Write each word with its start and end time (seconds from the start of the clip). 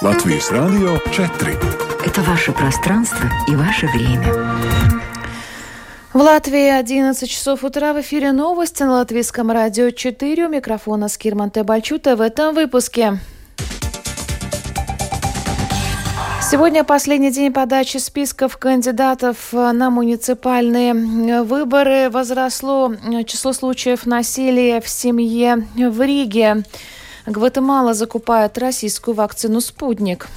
Латвийс 0.00 0.52
Радио 0.52 0.96
4. 1.10 1.58
Это 2.06 2.20
ваше 2.20 2.52
пространство 2.52 3.28
и 3.48 3.56
ваше 3.56 3.88
время. 3.88 4.32
В 6.12 6.20
Латвии 6.20 6.68
11 6.68 7.28
часов 7.28 7.64
утра 7.64 7.92
в 7.92 8.00
эфире 8.00 8.30
новости 8.30 8.84
на 8.84 8.92
Латвийском 8.92 9.50
радио 9.50 9.90
4. 9.90 10.46
У 10.46 10.48
микрофона 10.48 11.08
Скирман 11.08 11.50
Тебальчута 11.50 12.14
в 12.14 12.20
этом 12.20 12.54
выпуске. 12.54 13.18
Сегодня 16.48 16.84
последний 16.84 17.32
день 17.32 17.52
подачи 17.52 17.96
списков 17.96 18.56
кандидатов 18.56 19.52
на 19.52 19.90
муниципальные 19.90 21.42
выборы. 21.42 22.08
Возросло 22.08 22.94
число 23.26 23.52
случаев 23.52 24.06
насилия 24.06 24.80
в 24.80 24.88
семье 24.88 25.66
в 25.74 26.00
Риге. 26.00 26.62
Гватемала 27.28 27.92
закупает 27.92 28.56
российскую 28.56 29.14
вакцину 29.14 29.60
«Спутник». 29.60 30.28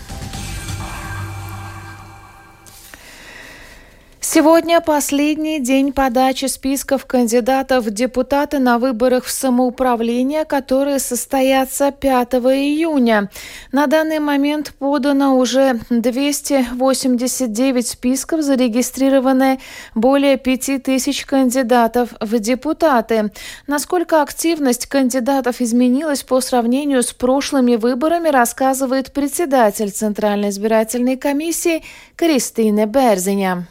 Сегодня 4.34 4.80
последний 4.80 5.60
день 5.60 5.92
подачи 5.92 6.46
списков 6.46 7.06
кандидатов 7.06 7.84
в 7.84 7.90
депутаты 7.90 8.60
на 8.60 8.80
выборах 8.80 9.26
в 9.26 9.30
самоуправление, 9.30 10.46
которые 10.46 11.00
состоятся 11.00 11.92
5 11.92 12.36
июня. 12.36 13.30
На 13.74 13.88
данный 13.88 14.20
момент 14.20 14.74
подано 14.80 15.38
уже 15.38 15.82
289 15.90 17.86
списков, 17.86 18.42
зарегистрированы 18.42 19.60
более 19.96 20.38
5000 20.38 21.26
кандидатов 21.26 22.14
в 22.22 22.40
депутаты. 22.40 23.34
Насколько 23.68 24.22
активность 24.22 24.86
кандидатов 24.86 25.60
изменилась 25.60 26.24
по 26.24 26.40
сравнению 26.40 27.04
с 27.04 27.12
прошлыми 27.12 27.76
выборами, 27.76 28.30
рассказывает 28.30 29.12
председатель 29.12 29.92
Центральной 29.92 30.52
избирательной 30.52 31.18
комиссии 31.18 31.84
Кристина 32.16 32.86
Берзиня. 32.86 33.68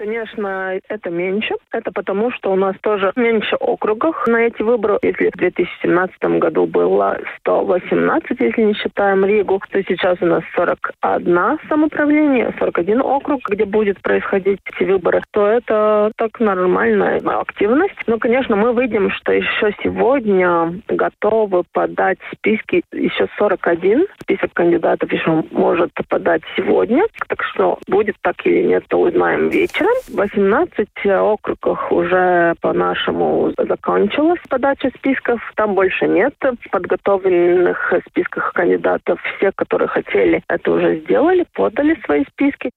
Конечно, 0.00 0.80
это 0.88 1.10
меньше. 1.10 1.56
Это 1.72 1.92
потому, 1.92 2.30
что 2.30 2.52
у 2.52 2.56
нас 2.56 2.74
тоже 2.80 3.12
меньше 3.16 3.54
округов 3.56 4.16
на 4.26 4.46
эти 4.46 4.62
выборы. 4.62 4.98
Если 5.02 5.28
в 5.28 5.36
2017 5.36 6.38
году 6.38 6.64
было 6.64 7.18
118, 7.40 8.40
если 8.40 8.62
не 8.62 8.72
считаем 8.72 9.26
Ригу, 9.26 9.60
то 9.70 9.82
сейчас 9.82 10.16
у 10.22 10.24
нас 10.24 10.42
41 10.56 11.58
самоуправление, 11.68 12.54
41 12.58 13.02
округ, 13.02 13.42
где 13.50 13.66
будет 13.66 14.00
происходить 14.00 14.60
эти 14.64 14.88
выборы, 14.88 15.20
то 15.32 15.46
это 15.46 16.12
так 16.16 16.40
нормальная 16.40 17.18
активность. 17.18 18.00
Но, 18.06 18.18
конечно, 18.18 18.56
мы 18.56 18.72
видим, 18.80 19.10
что 19.10 19.32
еще 19.32 19.74
сегодня 19.82 20.80
готовы 20.88 21.64
подать 21.74 22.16
списки 22.32 22.82
еще 22.90 23.28
41. 23.36 24.06
Список 24.22 24.54
кандидатов 24.54 25.12
еще 25.12 25.44
может 25.50 25.90
подать 26.08 26.40
сегодня. 26.56 27.04
Так 27.28 27.42
что 27.42 27.78
будет 27.86 28.16
так 28.22 28.36
или 28.46 28.62
нет, 28.62 28.84
то 28.88 28.98
узнаем 28.98 29.50
вечером. 29.50 29.89
18 30.08 30.88
округах 31.06 31.92
уже 31.92 32.54
по-нашему 32.60 33.52
закончилась 33.56 34.40
подача 34.48 34.90
списков. 34.96 35.40
Там 35.56 35.74
больше 35.74 36.06
нет 36.06 36.34
подготовленных 36.70 37.92
списков 38.08 38.50
кандидатов. 38.52 39.20
Все, 39.36 39.52
которые 39.52 39.88
хотели, 39.88 40.42
это 40.48 40.70
уже 40.72 41.00
сделали, 41.00 41.46
подали 41.54 41.98
свои 42.04 42.24
списки. 42.24 42.70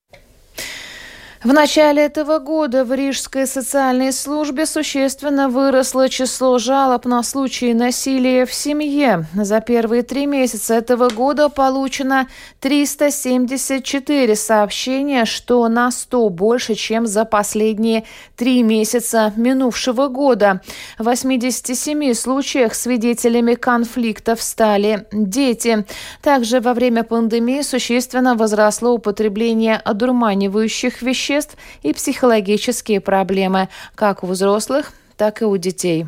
В 1.44 1.52
начале 1.52 2.04
этого 2.04 2.40
года 2.40 2.86
в 2.86 2.94
Рижской 2.94 3.46
социальной 3.48 4.14
службе 4.14 4.66
существенно 4.66 5.50
выросло 5.50 6.08
число 6.08 6.58
жалоб 6.58 7.04
на 7.04 7.22
случаи 7.22 7.74
насилия 7.74 8.46
в 8.46 8.54
семье. 8.54 9.26
За 9.34 9.60
первые 9.60 10.04
три 10.04 10.26
месяца 10.26 10.76
этого 10.76 11.10
года 11.10 11.50
получено 11.50 12.30
374 12.62 14.38
сообщения, 14.38 15.26
что 15.26 15.68
на 15.68 15.92
100 15.92 16.30
больше, 16.30 16.76
чем 16.76 17.06
за 17.06 17.26
последние 17.26 18.06
три 18.38 18.64
месяца 18.64 19.34
минувшего 19.36 20.08
года. 20.08 20.62
В 20.98 21.04
87 21.04 22.14
случаях 22.14 22.74
свидетелями 22.74 23.56
конфликтов 23.56 24.42
стали 24.42 25.08
дети. 25.12 25.86
Также 26.22 26.62
во 26.62 26.74
время 26.74 27.04
пандемии 27.04 27.64
существенно 27.64 28.36
возросло 28.36 28.94
употребление 28.94 29.76
одурманивающих 29.76 31.02
веществ 31.02 31.33
веществ 31.34 31.58
и 31.82 31.94
психологические 31.94 33.02
проблемы 33.02 33.70
как 33.96 34.24
у 34.24 34.28
взрослых, 34.28 34.94
так 35.18 35.42
и 35.42 35.46
у 35.46 35.58
детей. 35.58 36.08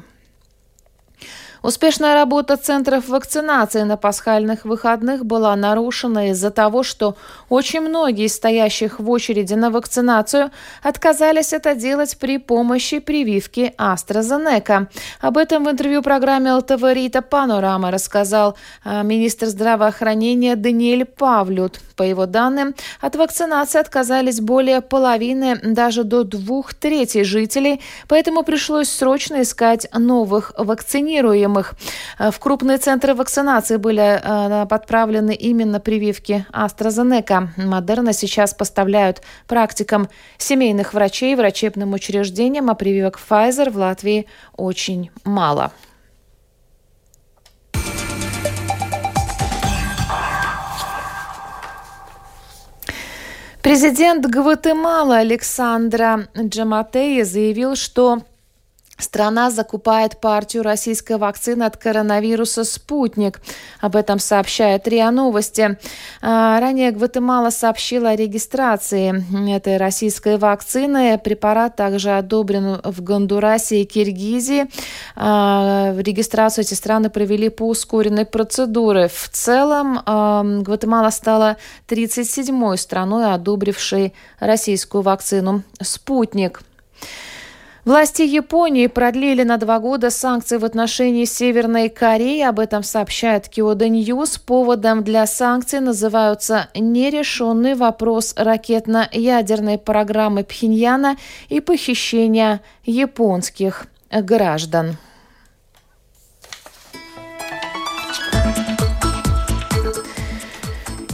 Успешная 1.66 2.14
работа 2.14 2.58
центров 2.58 3.09
вакцинации 3.09 3.81
на 3.81 3.98
пасхальных 3.98 4.66
выходных 4.66 5.26
была 5.26 5.56
нарушена 5.56 6.30
из-за 6.30 6.52
того, 6.52 6.84
что 6.84 7.16
очень 7.50 7.81
многие 7.81 8.28
стоящих 8.28 9.00
в 9.00 9.09
очереди 9.09 9.56
на 9.56 9.72
вакцинацию 9.72 10.52
отказались 10.84 11.53
это 11.53 11.74
делать 11.74 12.18
при 12.20 12.38
помощи 12.38 13.00
прививки 13.00 13.74
AstraZeneca. 13.80 14.90
Об 15.20 15.40
этом 15.40 15.66
в 15.66 15.72
интервью 15.72 16.03
программе 16.03 16.53
ЛТВ 16.53 16.84
«Рита 16.94 17.24
Панорама» 17.24 17.90
рассказал 17.90 18.56
а, 18.84 19.02
министр 19.02 19.47
здравоохранения 19.47 20.56
Даниэль 20.56 21.06
Павлют. 21.06 21.80
По 21.96 22.03
его 22.03 22.28
данным, 22.28 22.76
от 23.02 23.16
вакцинации 23.16 23.80
отказались 23.80 24.42
более 24.42 24.82
половины, 24.82 25.58
даже 25.64 26.03
до 26.03 26.24
двух 26.24 26.74
третей 26.74 27.24
жителей, 27.24 27.82
поэтому 28.08 28.44
пришлось 28.44 28.90
срочно 28.90 29.42
искать 29.42 29.88
новых 29.94 30.52
вакцинируемых. 30.58 31.55
В 31.64 32.40
крупные 32.40 32.78
центры 32.78 33.14
вакцинации 33.14 33.78
были 33.78 34.22
э, 34.22 34.66
подправлены 34.68 35.34
именно 35.34 35.80
прививки 35.80 36.46
AstraZeneca. 36.52 37.50
Модерна 37.58 38.14
сейчас 38.14 38.54
поставляют 38.54 39.22
практикам 39.48 40.10
семейных 40.38 40.94
врачей, 40.94 41.36
врачебным 41.36 41.94
учреждениям, 41.94 42.70
а 42.70 42.76
прививок 42.76 43.20
Pfizer 43.20 43.70
в 43.70 43.78
Латвии 43.78 44.28
очень 44.56 45.12
мало. 45.24 45.72
Президент 53.66 54.28
Гватемалы 54.28 55.18
Александра 55.18 56.28
Джаматея 56.38 57.26
заявил, 57.26 57.76
что 57.76 58.22
Страна 58.98 59.52
закупает 59.52 60.22
партию 60.22 60.64
российской 60.64 61.18
вакцины 61.18 61.64
от 61.64 61.76
коронавируса 61.76 62.64
«Спутник». 62.64 63.42
Об 63.82 63.98
этом 63.98 64.20
сообщает 64.20 64.88
РИА 64.88 65.12
Новости. 65.12 65.78
А, 66.22 66.60
ранее 66.62 66.92
Гватемала 66.92 67.50
сообщила 67.50 68.12
о 68.12 68.16
регистрации 68.16 69.24
этой 69.54 69.76
российской 69.76 70.38
вакцины. 70.38 71.20
Препарат 71.22 71.76
также 71.76 72.12
одобрен 72.12 72.80
в 72.86 73.02
Гондурасе 73.02 73.82
и 73.82 73.86
Киргизии. 73.86 74.68
А, 75.18 75.94
регистрацию 75.98 76.64
эти 76.64 76.74
страны 76.74 77.10
провели 77.10 77.50
по 77.50 77.68
ускоренной 77.68 78.26
процедуре. 78.26 79.10
В 79.10 79.30
целом 79.30 80.00
а, 80.06 80.42
Гватемала 80.62 81.10
стала 81.10 81.58
37-й 81.90 82.78
страной, 82.78 83.34
одобрившей 83.34 84.14
российскую 84.40 85.02
вакцину 85.02 85.64
«Спутник». 85.82 86.62
Власти 87.85 88.23
Японии 88.23 88.88
продлили 88.88 89.44
на 89.44 89.57
два 89.57 89.79
года 89.79 90.09
санкции 90.09 90.57
в 90.57 90.66
отношении 90.66 91.23
Северной 91.25 91.90
Кореи. 91.90 92.41
Об 92.41 92.59
этом 92.59 92.81
сообщает 92.81 93.47
Kyodo 93.48 93.88
News. 93.88 94.40
Поводом 94.40 95.03
для 95.03 95.28
санкций 95.28 95.81
называются 95.81 96.68
нерешенный 96.73 97.75
вопрос 97.75 98.34
ракетно-ядерной 98.38 99.78
программы 99.78 100.44
Пхеньяна 100.44 101.18
и 101.47 101.59
похищения 101.59 102.62
японских 102.85 103.85
граждан. 104.09 104.97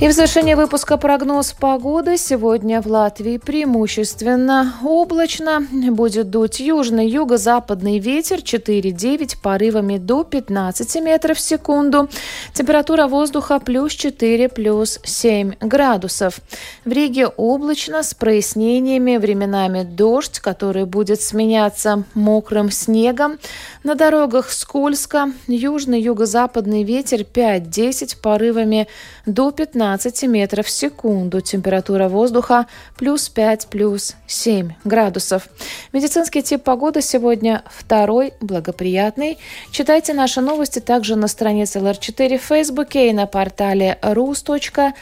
И 0.02 0.08
в 0.08 0.14
завершение 0.14 0.56
выпуска 0.56 0.98
прогноз 0.98 1.52
погоды. 1.52 2.18
Сегодня 2.18 2.82
в 2.82 2.88
Латвии 2.88 3.38
преимущественно 3.38 4.74
облачно. 4.84 5.68
Будет 5.72 6.32
дуть 6.32 6.60
южный 6.60 7.08
юго-западный 7.08 8.00
ветер 8.00 8.38
4-9 8.38 9.36
порывами 9.44 10.00
до 10.00 10.24
15 10.24 11.04
метров 11.04 11.38
в 11.38 11.40
секунду. 11.40 12.10
Температура 12.52 13.06
воздуха 13.06 13.60
плюс 13.60 13.94
4, 13.94 14.50
плюс 14.50 15.00
7 15.04 15.54
градусов. 15.60 16.40
В 16.84 16.92
Риге 16.92 17.28
облачно 17.28 18.02
с 18.02 18.16
прояснениями, 18.16 19.18
временами 19.18 19.84
дождь, 19.84 20.40
который 20.40 20.86
будет 20.86 21.22
сменяться 21.22 22.06
мокрым 22.16 22.72
снегом. 22.72 23.38
На 23.84 23.94
дорогах 23.94 24.50
скользко. 24.50 25.32
Южный 25.46 26.02
юго-западный 26.02 26.82
ветер 26.82 27.20
5-10 27.20 28.20
порывами 28.20 28.88
до 29.28 29.52
15 29.52 29.91
15 29.92 30.24
метров 30.24 30.68
в 30.68 30.70
секунду. 30.70 31.42
Температура 31.42 32.08
воздуха 32.08 32.68
плюс 32.98 33.28
5, 33.28 33.68
плюс 33.68 34.16
7 34.26 34.72
градусов. 34.86 35.50
Медицинский 35.92 36.42
тип 36.42 36.64
погоды 36.64 37.02
сегодня 37.02 37.62
второй, 37.70 38.34
благоприятный. 38.40 39.38
Читайте 39.72 40.14
наши 40.14 40.40
новости 40.40 40.80
также 40.80 41.18
на 41.18 41.28
странице 41.28 41.80
LR4 41.80 42.38
в 42.38 42.42
Фейсбуке 42.42 43.10
и 43.10 43.14
на 43.14 43.26
портале 43.26 44.00
rus.lsm.lv 44.02 44.94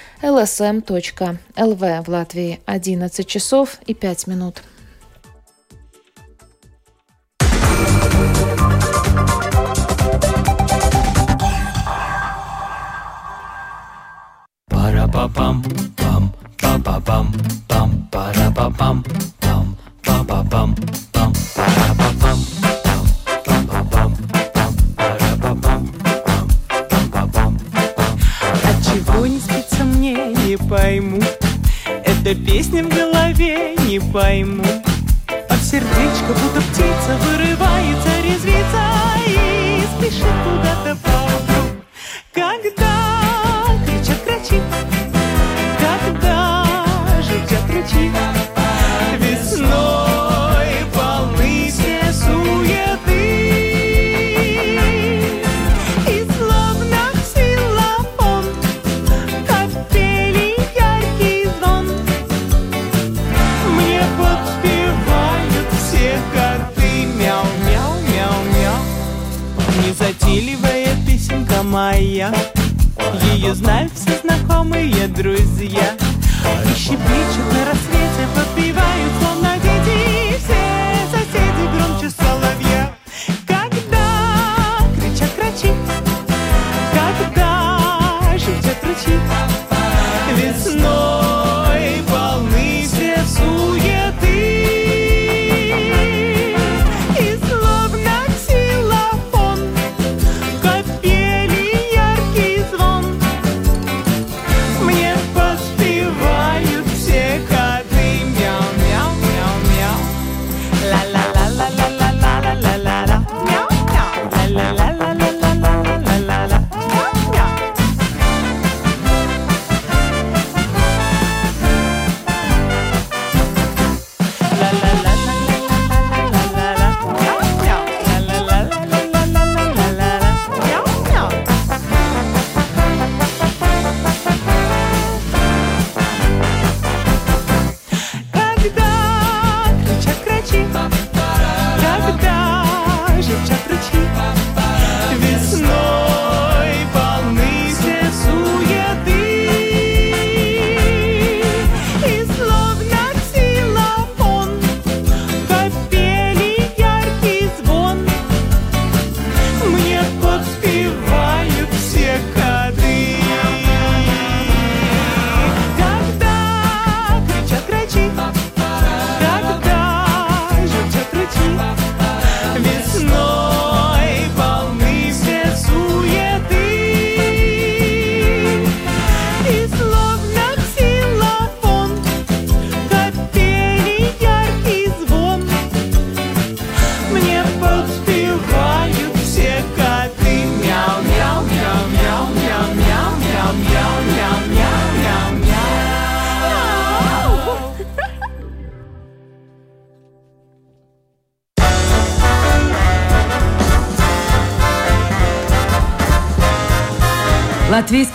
в 2.03 2.07
Латвии 2.09 2.59
11 2.65 3.27
часов 3.27 3.77
и 3.85 3.93
5 3.93 4.25
минут. 4.25 4.63
пам 15.27 15.61
пам 15.97 16.31
па 16.61 16.79
па 16.79 16.99
пам 16.99 17.33
пам 17.67 18.07
пара 18.11 18.51
па 18.55 18.69
пам 18.69 19.03
пам 19.41 19.75
па 20.05 20.23
па 20.23 20.43
пам 20.43 20.75
пам. 21.11 21.33
Пара 21.55 21.93
па 21.97 22.09
пам 22.21 22.39
не 29.27 29.39
спится 29.39 29.83
мне 29.83 30.15
не 30.45 30.57
пойму. 30.57 31.21
Эта 32.05 32.33
песня 32.33 32.83
в 32.83 32.89
голове 32.89 33.75
не 33.87 33.99
пойму. 33.99 34.63
А 35.49 35.53
в 35.53 35.61
сердечко 35.61 36.33
будто 36.39 36.61
птица 36.61 37.17
вырывает 37.23 37.58
знают 73.59 73.91
все 73.93 74.17
знакомые 74.21 75.07
друзья. 75.07 75.97
И 76.65 76.79
щебечут 76.79 77.53
на 77.53 77.65
рассвете 77.65 77.88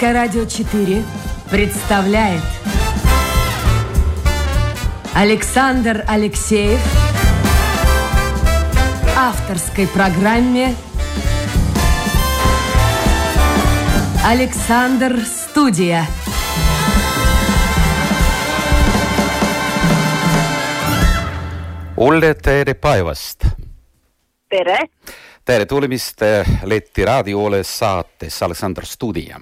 Латвийское 0.05 0.13
радио 0.13 0.45
4 0.45 1.03
представляет 1.51 2.43
Александр 5.15 6.05
Алексеев 6.07 6.79
авторской 9.17 9.87
программе 9.89 10.75
Александр 14.23 15.25
Студия. 15.25 16.07
Ulle, 21.97 22.35
tere 22.35 22.75
päevast! 22.75 23.47
tere, 24.49 24.91
tere 25.45 25.65
tulemast 25.65 26.21
Läti 26.63 27.05
raadioole 27.05 27.63
saates 27.63 28.43
Александр 28.43 28.85
Студия. 28.85 29.41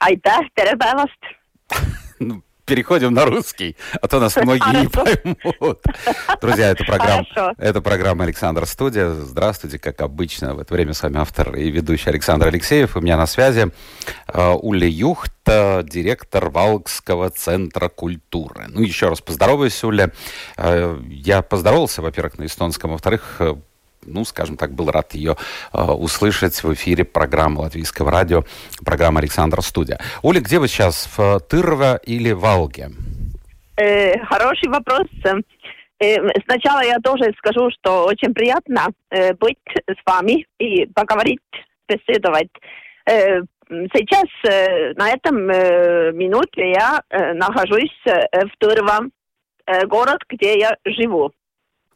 aitäh, 0.00 0.48
tere 0.54 0.76
päevast. 0.76 1.20
Ну, 2.20 2.42
Переходим 2.64 3.14
на 3.14 3.24
русский, 3.24 3.76
а 4.02 4.08
то 4.08 4.20
нас 4.20 4.36
многие 4.36 4.82
не 4.82 4.88
поймут. 4.88 5.80
Друзья, 6.42 6.68
это 6.72 6.84
программа, 6.84 7.24
Хорошо. 7.32 7.54
это 7.56 7.80
программа 7.80 8.24
Александр 8.24 8.66
Студия. 8.66 9.08
Здравствуйте, 9.08 9.78
как 9.78 10.02
обычно. 10.02 10.54
В 10.54 10.58
это 10.58 10.74
время 10.74 10.92
с 10.92 11.02
вами 11.02 11.16
автор 11.18 11.56
и 11.56 11.70
ведущий 11.70 12.10
Александр 12.10 12.48
Алексеев. 12.48 12.94
У 12.94 13.00
меня 13.00 13.16
на 13.16 13.26
связи 13.26 13.72
э, 14.26 14.50
Уля 14.60 14.86
Юхт, 14.86 15.32
э, 15.46 15.82
директор 15.82 16.50
Валкского 16.50 17.30
центра 17.30 17.88
культуры. 17.88 18.66
Ну, 18.68 18.82
еще 18.82 19.08
раз 19.08 19.22
поздороваюсь, 19.22 19.82
Уля. 19.82 20.12
Э, 20.58 21.00
Я 21.08 21.40
поздоровался, 21.40 22.02
во-первых, 22.02 22.36
на 22.36 22.44
эстонском, 22.44 22.90
во-вторых, 22.90 23.40
ну, 24.06 24.24
скажем 24.24 24.56
так, 24.56 24.72
был 24.72 24.90
рад 24.90 25.14
ее 25.14 25.36
э, 25.72 25.82
услышать 25.82 26.62
в 26.62 26.72
эфире 26.74 27.04
программы 27.04 27.60
Латвийского 27.60 28.10
радио, 28.10 28.44
программа 28.84 29.20
Александра 29.20 29.60
Студия. 29.60 29.98
Оля, 30.22 30.40
где 30.40 30.58
вы 30.58 30.68
сейчас, 30.68 31.08
в 31.16 31.40
Тырва 31.40 31.96
или 31.96 32.32
Валге? 32.32 32.90
Э, 33.76 34.18
хороший 34.24 34.68
вопрос. 34.68 35.06
Э, 36.00 36.16
сначала 36.46 36.84
я 36.84 36.98
тоже 36.98 37.32
скажу, 37.38 37.70
что 37.70 38.04
очень 38.06 38.34
приятно 38.34 38.88
э, 39.10 39.34
быть 39.34 39.58
с 39.86 39.98
вами 40.06 40.46
и 40.58 40.86
поговорить, 40.86 41.40
беседовать. 41.88 42.50
Э, 43.06 43.40
сейчас 43.94 44.26
э, 44.44 44.92
на 44.94 45.10
этом 45.10 45.48
э, 45.50 46.12
минуте 46.12 46.70
я 46.70 47.02
э, 47.10 47.34
нахожусь 47.34 47.96
э, 48.06 48.46
в 48.46 48.56
Тырва, 48.58 49.06
э, 49.66 49.86
город, 49.86 50.18
где 50.28 50.58
я 50.58 50.76
живу. 50.84 51.32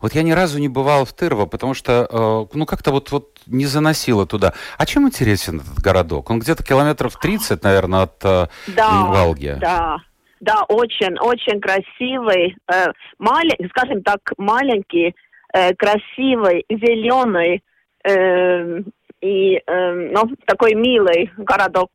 Вот 0.03 0.13
я 0.15 0.23
ни 0.25 0.33
разу 0.33 0.59
не 0.59 0.69
бывал 0.69 1.05
в 1.05 1.13
Тырво, 1.13 1.47
потому 1.47 1.75
что, 1.75 2.07
э, 2.11 2.57
ну, 2.59 2.67
как-то 2.67 2.91
вот, 2.91 3.11
вот 3.13 3.39
не 3.47 3.67
заносило 3.67 4.27
туда. 4.27 4.53
А 4.77 4.85
чем 4.85 5.07
интересен 5.07 5.61
этот 5.61 5.79
городок? 5.81 6.29
Он 6.29 6.41
где-то 6.41 6.65
километров 6.65 7.17
30, 7.19 7.63
наверное, 7.63 8.03
от 8.03 8.17
э, 8.25 8.47
Да, 8.77 9.05
Валги. 9.07 9.57
да, 9.61 9.99
да, 10.41 10.65
очень, 10.69 11.17
очень 11.21 11.61
красивый, 11.61 12.57
э, 12.71 12.87
малень- 13.21 13.69
скажем 13.71 14.03
так, 14.03 14.19
маленький, 14.39 15.15
э, 15.55 15.73
красивый, 15.77 16.65
зеленый 16.69 17.63
э, 18.05 18.81
и 19.21 19.55
э, 19.65 19.93
ну, 20.13 20.23
такой 20.47 20.75
милый 20.75 21.31
городок. 21.37 21.91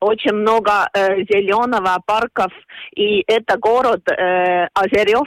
Очень 0.00 0.34
много 0.34 0.88
э, 0.94 1.16
зеленого, 1.22 1.96
парков, 2.06 2.52
и 2.94 3.24
это 3.26 3.56
город 3.58 4.02
э, 4.10 4.68
озерев, 4.74 5.26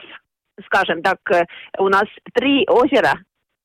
скажем 0.65 1.01
так, 1.01 1.17
э, 1.31 1.45
у 1.77 1.89
нас 1.89 2.05
три 2.33 2.65
озера, 2.67 3.13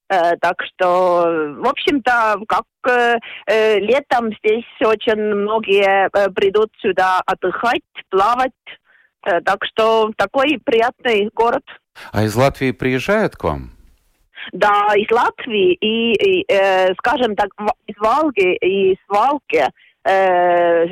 Э, 0.08 0.36
так 0.40 0.54
что, 0.62 1.54
в 1.58 1.68
общем-то, 1.68 2.36
как 2.46 2.64
э, 2.88 3.78
летом 3.80 4.30
здесь 4.38 4.64
очень 4.80 5.16
многие 5.16 6.08
э, 6.08 6.30
придут 6.30 6.70
сюда 6.80 7.20
отдыхать, 7.26 7.82
плавать. 8.08 8.52
Э, 9.26 9.40
так 9.40 9.64
что 9.64 10.12
такой 10.16 10.60
приятный 10.64 11.28
город. 11.34 11.64
А 12.12 12.22
из 12.22 12.36
Латвии 12.36 12.70
приезжают 12.70 13.34
к 13.34 13.44
вам? 13.44 13.72
Да, 14.52 14.92
из 14.94 15.10
Латвии 15.10 15.72
и, 15.74 16.12
и, 16.12 16.44
э, 16.52 16.94
скажем 16.98 17.34
так, 17.34 17.48
из 17.88 17.96
Волги 17.98 18.54
и 18.58 18.92
из 18.92 18.98
Валки 19.08 19.64
э, 20.06 20.86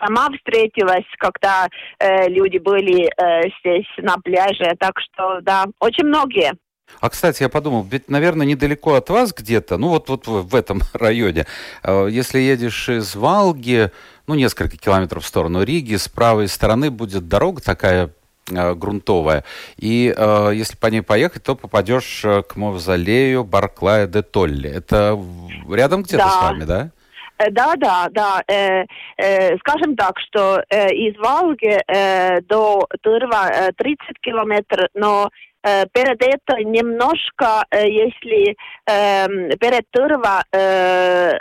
сама 0.00 0.28
встретилась, 0.36 1.06
когда 1.18 1.68
э, 1.98 2.28
люди 2.28 2.58
были 2.58 3.08
э, 3.16 3.48
здесь 3.60 3.86
на 3.98 4.16
пляже. 4.18 4.74
Так 4.78 4.94
что, 5.00 5.40
да, 5.42 5.66
очень 5.80 6.04
многие. 6.04 6.52
А, 7.00 7.10
кстати, 7.10 7.42
я 7.42 7.48
подумал, 7.48 7.86
ведь, 7.90 8.08
наверное, 8.08 8.46
недалеко 8.46 8.94
от 8.94 9.10
вас 9.10 9.32
где-то, 9.32 9.76
ну 9.76 9.88
вот, 9.88 10.08
вот 10.08 10.26
в 10.26 10.54
этом 10.54 10.80
районе, 10.94 11.46
э, 11.82 12.08
если 12.10 12.38
едешь 12.38 12.88
из 12.88 13.14
Валги, 13.14 13.90
ну, 14.26 14.34
несколько 14.34 14.76
километров 14.76 15.24
в 15.24 15.26
сторону 15.26 15.62
Риги, 15.62 15.96
с 15.96 16.08
правой 16.08 16.48
стороны 16.48 16.90
будет 16.90 17.28
дорога 17.28 17.60
такая 17.62 18.10
э, 18.50 18.74
грунтовая. 18.74 19.44
И 19.76 20.12
э, 20.16 20.50
если 20.54 20.76
по 20.76 20.86
ней 20.86 21.02
поехать, 21.02 21.42
то 21.42 21.54
попадешь 21.54 22.22
э, 22.24 22.42
к 22.42 22.56
мавзолею 22.56 23.44
Барклая 23.44 24.06
де 24.06 24.22
Толли. 24.22 24.70
Это 24.70 25.18
рядом 25.70 26.02
где-то 26.02 26.24
Да. 26.24 26.30
с 26.30 26.42
вами, 26.42 26.64
да? 26.64 26.90
Э, 27.38 27.50
Да, 27.50 27.74
да, 27.76 28.08
да. 28.10 28.42
Э, 28.48 28.84
э, 29.16 29.56
скажем 29.58 29.96
так, 29.96 30.18
что 30.18 30.62
э, 30.70 30.88
из 30.92 31.16
Волги 31.18 31.78
э, 31.86 32.40
до 32.42 32.86
Тырва 33.02 33.48
э, 33.50 33.72
30 33.76 33.98
километров, 34.20 34.88
но 34.94 35.30
э, 35.62 35.84
перед 35.92 36.20
это 36.22 36.58
немножко, 36.64 37.64
э, 37.70 37.88
если 37.88 38.56
э, 38.86 39.56
перед 39.56 39.84
Тырва 39.90 40.42
э, 40.52 41.38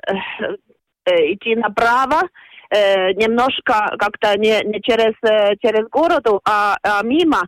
э, 1.05 1.33
идти 1.33 1.55
направо, 1.55 2.21
э, 2.69 3.13
немножко 3.13 3.95
как-то 3.97 4.37
не, 4.37 4.61
не 4.65 4.81
через, 4.81 5.15
э, 5.23 5.55
через 5.63 5.87
городу, 5.89 6.41
а, 6.45 6.77
а 6.83 7.03
мимо, 7.03 7.41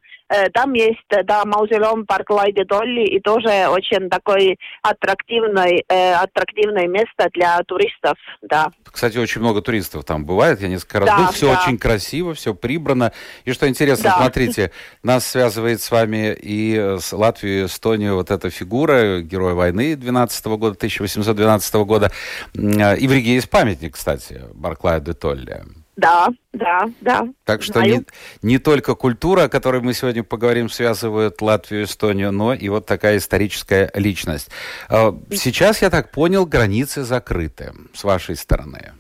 там 0.54 0.74
есть, 0.74 1.00
э, 1.10 1.24
да, 1.24 1.44
маузолеум 1.46 2.06
парк 2.06 2.30
Лайди 2.30 2.64
Долли, 2.64 3.06
и 3.06 3.20
тоже 3.20 3.68
очень 3.70 4.10
такой 4.10 4.58
аттрактивный, 4.84 5.84
э, 5.90 6.14
аттрактивное 6.14 6.88
место 6.88 7.30
для 7.34 7.58
туристов, 7.64 8.18
да. 8.42 8.68
Кстати, 8.92 9.18
очень 9.18 9.42
много 9.42 9.62
туристов 9.62 10.04
там 10.06 10.26
бывает. 10.26 10.62
Я 10.62 10.68
несколько 10.68 11.00
раз 11.00 11.10
Да, 11.10 11.18
был. 11.18 11.32
Все 11.32 11.52
да. 11.54 11.62
очень 11.62 11.78
красиво, 11.78 12.34
все 12.34 12.54
прибрано. 12.54 13.12
И 13.46 13.54
что 13.54 13.68
интересно, 13.68 14.10
Да. 14.12 14.18
смотрите, 14.18 14.72
нас 15.04 15.26
связывает 15.26 15.82
с 15.82 15.90
вами 15.92 16.34
и 16.34 16.76
э, 16.78 16.98
с 17.00 17.12
Латвией, 17.14 17.64
и 17.64 17.66
Эстонию 17.66 18.16
вот 18.16 18.32
эта 18.32 18.50
фигура 18.50 19.22
героя 19.22 19.54
войны 19.54 19.96
12 19.96 20.46
года, 20.46 20.76
1812 20.76 21.74
года. 21.86 22.12
Э, 22.56 22.98
И 22.98 23.08
в 23.08 23.12
Риге 23.12 23.36
есть 23.36 23.50
памятник, 23.50 23.94
кстати, 23.96 24.42
Барклая 24.54 25.00
де 25.00 25.14
Толли. 25.14 25.64
Да, 26.00 26.30
да, 26.54 26.86
да. 27.02 27.28
Так 27.44 27.62
что 27.62 27.74
Знаю. 27.74 28.06
не, 28.42 28.54
не 28.54 28.58
только 28.58 28.96
культура, 28.96 29.44
о 29.44 29.50
которой 29.50 29.82
мы 29.82 29.94
сегодня 29.94 30.24
поговорим, 30.24 30.70
связывает 30.70 31.42
Латвию 31.42 31.82
и 31.82 31.84
Эстонию, 31.84 32.32
но 32.32 32.54
и 32.54 32.70
вот 32.70 32.86
такая 32.86 33.18
историческая 33.18 33.92
личность. 33.94 34.50
Э, 34.90 35.12
Сейчас, 35.32 35.82
я 35.82 35.90
так 35.90 36.12
понял, 36.12 36.46
границы 36.46 37.04
закрыты 37.04 37.74
с 37.94 38.06
вашей 38.06 38.38
стороны. 38.38 38.94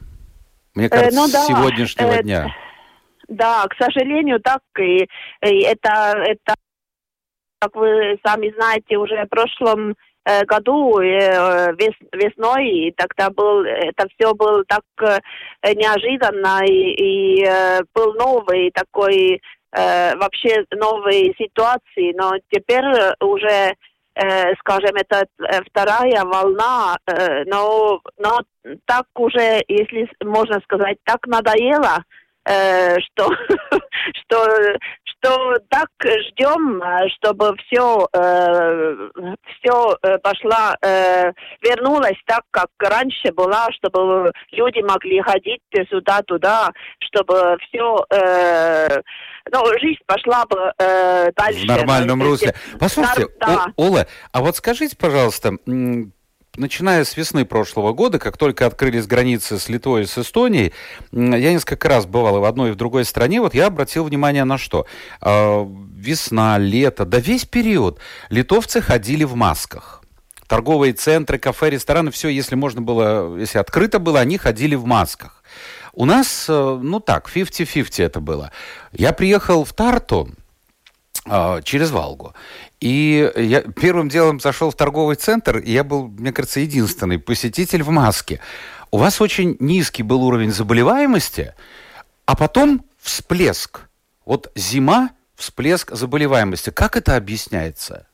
Мне 0.75 0.89
кажется, 0.89 1.15
ну 1.15 1.27
да, 1.31 1.43
с 1.43 1.47
сегодняшнего 1.47 2.11
э, 2.11 2.23
дня. 2.23 2.55
Да, 3.29 3.65
к 3.69 3.75
сожалению, 3.81 4.41
так 4.41 4.61
и, 4.77 5.07
и 5.41 5.61
это, 5.61 6.15
это, 6.17 6.55
как 7.59 7.75
вы 7.75 8.19
сами 8.25 8.53
знаете, 8.55 8.97
уже 8.97 9.23
в 9.23 9.29
прошлом 9.29 9.91
э, 9.91 9.95
году 10.45 10.99
э, 10.99 11.73
вес- 11.77 12.09
весной, 12.13 12.93
тогда 12.97 13.29
был, 13.29 13.63
это 13.63 14.07
все 14.15 14.33
было 14.33 14.63
так 14.67 14.83
э, 15.01 15.73
неожиданно, 15.73 16.61
и, 16.65 16.71
и, 16.71 17.45
э, 17.45 17.81
был 17.93 18.13
новый 18.13 18.71
такой, 18.71 19.41
э, 19.71 20.15
вообще 20.15 20.65
новые 20.71 21.33
ситуации, 21.37 22.13
но 22.15 22.33
теперь 22.49 22.85
уже 23.21 23.73
э, 24.15 24.53
скажем, 24.59 24.95
это 24.95 25.25
э, 25.39 25.61
вторая 25.69 26.23
волна, 26.25 26.97
э, 27.05 27.43
но, 27.45 28.01
но 28.17 28.39
так 28.85 29.05
уже, 29.15 29.63
если 29.67 30.09
можно 30.23 30.59
сказать, 30.61 30.97
так 31.05 31.25
надоело, 31.27 31.97
э, 31.97 32.28
что, 32.49 33.29
что, 34.23 34.47
что 35.05 35.55
так 35.69 35.89
ждем, 36.01 36.81
э, 36.81 37.09
чтобы 37.17 37.55
все, 37.57 38.07
все 39.59 39.97
пошла, 40.23 40.75
э, 40.81 41.31
вернулась 41.61 42.17
так, 42.25 42.41
как 42.51 42.69
раньше 42.79 43.31
была, 43.33 43.67
чтобы 43.71 44.31
люди 44.51 44.79
могли 44.81 45.21
ходить 45.21 45.61
сюда-туда, 45.89 46.71
чтобы 46.99 47.57
все, 47.67 48.05
ну, 49.51 49.65
жизнь 49.79 49.99
пошла 50.05 50.45
бы 50.45 50.71
э, 50.77 51.31
дальше. 51.35 51.65
В 51.65 51.67
нормальном 51.67 52.21
русле. 52.21 52.53
Послушайте, 52.79 53.27
да. 53.39 53.65
О- 53.75 53.87
Ола, 53.87 54.07
а 54.31 54.41
вот 54.41 54.55
скажите, 54.55 54.95
пожалуйста, 54.95 55.53
начиная 56.59 57.03
с 57.03 57.17
весны 57.17 57.45
прошлого 57.45 57.93
года, 57.93 58.19
как 58.19 58.37
только 58.37 58.65
открылись 58.65 59.07
границы 59.07 59.57
с 59.57 59.69
Литвой 59.69 60.03
и 60.03 60.05
с 60.05 60.17
Эстонией, 60.17 60.73
я 61.11 61.53
несколько 61.53 61.87
раз 61.89 62.05
бывал 62.05 62.37
и 62.37 62.39
в 62.39 62.43
одной, 62.43 62.69
и 62.69 62.73
в 62.73 62.75
другой 62.75 63.05
стране, 63.05 63.41
вот 63.41 63.53
я 63.55 63.67
обратил 63.67 64.03
внимание 64.03 64.43
на 64.43 64.57
что. 64.57 64.85
А, 65.21 65.65
Весна, 65.95 66.57
лето, 66.57 67.05
да 67.05 67.19
весь 67.19 67.45
период 67.45 67.99
литовцы 68.29 68.81
ходили 68.81 69.23
в 69.23 69.35
масках. 69.35 70.03
Торговые 70.47 70.93
центры, 70.93 71.37
кафе, 71.37 71.69
рестораны, 71.69 72.09
все, 72.11 72.29
если 72.29 72.55
можно 72.55 72.81
было, 72.81 73.37
если 73.37 73.59
открыто 73.59 73.99
было, 73.99 74.19
они 74.19 74.37
ходили 74.37 74.75
в 74.75 74.85
масках. 74.85 75.43
У 75.93 76.05
нас, 76.05 76.45
э, 76.47 76.79
ну 76.81 76.99
так, 76.99 77.29
50-50 77.29 78.03
это 78.03 78.19
было. 78.19 78.51
Я 78.91 79.11
приехал 79.11 79.65
в 79.65 79.73
Тарту, 79.73 80.29
через 81.63 81.91
Валгу. 81.91 82.33
И 82.79 83.31
я 83.35 83.61
первым 83.61 84.09
делом 84.09 84.39
зашел 84.39 84.71
в 84.71 84.75
торговый 84.75 85.15
центр, 85.15 85.57
и 85.57 85.71
я 85.71 85.83
был, 85.83 86.07
мне 86.07 86.31
кажется, 86.31 86.59
единственный 86.59 87.19
посетитель 87.19 87.83
в 87.83 87.89
маске. 87.89 88.39
У 88.91 88.97
вас 88.97 89.21
очень 89.21 89.55
низкий 89.59 90.03
был 90.03 90.23
уровень 90.23 90.51
заболеваемости, 90.51 91.53
а 92.25 92.35
потом 92.35 92.83
всплеск. 92.99 93.81
Вот 94.25 94.51
зима, 94.55 95.09
всплеск 95.35 95.91
заболеваемости. 95.91 96.69
Как 96.71 96.95
это 96.95 97.15
объясняется? 97.15 98.07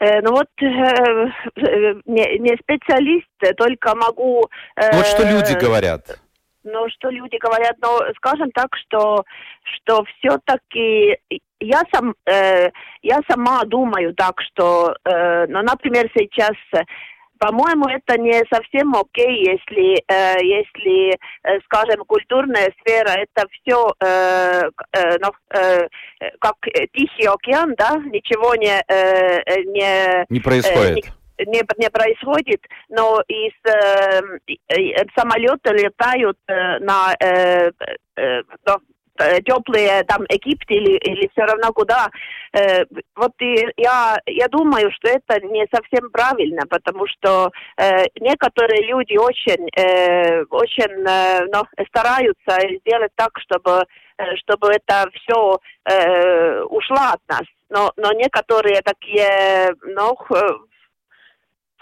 Э, 0.00 0.20
Ну 0.22 0.32
вот 0.32 0.48
э, 0.60 0.64
э, 0.64 1.94
не, 2.06 2.38
не 2.38 2.56
специалист, 2.56 3.28
э, 3.40 3.52
только 3.54 3.94
могу... 3.94 4.48
э, 4.76 4.96
Вот 4.96 5.06
что 5.06 5.24
люди 5.24 5.52
говорят. 5.58 6.18
Ну, 6.64 6.88
что 6.88 7.10
люди 7.10 7.36
говорят, 7.36 7.76
но 7.82 8.00
скажем 8.16 8.50
так, 8.52 8.74
что, 8.76 9.24
что 9.62 10.04
все-таки 10.04 11.18
я, 11.60 11.82
сам, 11.92 12.14
э, 12.26 12.70
я 13.02 13.20
сама 13.28 13.64
думаю 13.64 14.14
так, 14.14 14.40
что, 14.40 14.94
э, 15.04 15.46
ну, 15.48 15.62
например, 15.62 16.10
сейчас, 16.16 16.56
э, 16.74 16.84
по-моему, 17.38 17.86
это 17.86 18.18
не 18.18 18.42
совсем 18.50 18.94
окей, 18.94 19.44
если, 19.50 20.02
э, 20.08 20.42
если 20.42 21.10
э, 21.12 21.60
скажем, 21.64 22.04
культурная 22.06 22.72
сфера, 22.80 23.10
это 23.10 23.46
все 23.52 23.92
э, 24.00 24.62
э, 24.92 25.16
ну, 25.20 25.30
э, 25.50 25.88
как 26.40 26.56
Тихий 26.94 27.26
океан, 27.26 27.74
да, 27.76 27.96
ничего 28.10 28.54
не, 28.54 28.82
э, 28.88 29.42
э, 29.44 29.62
не 29.64 30.26
Не 30.30 30.40
происходит. 30.40 31.06
Не, 31.38 31.62
не 31.78 31.90
происходит, 31.90 32.62
но 32.88 33.22
из 33.28 33.52
э, 33.64 34.20
э, 34.68 35.04
самолеты 35.16 35.72
летают 35.72 36.38
э, 36.46 36.78
на 36.80 37.14
э, 37.20 37.70
э, 38.16 38.42
э, 39.18 39.40
теплые 39.42 40.02
там 40.04 40.22
Египет 40.28 40.70
или, 40.70 40.96
или 40.98 41.28
все 41.32 41.42
равно 41.42 41.72
куда. 41.72 42.08
Э, 42.52 42.84
вот 43.16 43.32
и 43.40 43.66
я, 43.76 44.18
я 44.26 44.48
думаю, 44.48 44.90
что 44.92 45.08
это 45.08 45.44
не 45.46 45.66
совсем 45.72 46.10
правильно, 46.10 46.62
потому 46.68 47.06
что 47.06 47.50
э, 47.76 48.04
некоторые 48.20 48.86
люди 48.86 49.16
очень, 49.16 49.68
э, 49.76 50.44
очень 50.50 51.06
э, 51.06 51.46
ну, 51.52 51.62
стараются 51.88 52.78
сделать 52.80 53.12
так, 53.16 53.30
чтобы 53.40 53.84
э, 54.18 54.36
чтобы 54.36 54.68
это 54.68 55.08
все 55.14 55.58
э, 55.84 56.62
ушло 56.62 56.98
от 57.12 57.20
нас. 57.28 57.42
Но, 57.70 57.92
но 57.96 58.12
некоторые 58.12 58.82
такие, 58.82 59.74
ну, 59.82 60.16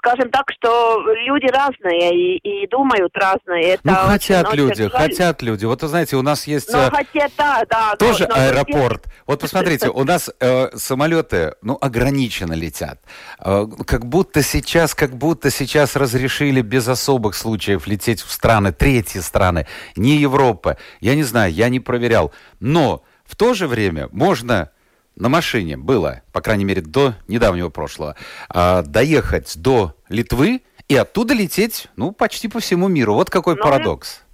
скажем 0.05 0.31
так, 0.31 0.51
что 0.51 1.01
люди 1.27 1.47
разные 1.47 2.37
и, 2.37 2.39
и 2.39 2.67
думают 2.67 3.13
разные. 3.15 3.75
Это 3.75 3.83
ну, 3.85 3.95
хотят 3.95 4.49
очень, 4.49 4.59
люди, 4.59 4.83
очень 4.83 4.91
хотят 4.91 5.43
люди. 5.43 5.65
Вот, 5.65 5.81
вы 5.81 5.89
знаете, 5.89 6.17
у 6.17 6.23
нас 6.23 6.47
есть... 6.49 6.73
Ну, 6.73 6.79
э, 6.81 6.91
хотя, 6.91 7.29
да, 7.39 7.63
да. 7.71 7.97
Тоже 7.97 8.27
но- 8.29 8.35
аэропорт. 8.35 9.07
Вот 9.27 9.41
посмотрите, 9.41 9.89
у 9.95 10.03
нас 10.03 10.29
э, 10.41 10.71
самолеты, 10.75 11.55
ну, 11.63 11.79
ограниченно 11.81 12.55
летят. 12.55 13.01
Э, 13.39 13.67
как 13.87 14.05
будто 14.07 14.43
сейчас, 14.43 14.95
как 14.95 15.17
будто 15.17 15.51
сейчас 15.51 15.95
разрешили 15.95 16.63
без 16.63 16.89
особых 16.89 17.37
случаев 17.37 17.87
лететь 17.87 18.23
в 18.23 18.33
страны, 18.33 18.73
третьи 18.73 19.21
страны, 19.21 19.69
не 19.95 20.17
Европа. 20.17 20.79
Я 21.01 21.15
не 21.15 21.23
знаю, 21.23 21.53
я 21.53 21.69
не 21.69 21.79
проверял. 21.79 22.33
Но 22.59 23.05
в 23.25 23.37
то 23.37 23.55
же 23.55 23.69
время 23.69 24.09
можно 24.11 24.71
на 25.17 25.29
машине 25.29 25.77
было, 25.77 26.23
по 26.33 26.41
крайней 26.41 26.65
мере, 26.65 26.83
до 26.83 27.15
недавнего 27.29 27.69
прошлого, 27.69 28.17
а, 28.49 28.83
доехать 28.83 29.53
до 29.57 29.95
Литвы 30.09 30.63
и 30.89 30.97
оттуда 30.97 31.35
лететь, 31.35 31.89
ну, 31.97 32.13
почти 32.13 32.49
по 32.49 32.61
всему 32.61 32.89
миру. 32.89 33.15
Вот 33.15 33.31
какой 33.31 33.57
Ну, 33.57 33.63
парадокс. 33.63 34.17
Да, 34.19 34.25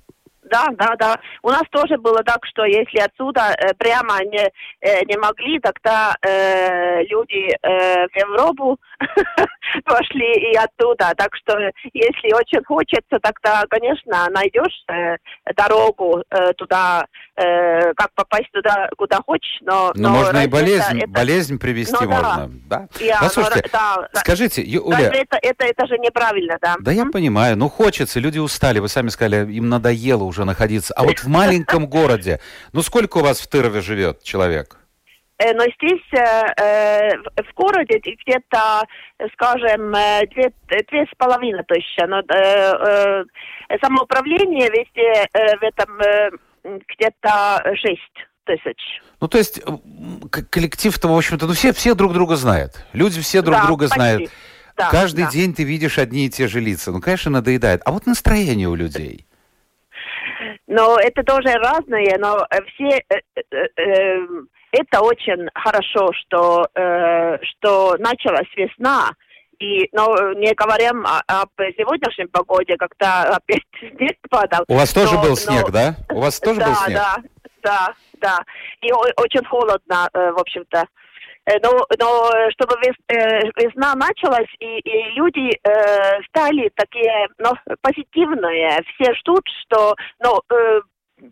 да, 0.51 0.95
да. 0.99 1.19
У 1.43 1.49
нас 1.51 1.63
тоже 1.71 1.97
было 1.99 2.23
так, 2.25 2.45
что 2.47 2.65
если 2.65 2.99
отсюда 2.99 3.55
э, 3.59 3.75
прямо 3.75 4.19
не, 4.25 4.51
э, 4.81 5.05
не 5.05 5.17
могли, 5.17 5.59
тогда 5.61 6.15
э, 6.23 7.03
люди 7.05 7.57
э, 7.63 8.07
в 8.09 8.17
Европу 8.17 8.79
пошли 9.85 10.53
и 10.53 10.57
оттуда. 10.57 11.13
Так 11.17 11.35
что 11.37 11.59
если 11.93 12.33
очень 12.35 12.65
хочется, 12.65 13.19
тогда, 13.23 13.65
конечно, 13.69 14.29
найдешь 14.31 14.85
э, 14.89 15.17
дорогу 15.57 16.23
э, 16.31 16.53
туда, 16.55 17.07
э, 17.37 17.93
как 17.95 18.13
попасть 18.15 18.51
туда, 18.53 18.89
куда 18.97 19.19
хочешь. 19.25 19.59
Но, 19.63 19.93
Но, 19.95 20.09
но 20.11 20.17
можно 20.17 20.45
и 20.45 20.47
болезнь, 20.49 20.99
это- 20.99 21.09
болезнь 21.09 21.59
привести 21.59 21.93
Ну 22.01 22.09
да. 22.09 22.17
можно. 22.23 22.51
Да? 22.67 22.89
Я, 23.01 23.19
Послушайте, 23.21 23.63
ну, 23.65 23.79
да, 23.79 24.09
да. 24.13 24.21
скажите, 24.21 24.63
Ю- 24.63 24.85
Уля, 24.87 24.99
Разве 24.99 25.23
это, 25.23 25.39
это, 25.43 25.67
это 25.67 25.87
же 25.87 25.99
неправильно, 25.99 26.59
да? 26.61 26.77
Да 26.81 26.93
я 26.93 27.05
понимаю, 27.07 27.57
ну 27.57 27.69
хочется, 27.69 28.21
люди 28.21 28.39
устали, 28.39 28.79
вы 28.79 28.89
сами 28.89 29.09
сказали, 29.09 29.51
им 29.53 29.69
надоело 29.69 30.25
уже 30.25 30.38
находиться. 30.45 30.95
А 30.95 31.05
вот 31.05 31.19
в 31.19 31.29
маленьком 31.29 31.87
городе, 31.87 32.41
ну 32.73 32.83
сколько 32.83 33.19
у 33.19 33.23
вас 33.23 33.41
в 33.41 33.49
Тырове 33.49 33.81
живет 33.81 34.23
человек? 34.23 34.77
Э, 35.41 35.53
Но 35.55 35.63
здесь, 35.65 36.03
э, 36.13 36.47
э, 36.61 37.17
в 37.43 37.55
городе, 37.55 37.99
где-то, 38.03 38.83
скажем, 39.35 39.95
э, 39.95 40.27
две, 40.35 40.53
две 40.69 41.05
с 41.05 41.15
половиной 41.17 41.63
тысячи. 41.63 42.05
Но 42.07 42.19
э, 42.21 43.23
э, 43.71 43.79
самоуправление 43.81 44.69
везде 44.69 45.29
э, 45.33 45.57
в 45.59 45.63
этом 45.63 46.01
э, 46.01 46.31
где-то 46.89 47.63
шесть 47.77 48.27
тысяч. 48.47 49.01
Ну 49.21 49.29
то 49.29 49.39
есть 49.39 49.61
коллектив-то, 50.51 51.07
в 51.09 51.17
общем-то, 51.17 51.47
ну 51.47 51.53
все, 51.53 51.73
все 51.73 51.95
друг 51.95 52.15
друга 52.15 52.35
знают. 52.35 52.85
Люди 52.93 53.21
все 53.21 53.41
друг 53.43 53.59
Да, 53.59 53.67
друга 53.67 53.85
почти. 53.85 53.95
знают. 53.97 54.31
Да, 54.77 54.91
Каждый 54.91 55.25
да. 55.25 55.31
день 55.31 55.55
ты 55.55 55.65
видишь 55.65 55.99
одни 55.99 56.27
и 56.27 56.31
те 56.31 56.49
же 56.49 56.61
лица. 56.61 56.91
Ну, 56.93 57.01
конечно, 57.01 57.31
надоедает. 57.31 57.83
А 57.85 57.93
вот 57.93 58.07
настроение 58.07 58.69
у 58.69 58.75
людей. 58.75 59.27
Но 60.69 60.97
это 61.01 61.23
тоже 61.25 61.49
разные, 61.55 62.17
но 62.19 62.47
все... 62.75 62.99
э, 63.11 63.21
э, 63.51 63.67
э, 63.77 64.19
это 64.71 65.01
очень 65.01 65.49
хорошо, 65.55 66.13
что, 66.13 66.69
что 67.43 67.97
началась 67.99 68.49
весна. 68.55 69.11
И, 69.59 69.89
но 69.93 70.15
не 70.35 70.53
говорим 70.55 71.05
о- 71.07 71.23
об 71.27 71.49
сегодняшнем 71.77 72.29
погоде, 72.29 72.77
когда 72.77 73.37
опять 73.37 73.63
снег 73.81 74.17
падал. 74.31 74.65
У 74.69 74.75
вас 74.75 74.93
тоже 74.93 75.15
Но- 75.15 75.23
был 75.23 75.31
но- 75.31 75.35
снег, 75.37 75.71
да? 75.71 75.95
У 76.11 76.21
вас 76.21 76.39
тоже 76.39 76.61
да, 76.61 76.67
был 76.67 76.75
снег? 76.77 76.99
Да, 76.99 77.17
да, 77.63 77.95
да. 78.21 78.39
И 78.83 78.93
очень 78.93 79.45
холодно, 79.47 80.09
в 80.13 80.39
общем-то. 80.39 80.85
Э, 81.49 81.59
Но, 81.63 81.71
но 81.99 82.31
э, 82.35 82.51
чтобы 82.51 82.75
э, 82.85 83.41
весна 83.57 83.95
началась, 83.95 84.49
и, 84.61 84.79
и 84.81 85.11
люди 85.15 85.51
э, 85.65 86.23
стали 86.29 86.71
такие 86.77 87.29
ну, 87.39 87.53
позитивные, 87.81 88.81
все 88.95 89.15
ждут, 89.15 89.45
что, 89.65 89.95
ну, 90.23 90.41
э, 90.53 90.81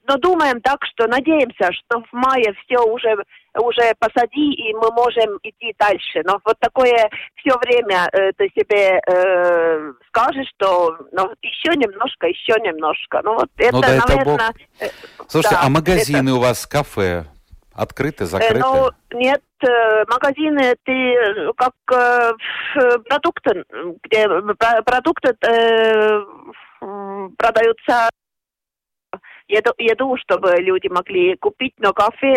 но 0.08 0.16
думаем 0.16 0.60
так, 0.62 0.78
что 0.86 1.06
надеемся, 1.06 1.70
что 1.72 2.00
в 2.00 2.12
мае 2.12 2.54
все 2.64 2.82
уже 2.82 3.14
уже 3.54 3.94
посади, 3.98 4.52
и 4.52 4.74
мы 4.74 4.90
можем 4.92 5.38
идти 5.42 5.74
дальше. 5.78 6.22
Но 6.24 6.38
вот 6.44 6.56
такое 6.60 7.08
все 7.36 7.56
время 7.58 8.08
э, 8.12 8.32
ты 8.36 8.50
себе 8.54 9.00
э, 9.06 9.92
скажешь, 10.08 10.48
что 10.56 10.96
ну, 11.12 11.30
еще 11.42 11.76
немножко, 11.76 12.26
еще 12.26 12.60
немножко. 12.60 13.20
Ну 13.22 13.34
вот 13.34 13.48
это, 13.58 13.74
Ну, 13.74 13.80
дай 13.82 13.98
это 13.98 14.06
Бог. 14.06 14.16
наверное... 14.26 14.54
Слушайте, 15.28 15.56
да, 15.56 15.62
а 15.62 15.68
магазины 15.70 16.28
это- 16.30 16.36
у 16.36 16.40
вас, 16.40 16.66
кафе, 16.66 17.24
открыты, 17.76 18.24
Э, 18.24 18.26
закрыты? 18.26 18.60
Ну, 18.60 18.90
нет, 19.12 19.42
э, 19.62 20.04
магазины, 20.08 20.76
ты 20.84 21.52
как 21.56 21.72
продукты, 23.08 23.64
где 24.04 24.28
про- 24.28 24.82
продукты 24.82 25.34
продаются 27.38 28.10
еду, 29.48 29.72
еду, 29.78 30.16
чтобы 30.18 30.54
люди 30.58 30.88
могли 30.88 31.36
купить, 31.36 31.74
но 31.78 31.92
кафе 31.92 32.34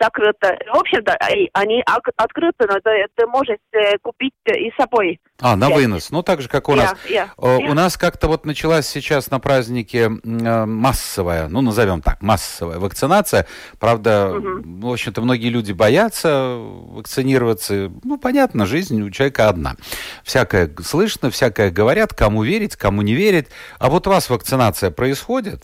закрыто. 0.00 0.56
В 0.72 0.78
общем-то, 0.78 1.16
они 1.52 1.82
открыты, 2.16 2.66
но 2.66 2.80
ты, 2.80 3.06
ты 3.14 3.26
можешь 3.26 3.58
э, 3.72 3.98
купить 4.02 4.32
и 4.46 4.70
с 4.70 4.76
собой. 4.76 5.20
А, 5.40 5.56
на 5.56 5.68
вынос. 5.70 6.10
Ну, 6.10 6.22
так 6.22 6.40
же, 6.42 6.48
как 6.48 6.68
у 6.68 6.74
нас. 6.74 6.94
Я- 7.08 7.30
Э, 7.38 7.58
я- 7.60 7.70
У 7.70 7.74
нас 7.74 7.96
как-то 7.96 8.28
вот 8.28 8.44
началась 8.46 8.86
сейчас 8.88 9.30
на 9.30 9.38
празднике 9.40 10.10
э, 10.24 10.64
массовая, 10.66 11.48
ну, 11.48 11.60
назовем 11.60 12.00
так, 12.02 12.22
массовая 12.22 12.78
вакцинация. 12.78 13.46
Правда, 13.78 14.32
Мгм. 14.34 14.80
в 14.80 14.92
общем-то, 14.92 15.20
многие 15.22 15.48
люди 15.48 15.72
боятся 15.72 16.56
вакцинироваться. 16.58 17.92
Ну, 18.04 18.18
понятно, 18.18 18.66
жизнь 18.66 19.00
у 19.02 19.10
человека 19.10 19.48
одна. 19.48 19.76
Всякое 20.24 20.70
слышно, 20.82 21.30
всякое 21.30 21.70
говорят, 21.70 22.14
кому 22.14 22.42
верить, 22.42 22.76
кому 22.76 23.02
не 23.02 23.14
верить. 23.14 23.48
А 23.78 23.90
вот 23.90 24.06
у 24.06 24.10
вас 24.10 24.30
вакцинация 24.30 24.90
происходит? 24.90 25.62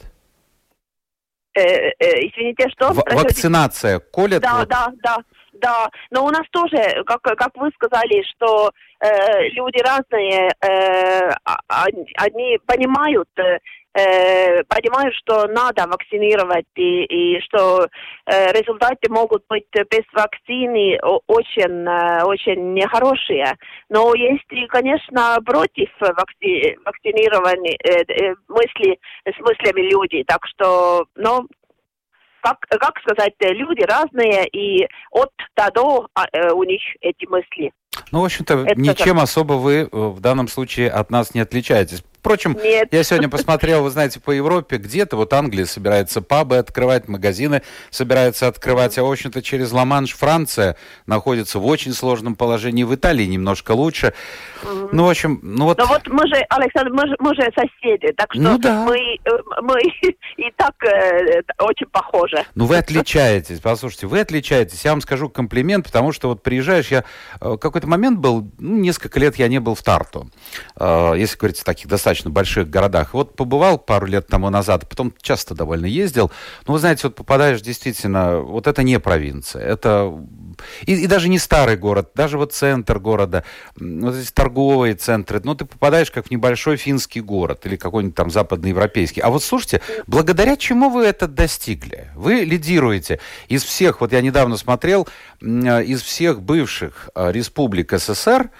Э, 1.56 1.90
э, 1.98 2.28
извините, 2.28 2.68
что? 2.68 2.92
В- 2.92 3.02
вакцинация 3.14 3.98
колят? 3.98 4.42
Да, 4.42 4.58
вот- 4.58 4.68
да, 4.68 4.88
да, 5.02 5.16
да. 5.54 5.88
Но 6.10 6.26
у 6.26 6.30
нас 6.30 6.42
тоже, 6.50 7.02
как, 7.06 7.22
как 7.22 7.56
вы 7.56 7.70
сказали, 7.74 8.22
что 8.34 8.70
э, 9.00 9.48
люди 9.50 9.78
разные, 9.82 10.50
э, 10.60 11.30
а- 11.44 11.84
они, 11.84 12.06
они 12.16 12.58
понимают, 12.66 13.28
э, 13.38 13.58
э, 13.96 14.62
понимают, 14.64 15.14
что 15.14 15.46
надо 15.48 15.86
вакцинировать 15.86 16.66
и, 16.74 17.04
и 17.04 17.40
что 17.40 17.86
э, 18.26 18.52
результаты 18.52 19.10
могут 19.10 19.44
быть 19.48 19.66
без 19.72 20.04
вакцины 20.12 20.98
очень, 21.26 21.86
э, 21.86 22.24
очень 22.24 22.74
нехорошие. 22.74 23.56
Но 23.88 24.14
есть 24.14 24.44
и, 24.50 24.66
конечно, 24.66 25.38
против 25.44 25.90
вакци- 26.00 26.76
вакцинирования 26.84 27.76
э, 27.84 28.02
э, 28.08 28.34
мысли, 28.48 28.98
с 29.24 29.38
мыслями 29.40 29.90
люди. 29.90 30.24
Так 30.24 30.46
что, 30.46 31.06
ну, 31.14 31.46
как, 32.42 32.58
как 32.68 32.98
сказать, 33.00 33.34
люди 33.40 33.82
разные, 33.82 34.46
и 34.48 34.86
от 35.10 35.32
до 35.56 35.70
до 35.72 36.08
а, 36.14 36.26
э, 36.32 36.52
у 36.52 36.62
них 36.62 36.80
эти 37.00 37.26
мысли. 37.26 37.72
Ну, 38.12 38.20
в 38.20 38.24
общем-то, 38.24 38.64
Это 38.66 38.80
ничем 38.80 39.20
особо 39.20 39.54
вы 39.54 39.74
э, 39.74 39.88
в 39.90 40.20
данном 40.20 40.48
случае 40.48 40.90
от 40.90 41.10
нас 41.10 41.34
не 41.34 41.40
отличаетесь. 41.40 42.02
Впрочем, 42.26 42.58
Нет. 42.60 42.88
я 42.90 43.04
сегодня 43.04 43.28
посмотрел, 43.28 43.84
вы 43.84 43.90
знаете, 43.90 44.18
по 44.18 44.32
Европе, 44.32 44.78
где-то 44.78 45.14
вот 45.16 45.32
Англия 45.32 45.64
собирается 45.64 46.20
пабы 46.20 46.56
открывать, 46.56 47.06
магазины 47.06 47.62
собираются 47.90 48.48
открывать, 48.48 48.98
а, 48.98 49.04
в 49.04 49.12
общем-то, 49.12 49.42
через 49.42 49.70
Ла-Манш 49.70 50.12
Франция 50.12 50.76
находится 51.06 51.60
в 51.60 51.66
очень 51.66 51.92
сложном 51.92 52.34
положении, 52.34 52.82
в 52.82 52.92
Италии 52.92 53.26
немножко 53.26 53.70
лучше. 53.70 54.12
Ну, 54.64 55.04
в 55.04 55.08
общем, 55.08 55.38
ну 55.40 55.66
вот... 55.66 55.78
Но 55.78 55.86
вот 55.86 56.08
мы 56.08 56.26
же, 56.26 56.34
Александр, 56.48 56.90
мы 56.90 57.06
же, 57.06 57.14
мы 57.20 57.32
же 57.36 57.42
соседи, 57.54 58.12
так 58.16 58.32
что 58.32 58.42
Ну 58.42 58.58
да. 58.58 58.84
мы, 58.84 58.98
э, 58.98 59.30
мы 59.62 59.80
и 60.36 60.52
так 60.56 60.74
э, 60.82 61.42
очень 61.60 61.86
похожи. 61.92 62.44
Ну, 62.56 62.64
вы 62.64 62.78
отличаетесь, 62.78 63.60
послушайте, 63.60 64.08
вы 64.08 64.18
отличаетесь. 64.18 64.84
Я 64.84 64.90
вам 64.90 65.00
скажу 65.00 65.28
комплимент, 65.28 65.86
потому 65.86 66.10
что 66.10 66.26
вот 66.26 66.42
приезжаешь, 66.42 66.88
я 66.88 67.04
э, 67.40 67.56
какой-то 67.86 67.90
момент 67.90 68.18
был, 68.18 68.50
ну, 68.58 68.76
несколько 68.76 69.20
лет 69.20 69.36
я 69.36 69.48
не 69.48 69.60
был 69.60 69.74
в 69.74 69.82
Тарту, 69.82 70.28
э, 70.78 71.14
если 71.16 71.38
говорить 71.38 71.60
о 71.60 71.64
таких 71.64 71.88
достаточно 71.88 72.30
больших 72.30 72.68
городах. 72.68 73.14
Вот 73.14 73.36
побывал 73.36 73.78
пару 73.78 74.06
лет 74.06 74.26
тому 74.26 74.50
назад, 74.50 74.88
потом 74.88 75.12
часто 75.22 75.54
довольно 75.54 75.86
ездил. 75.86 76.30
Ну, 76.66 76.74
вы 76.74 76.78
знаете, 76.78 77.02
вот 77.04 77.14
попадаешь 77.14 77.60
действительно, 77.62 78.40
вот 78.40 78.66
это 78.66 78.82
не 78.82 78.98
провинция, 78.98 79.62
это 79.62 80.12
и, 80.86 80.94
и 80.94 81.06
даже 81.06 81.28
не 81.28 81.38
старый 81.38 81.76
город, 81.76 82.10
даже 82.14 82.38
вот 82.38 82.52
центр 82.52 82.98
города, 82.98 83.44
вот 83.76 84.14
эти 84.14 84.30
торговые 84.30 84.94
центры, 84.94 85.40
ну, 85.44 85.54
ты 85.54 85.64
попадаешь 85.64 86.10
как 86.10 86.26
в 86.26 86.30
небольшой 86.30 86.76
финский 86.76 87.20
город 87.20 87.66
или 87.66 87.76
какой-нибудь 87.76 88.16
там 88.16 88.30
западноевропейский. 88.30 89.22
А 89.22 89.30
вот 89.30 89.42
слушайте, 89.42 89.80
благодаря 90.06 90.56
чему 90.56 90.90
вы 90.90 91.04
это 91.04 91.26
достигли? 91.28 92.10
Вы 92.14 92.44
лидируете 92.44 93.20
из 93.48 93.64
всех, 93.64 94.00
вот 94.00 94.12
я 94.12 94.20
недавно 94.20 94.56
смотрел, 94.56 95.08
из 95.40 96.02
всех 96.02 96.42
бывших 96.42 97.10
республик 97.14 97.92
СССР, 97.92 98.50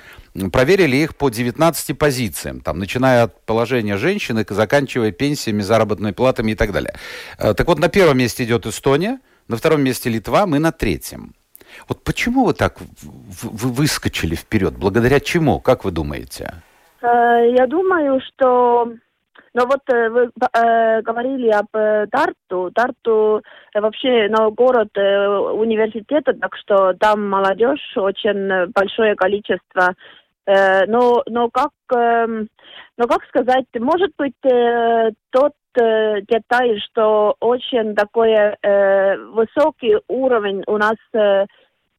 проверили 0.52 0.96
их 0.96 1.16
по 1.16 1.30
19 1.30 1.98
позициям, 1.98 2.61
там, 2.61 2.78
начиная 2.78 3.24
от 3.24 3.44
положения 3.44 3.96
женщины, 3.96 4.44
заканчивая 4.48 5.12
пенсиями, 5.12 5.62
заработными 5.62 6.12
платами 6.12 6.52
и 6.52 6.54
так 6.54 6.72
далее. 6.72 6.94
Э, 7.38 7.54
так 7.54 7.66
вот, 7.66 7.78
на 7.78 7.88
первом 7.88 8.18
месте 8.18 8.44
идет 8.44 8.66
Эстония, 8.66 9.20
на 9.48 9.56
втором 9.56 9.82
месте 9.82 10.11
Литва, 10.11 10.46
мы 10.46 10.59
на 10.59 10.72
третьем. 10.72 11.35
Вот 11.88 12.02
почему 12.04 12.44
вы 12.44 12.54
так 12.54 12.76
вы 12.80 13.70
выскочили 13.72 14.34
вперед? 14.34 14.74
Благодаря 14.78 15.20
чему? 15.20 15.60
Как 15.60 15.84
вы 15.84 15.90
думаете? 15.90 16.62
Э, 17.02 17.54
я 17.56 17.66
думаю, 17.66 18.20
что 18.20 18.92
но 19.54 19.64
вот 19.64 19.80
э, 19.90 20.08
вы 20.10 20.30
э, 20.52 21.02
говорили 21.02 21.48
об 21.50 21.68
Тарту. 22.10 22.70
Тарту 22.74 23.42
вообще 23.74 24.28
ну, 24.28 24.50
город 24.50 24.90
университета, 24.96 26.34
так 26.34 26.56
что 26.56 26.94
там 26.94 27.28
молодежь 27.28 27.96
очень 27.96 28.70
большое 28.72 29.14
количество 29.14 29.94
но, 30.48 31.24
но 31.26 31.50
как, 31.50 31.72
эм, 31.92 32.46
но 32.96 33.08
как 33.08 33.24
сказать, 33.24 33.66
может 33.80 34.12
быть, 34.16 34.36
тот 35.32 35.52
деталь, 35.74 36.80
что 36.82 37.34
очень 37.40 37.96
такой 37.96 38.30
высокий 39.32 39.96
уровень 40.06 40.62
у 40.68 40.78
нас 40.78 40.94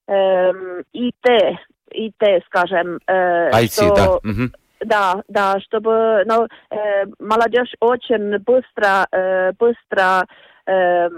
эм, 0.08 0.84
ИТ, 0.94 1.60
ИТ, 1.92 2.44
скажем. 2.46 3.00
IT, 3.08 3.72
что, 3.72 3.96
да. 3.96 4.30
Угу. 4.30 4.52
Да, 4.82 5.24
да, 5.28 5.60
чтобы 5.62 6.24
ну, 6.26 6.48
э, 6.70 7.06
молодежь 7.20 7.74
очень 7.80 8.38
быстро, 8.40 9.08
э, 9.12 9.52
быстро 9.54 10.28
э, 10.68 11.10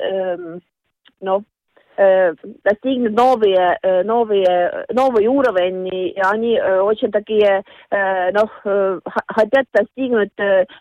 э, 0.00 0.58
ну, 1.20 1.44
Э, 1.98 2.34
достигнут 2.62 3.14
новые, 3.14 3.78
э, 3.82 4.02
новые, 4.02 4.84
новый 4.92 5.26
уровень, 5.28 5.88
и 5.88 6.20
они 6.22 6.56
э, 6.56 6.80
очень 6.80 7.10
такие, 7.10 7.62
ну, 7.90 9.00
хотят 9.28 9.64
достигнуть 9.72 10.32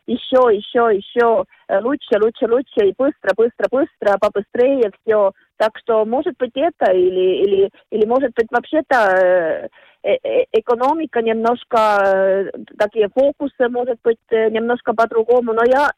еще, 0.08 0.54
еще, 0.54 0.96
еще 0.96 1.46
лучше, 1.70 2.20
лучше, 2.22 2.48
лучше, 2.48 2.90
и 2.90 2.96
быстро, 2.98 3.32
быстро, 3.36 3.68
быстро, 3.72 4.18
побыстрее 4.20 4.92
все. 5.02 5.32
Так 5.58 5.72
что, 5.80 6.06
может 6.06 6.36
быть, 6.38 6.52
это, 6.56 6.92
или, 6.92 7.44
или, 7.44 7.70
или 7.92 8.06
может 8.06 8.32
быть, 8.36 8.48
вообще-то 8.52 9.70
Э, 10.06 10.18
э, 10.24 10.46
экономика 10.52 11.20
немножко, 11.24 11.98
э, 12.06 12.52
такие 12.78 13.10
фокусы, 13.10 13.68
может 13.70 13.98
быть, 14.04 14.20
немножко 14.30 14.94
по-другому. 14.94 15.54
Но 15.54 15.64
я, 15.66 15.90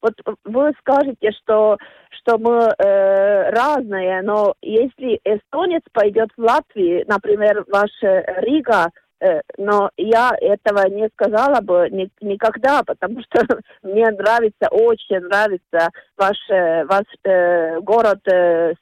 вот 0.00 0.14
вы 0.44 0.72
скажете, 0.78 1.32
что, 1.32 1.76
что 2.10 2.38
мы 2.38 2.72
разные, 2.78 4.22
но 4.22 4.54
если 4.62 5.18
эстонец 5.24 5.82
пойдет 5.92 6.28
в 6.36 6.40
Латвию, 6.40 7.04
например, 7.08 7.64
ваш 7.68 7.90
Рига, 8.02 8.90
Э, 8.90 9.07
но 9.56 9.90
я 9.96 10.32
этого 10.40 10.88
не 10.88 11.08
сказала 11.14 11.60
бы 11.60 11.88
ни, 11.90 12.08
никогда, 12.20 12.82
потому 12.84 13.20
что 13.22 13.44
мне 13.82 14.10
нравится, 14.10 14.68
очень 14.70 15.20
нравится 15.20 15.90
ваш, 16.16 16.36
э, 16.50 16.84
ваш 16.84 17.04
э, 17.24 17.80
город, 17.80 18.20
э, 18.30 18.74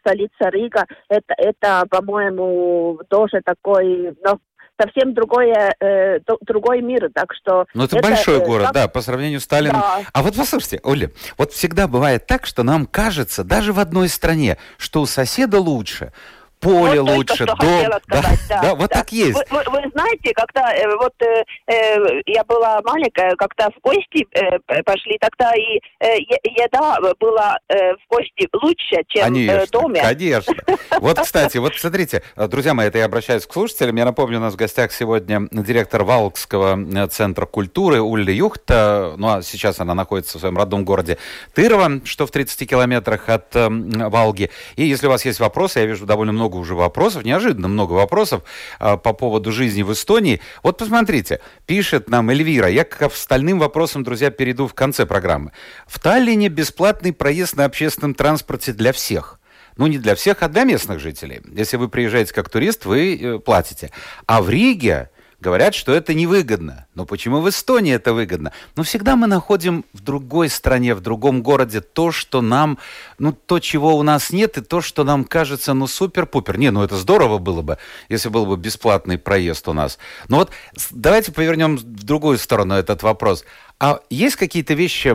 столица 0.00 0.50
Рига. 0.50 0.84
Это, 1.08 1.34
это 1.36 1.84
по-моему, 1.88 3.00
тоже 3.08 3.40
такой, 3.44 4.16
ну, 4.24 4.38
совсем 4.80 5.14
другое, 5.14 5.74
э, 5.80 6.18
другой 6.42 6.82
мир, 6.82 7.10
так 7.14 7.32
что... 7.34 7.66
Ну, 7.74 7.84
это, 7.84 7.96
это 7.96 8.08
большой 8.08 8.38
э, 8.38 8.44
город, 8.44 8.66
как... 8.66 8.74
да, 8.74 8.88
по 8.88 9.00
сравнению 9.00 9.40
с 9.40 9.44
Сталином. 9.44 9.80
Да. 9.80 10.00
А 10.12 10.22
вот 10.22 10.36
послушайте, 10.36 10.80
Оля, 10.82 11.10
вот 11.38 11.52
всегда 11.52 11.88
бывает 11.88 12.26
так, 12.26 12.46
что 12.46 12.62
нам 12.62 12.86
кажется, 12.86 13.44
даже 13.44 13.72
в 13.72 13.78
одной 13.78 14.08
стране, 14.08 14.58
что 14.76 15.00
у 15.00 15.06
соседа 15.06 15.60
лучше, 15.60 16.12
поле 16.60 17.00
вот 17.00 17.10
лучше, 17.10 17.44
что 17.44 17.46
дом. 17.46 17.84
Сказать, 17.84 18.02
да, 18.08 18.22
да, 18.48 18.62
да, 18.62 18.74
вот 18.74 18.90
да. 18.90 18.98
так 18.98 19.12
есть. 19.12 19.34
Вы, 19.34 19.44
вы, 19.50 19.62
вы 19.70 19.90
знаете, 19.92 20.32
когда 20.34 20.74
э, 20.74 20.96
вот 20.96 21.14
э, 21.20 21.44
э, 21.66 22.20
я 22.26 22.44
была 22.44 22.80
маленькая, 22.84 23.34
когда 23.36 23.70
в 23.70 23.80
гости 23.82 24.26
э, 24.32 24.58
пошли, 24.84 25.18
тогда 25.20 25.52
и 25.54 25.80
э, 26.00 26.18
еда 26.44 26.98
была 27.18 27.58
э, 27.68 27.94
в 27.94 28.00
гости 28.08 28.48
лучше, 28.62 29.02
чем 29.08 29.22
э, 29.22 29.24
конечно, 29.24 29.66
в 29.66 29.70
доме. 29.70 30.02
Конечно. 30.02 30.54
Вот, 30.98 31.18
кстати, 31.18 31.58
вот 31.58 31.74
смотрите, 31.76 32.22
друзья 32.36 32.74
мои, 32.74 32.88
это 32.88 32.98
я 32.98 33.04
обращаюсь 33.04 33.46
к 33.46 33.52
слушателям. 33.52 33.96
Я 33.96 34.04
напомню, 34.04 34.38
у 34.38 34.40
нас 34.40 34.54
в 34.54 34.56
гостях 34.56 34.92
сегодня 34.92 35.48
директор 35.50 36.04
Валкского 36.04 36.78
э, 36.78 37.06
центра 37.08 37.46
культуры 37.46 38.00
Ульли 38.00 38.32
Юхта. 38.32 39.14
Ну, 39.16 39.28
а 39.28 39.42
сейчас 39.42 39.80
она 39.80 39.94
находится 39.94 40.38
в 40.38 40.40
своем 40.40 40.56
родном 40.56 40.84
городе 40.84 41.18
Тырова, 41.54 42.00
что 42.04 42.26
в 42.26 42.30
30 42.30 42.68
километрах 42.68 43.28
от 43.28 43.54
э, 43.56 43.68
Валги. 43.68 44.50
И 44.76 44.84
если 44.84 45.06
у 45.06 45.10
вас 45.10 45.24
есть 45.24 45.40
вопросы, 45.40 45.80
я 45.80 45.86
вижу 45.86 46.06
довольно 46.06 46.32
много 46.32 46.45
много 46.46 46.56
уже 46.56 46.74
вопросов, 46.74 47.24
неожиданно 47.24 47.68
много 47.68 47.92
вопросов 47.92 48.42
а, 48.78 48.96
по 48.96 49.12
поводу 49.12 49.52
жизни 49.52 49.82
в 49.82 49.92
Эстонии. 49.92 50.40
Вот 50.62 50.78
посмотрите, 50.78 51.40
пишет 51.66 52.08
нам 52.08 52.30
Эльвира, 52.30 52.68
я 52.68 52.84
к 52.84 53.02
остальным 53.02 53.58
вопросам, 53.58 54.04
друзья, 54.04 54.30
перейду 54.30 54.68
в 54.68 54.74
конце 54.74 55.06
программы. 55.06 55.50
В 55.86 55.98
Таллине 55.98 56.48
бесплатный 56.48 57.12
проезд 57.12 57.56
на 57.56 57.64
общественном 57.64 58.14
транспорте 58.14 58.72
для 58.72 58.92
всех. 58.92 59.40
Ну, 59.76 59.88
не 59.88 59.98
для 59.98 60.14
всех, 60.14 60.42
а 60.42 60.48
для 60.48 60.64
местных 60.64 61.00
жителей. 61.00 61.42
Если 61.52 61.76
вы 61.76 61.88
приезжаете 61.88 62.32
как 62.32 62.48
турист, 62.48 62.86
вы 62.86 63.16
э, 63.16 63.38
платите. 63.38 63.90
А 64.26 64.40
в 64.40 64.48
Риге 64.48 65.10
Говорят, 65.38 65.74
что 65.74 65.92
это 65.92 66.14
невыгодно. 66.14 66.86
Но 66.94 67.04
почему 67.04 67.42
в 67.42 67.48
Эстонии 67.48 67.92
это 67.92 68.14
выгодно? 68.14 68.52
Но 68.74 68.82
всегда 68.82 69.16
мы 69.16 69.26
находим 69.26 69.84
в 69.92 70.00
другой 70.00 70.48
стране, 70.48 70.94
в 70.94 71.00
другом 71.00 71.42
городе 71.42 71.82
то, 71.82 72.10
что 72.10 72.40
нам, 72.40 72.78
ну, 73.18 73.32
то, 73.32 73.58
чего 73.58 73.96
у 73.96 74.02
нас 74.02 74.30
нет, 74.30 74.56
и 74.56 74.62
то, 74.62 74.80
что 74.80 75.04
нам 75.04 75.24
кажется, 75.24 75.74
ну, 75.74 75.86
супер-пупер. 75.86 76.56
Не, 76.56 76.70
ну, 76.70 76.82
это 76.82 76.96
здорово 76.96 77.36
было 77.36 77.60
бы, 77.60 77.76
если 78.08 78.30
был 78.30 78.46
бы 78.46 78.56
бесплатный 78.56 79.18
проезд 79.18 79.68
у 79.68 79.74
нас. 79.74 79.98
Но 80.28 80.38
вот 80.38 80.50
давайте 80.90 81.32
повернем 81.32 81.76
в 81.76 81.82
другую 82.04 82.38
сторону 82.38 82.74
этот 82.74 83.02
вопрос. 83.02 83.44
А 83.78 84.00
есть 84.08 84.36
какие-то 84.36 84.72
вещи, 84.72 85.14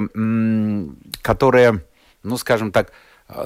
которые, 1.23 1.83
ну, 2.21 2.37
скажем 2.37 2.71
так, 2.71 2.91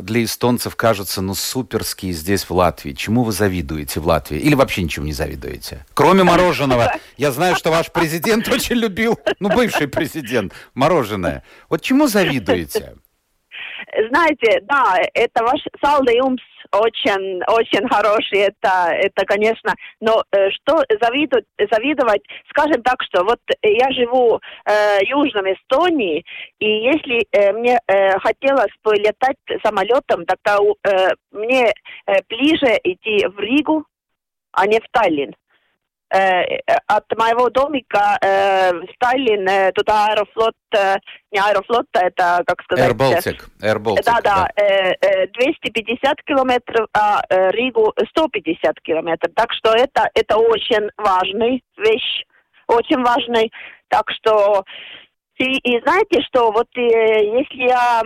для 0.02 0.24
эстонцев 0.24 0.76
кажутся, 0.76 1.21
ну, 1.21 1.36
суперские 1.36 2.13
здесь, 2.13 2.43
в 2.43 2.52
Латвии? 2.52 2.93
Чему 2.93 3.24
вы 3.24 3.32
завидуете 3.32 4.00
в 4.00 4.08
Латвии? 4.08 4.39
Или 4.39 4.56
вообще 4.56 4.84
ничего 4.84 5.06
не 5.06 5.13
завидуете? 5.13 5.86
Кроме 5.93 6.24
мороженого. 6.24 6.93
Я 7.17 7.32
знаю, 7.32 7.56
что 7.56 7.71
ваш 7.71 7.91
президент 7.91 8.48
очень 8.52 8.76
любил, 8.76 9.19
ну, 9.39 9.50
бывший 9.50 9.88
президент, 9.88 10.54
мороженое. 10.74 11.43
Вот 11.69 11.82
чему 11.82 12.08
завидуете? 12.08 12.95
Знаете, 14.10 14.62
да, 14.63 14.98
это 15.13 15.43
ваш 15.43 15.62
салдеумс 15.84 16.41
очень, 16.71 17.41
очень 17.48 17.88
хороший, 17.88 18.39
это, 18.39 18.89
это, 18.91 19.26
конечно, 19.26 19.74
но 20.00 20.24
э, 20.32 20.50
что 20.52 20.84
завидовать, 21.02 21.45
завидовать, 21.71 22.24
скажем 22.50 22.82
так, 22.84 23.02
что 23.04 23.24
вот 23.24 23.39
я 23.62 23.91
живу 23.91 24.39
э, 24.65 25.00
в 25.00 25.08
Южном 25.08 25.45
Эстонии, 25.45 26.26
и 26.60 26.67
если 26.67 27.28
э, 27.32 27.54
мне 27.54 27.80
э, 27.88 28.17
хотелось 28.19 28.74
бы 28.84 28.95
летать 28.95 29.38
самолетом, 29.63 30.26
тогда 30.26 30.58
э, 30.84 31.10
мне 31.32 31.74
э, 32.08 32.13
ближе 32.30 32.80
идти 32.84 33.26
в 33.28 33.39
Ригу, 33.39 33.86
а 34.52 34.65
не 34.67 34.80
в 34.80 34.86
Таллин. 34.91 35.36
Э, 36.15 36.60
от 36.88 37.04
моего 37.17 37.49
домика 37.49 38.17
э, 38.21 38.71
Сталин 38.95 39.45
э, 39.49 39.71
туда 39.73 40.06
Аэрофлот, 40.06 40.56
э, 40.73 40.95
не 41.32 41.39
Аэрофлот, 41.39 41.88
а 41.93 42.06
это, 42.06 42.43
как 42.47 42.62
сказать... 42.63 42.86
Baltic 43.82 44.06
да, 44.06 44.21
да, 44.23 44.47
да. 44.56 44.63
Э, 44.63 45.28
250 45.28 46.23
километров, 46.23 46.88
а 46.93 47.21
э, 47.30 47.51
Ригу 47.51 47.93
150 48.12 48.80
километров. 48.82 49.34
Так 49.36 49.51
что 49.51 49.71
это, 49.71 50.10
это 50.13 50.38
очень 50.38 50.89
важная 50.97 51.60
вещь, 51.78 52.23
очень 52.67 53.04
важный. 53.04 53.51
Так 53.89 54.10
что 54.12 54.63
и, 55.38 55.58
и 55.58 55.82
знаете 55.82 56.21
что, 56.21 56.52
вот 56.52 56.67
э, 56.76 56.82
если 56.82 57.67
я, 57.67 58.02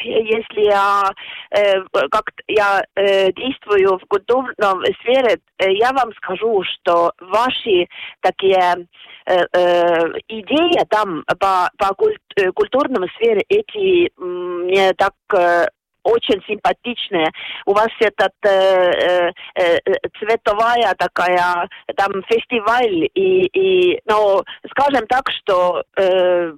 если 0.00 0.64
я, 0.64 1.02
э, 1.50 1.82
как 2.10 2.30
я 2.46 2.84
э, 2.94 3.32
действую 3.32 3.98
в 3.98 4.06
культурном 4.06 4.84
сфере, 5.00 5.38
э, 5.58 5.72
я 5.72 5.92
вам 5.92 6.12
скажу, 6.14 6.62
что 6.62 7.12
ваши 7.20 7.88
такие 8.20 8.86
э, 9.26 9.40
э, 9.52 10.12
идеи 10.28 10.84
там 10.88 11.24
по, 11.40 11.70
по 11.78 11.94
культ, 11.94 12.20
э, 12.36 12.52
культурной 12.52 13.08
сфере, 13.16 13.42
эти 13.48 14.10
мне 14.16 14.92
так 14.94 15.14
э, 15.34 15.66
очень 16.04 16.42
симпатичные. 16.46 17.30
У 17.66 17.72
вас 17.72 17.88
этот 17.98 18.32
э, 18.44 18.50
э, 18.50 19.32
э, 19.54 19.78
цветовая 20.18 20.94
такая 20.96 21.68
там 21.96 22.22
фестиваль 22.28 23.08
и, 23.14 23.46
и 23.46 24.00
ну, 24.06 24.42
скажем 24.70 25.06
так, 25.08 25.24
что 25.30 25.82
э, 25.96 26.52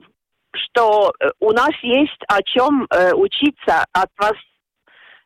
что 0.54 1.12
у 1.40 1.52
нас 1.52 1.72
есть 1.82 2.22
о 2.28 2.42
чем 2.42 2.86
э, 2.90 3.12
учиться 3.12 3.84
от 3.92 4.08
вас 4.18 4.34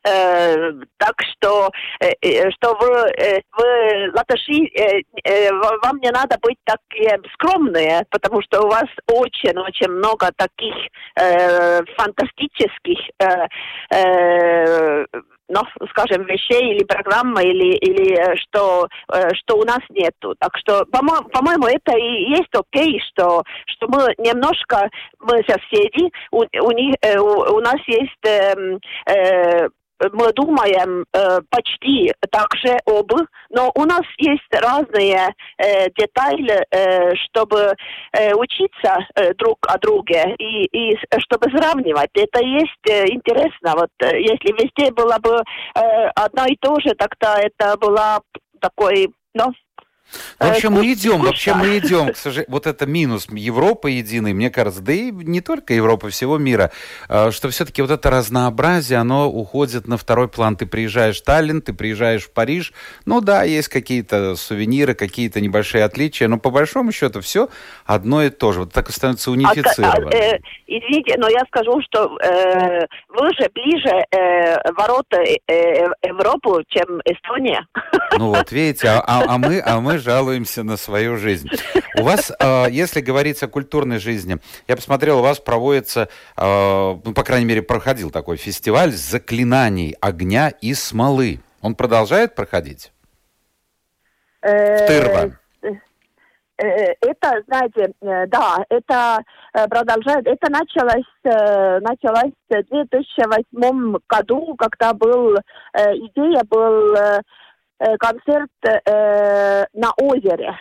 так 0.03 1.15
что, 1.31 1.69
э, 1.99 2.11
э, 2.21 2.49
что 2.51 2.75
вы, 2.79 2.87
э, 3.17 3.41
вы 3.57 4.11
латыши, 4.15 4.65
э, 4.73 5.01
э, 5.23 5.51
ва- 5.53 5.77
вам 5.83 5.97
не 6.01 6.09
надо 6.11 6.37
быть 6.41 6.57
такие 6.65 7.19
скромные, 7.33 8.05
потому 8.09 8.41
что 8.41 8.61
у 8.61 8.69
вас 8.69 8.85
очень-очень 9.07 9.91
много 9.91 10.31
таких 10.35 10.75
э, 11.19 11.83
фантастических, 11.97 12.99
э, 13.19 13.47
э, 13.93 15.05
ну, 15.49 15.61
скажем, 15.89 16.25
вещей 16.25 16.75
или 16.75 16.83
программы, 16.85 17.43
или, 17.43 17.75
или 17.75 18.17
э, 18.17 18.35
что, 18.37 18.87
э, 19.13 19.33
что 19.35 19.57
у 19.57 19.63
нас 19.65 19.79
нету. 19.89 20.33
Так 20.39 20.57
что, 20.57 20.85
по-мо- 20.85 21.27
по-моему, 21.31 21.67
это 21.67 21.97
и 21.97 22.29
есть 22.29 22.53
окей, 22.53 23.01
что, 23.09 23.43
что 23.67 23.87
мы 23.87 24.13
немножко, 24.17 24.89
мы 25.19 25.43
соседи, 25.47 26.09
у, 26.31 26.39
у, 26.39 26.71
них, 26.71 26.95
э, 27.01 27.19
у, 27.19 27.55
у 27.55 27.59
нас 27.59 27.79
есть 27.87 28.25
эм, 28.25 28.79
э, 29.07 29.67
мы 30.13 30.31
думаем 30.33 31.05
э, 31.13 31.41
почти 31.49 32.13
так 32.31 32.47
же 32.55 32.77
оба, 32.85 33.25
но 33.49 33.71
у 33.75 33.85
нас 33.85 34.03
есть 34.17 34.41
разные 34.51 35.33
э, 35.57 35.89
детали, 35.97 36.65
э, 36.71 37.15
чтобы 37.15 37.75
э, 38.13 38.33
учиться 38.33 38.97
э, 39.15 39.33
друг 39.35 39.57
о 39.67 39.77
друге 39.77 40.35
и, 40.37 40.65
и 40.65 40.97
чтобы 41.19 41.49
сравнивать. 41.55 42.11
Это 42.13 42.43
есть 42.43 42.89
э, 42.89 43.05
интересно. 43.07 43.75
Вот 43.75 43.91
э, 44.03 44.19
если 44.19 44.53
везде 44.53 44.91
было 44.91 45.17
бы 45.19 45.43
э, 45.75 46.07
одно 46.15 46.45
и 46.45 46.55
то 46.55 46.75
же, 46.79 46.93
тогда 46.95 47.39
это 47.39 47.77
была 47.77 48.21
такой, 48.59 49.09
ну, 49.33 49.51
Ну, 50.39 50.47
Вообще 50.47 50.67
Э, 50.67 50.69
мы 50.69 50.81
скуч- 50.81 50.93
идем, 50.93 51.21
вообще 51.21 51.53
мы 51.53 51.77
идем, 51.77 52.13
к 52.13 52.17
сожалению. 52.17 52.51
Вот 52.51 52.67
это 52.67 52.85
минус 52.85 53.27
Европы 53.29 53.91
единой, 53.91 54.33
мне 54.33 54.49
кажется, 54.49 54.81
да 54.81 54.91
и 54.93 55.11
не 55.11 55.41
только 55.41 55.73
Европы, 55.73 56.09
всего 56.09 56.37
мира, 56.37 56.71
э, 57.09 57.31
что 57.31 57.49
все-таки 57.49 57.81
вот 57.81 57.91
это 57.91 58.09
разнообразие, 58.09 58.99
оно 58.99 59.29
уходит 59.29 59.87
на 59.87 59.97
второй 59.97 60.27
план. 60.27 60.55
Ты 60.55 60.65
приезжаешь 60.65 61.19
в 61.21 61.23
Таллин, 61.23 61.61
ты 61.61 61.73
приезжаешь 61.73 62.23
в 62.23 62.31
Париж, 62.31 62.73
ну 63.05 63.21
да, 63.21 63.43
есть 63.43 63.67
какие-то 63.69 64.35
сувениры, 64.35 64.93
какие-то 64.95 65.39
небольшие 65.41 65.83
отличия, 65.83 66.27
но 66.27 66.37
по 66.37 66.49
большому 66.49 66.91
счету 66.91 67.21
все 67.21 67.49
одно 67.85 68.23
и 68.23 68.29
то 68.29 68.51
же. 68.51 68.61
Вот 68.61 68.73
так 68.73 68.89
становится 68.91 69.29
А, 69.29 69.33
унифицировано. 69.33 70.09
а, 70.11 70.15
э, 70.15 70.39
извините, 70.67 71.15
но 71.17 71.29
я 71.29 71.41
скажу, 71.47 71.79
что 71.83 72.17
э, 72.19 72.85
вы 73.09 73.29
же 73.39 73.49
ближе 73.53 74.03
э, 74.11 74.71
ворота 74.73 75.17
э, 75.21 75.37
э, 75.47 75.87
Европы, 76.03 76.63
чем 76.69 76.99
Эстония. 77.05 77.65
Ну 78.17 78.27
вот, 78.29 78.51
видите, 78.51 78.89
а, 78.89 78.99
а- 79.07 79.23
а 79.27 79.37
мы, 79.37 79.61
а 79.65 79.79
мы 79.79 79.97
жалуемся 80.01 80.63
на 80.63 80.77
свою 80.77 81.17
жизнь. 81.17 81.49
У 81.97 82.03
вас, 82.03 82.31
э, 82.37 82.65
если 82.69 83.01
говорить 83.01 83.41
о 83.43 83.47
культурной 83.47 83.99
жизни, 83.99 84.37
я 84.67 84.75
посмотрел, 84.75 85.19
у 85.19 85.21
вас 85.21 85.39
проводится, 85.39 86.09
э, 86.37 86.41
ну, 87.05 87.13
по 87.13 87.23
крайней 87.23 87.45
мере, 87.45 87.61
проходил 87.61 88.11
такой 88.11 88.37
фестиваль 88.37 88.91
заклинаний 88.91 89.95
огня 90.01 90.49
и 90.49 90.73
смолы. 90.73 91.39
Он 91.61 91.75
продолжает 91.75 92.35
проходить? 92.35 92.91
Э, 94.41 94.87
Тырва. 94.87 95.37
э, 95.63 96.93
Это, 97.01 97.41
знаете, 97.47 97.91
э, 98.01 98.27
да, 98.27 98.57
это 98.69 99.23
э, 99.53 99.67
продолжает, 99.67 100.27
это 100.27 100.51
началось, 100.51 101.05
э, 101.23 101.79
началось 101.79 102.33
в 102.49 102.63
2008 102.69 103.97
году, 104.07 104.55
когда 104.57 104.93
был, 104.93 105.37
э, 105.37 105.93
идея 105.95 106.43
был 106.49 106.95
э, 106.95 106.99
э, 107.17 107.21
концерт 107.99 108.49
э, 108.63 109.65
на 109.73 109.91
озере. 109.97 110.55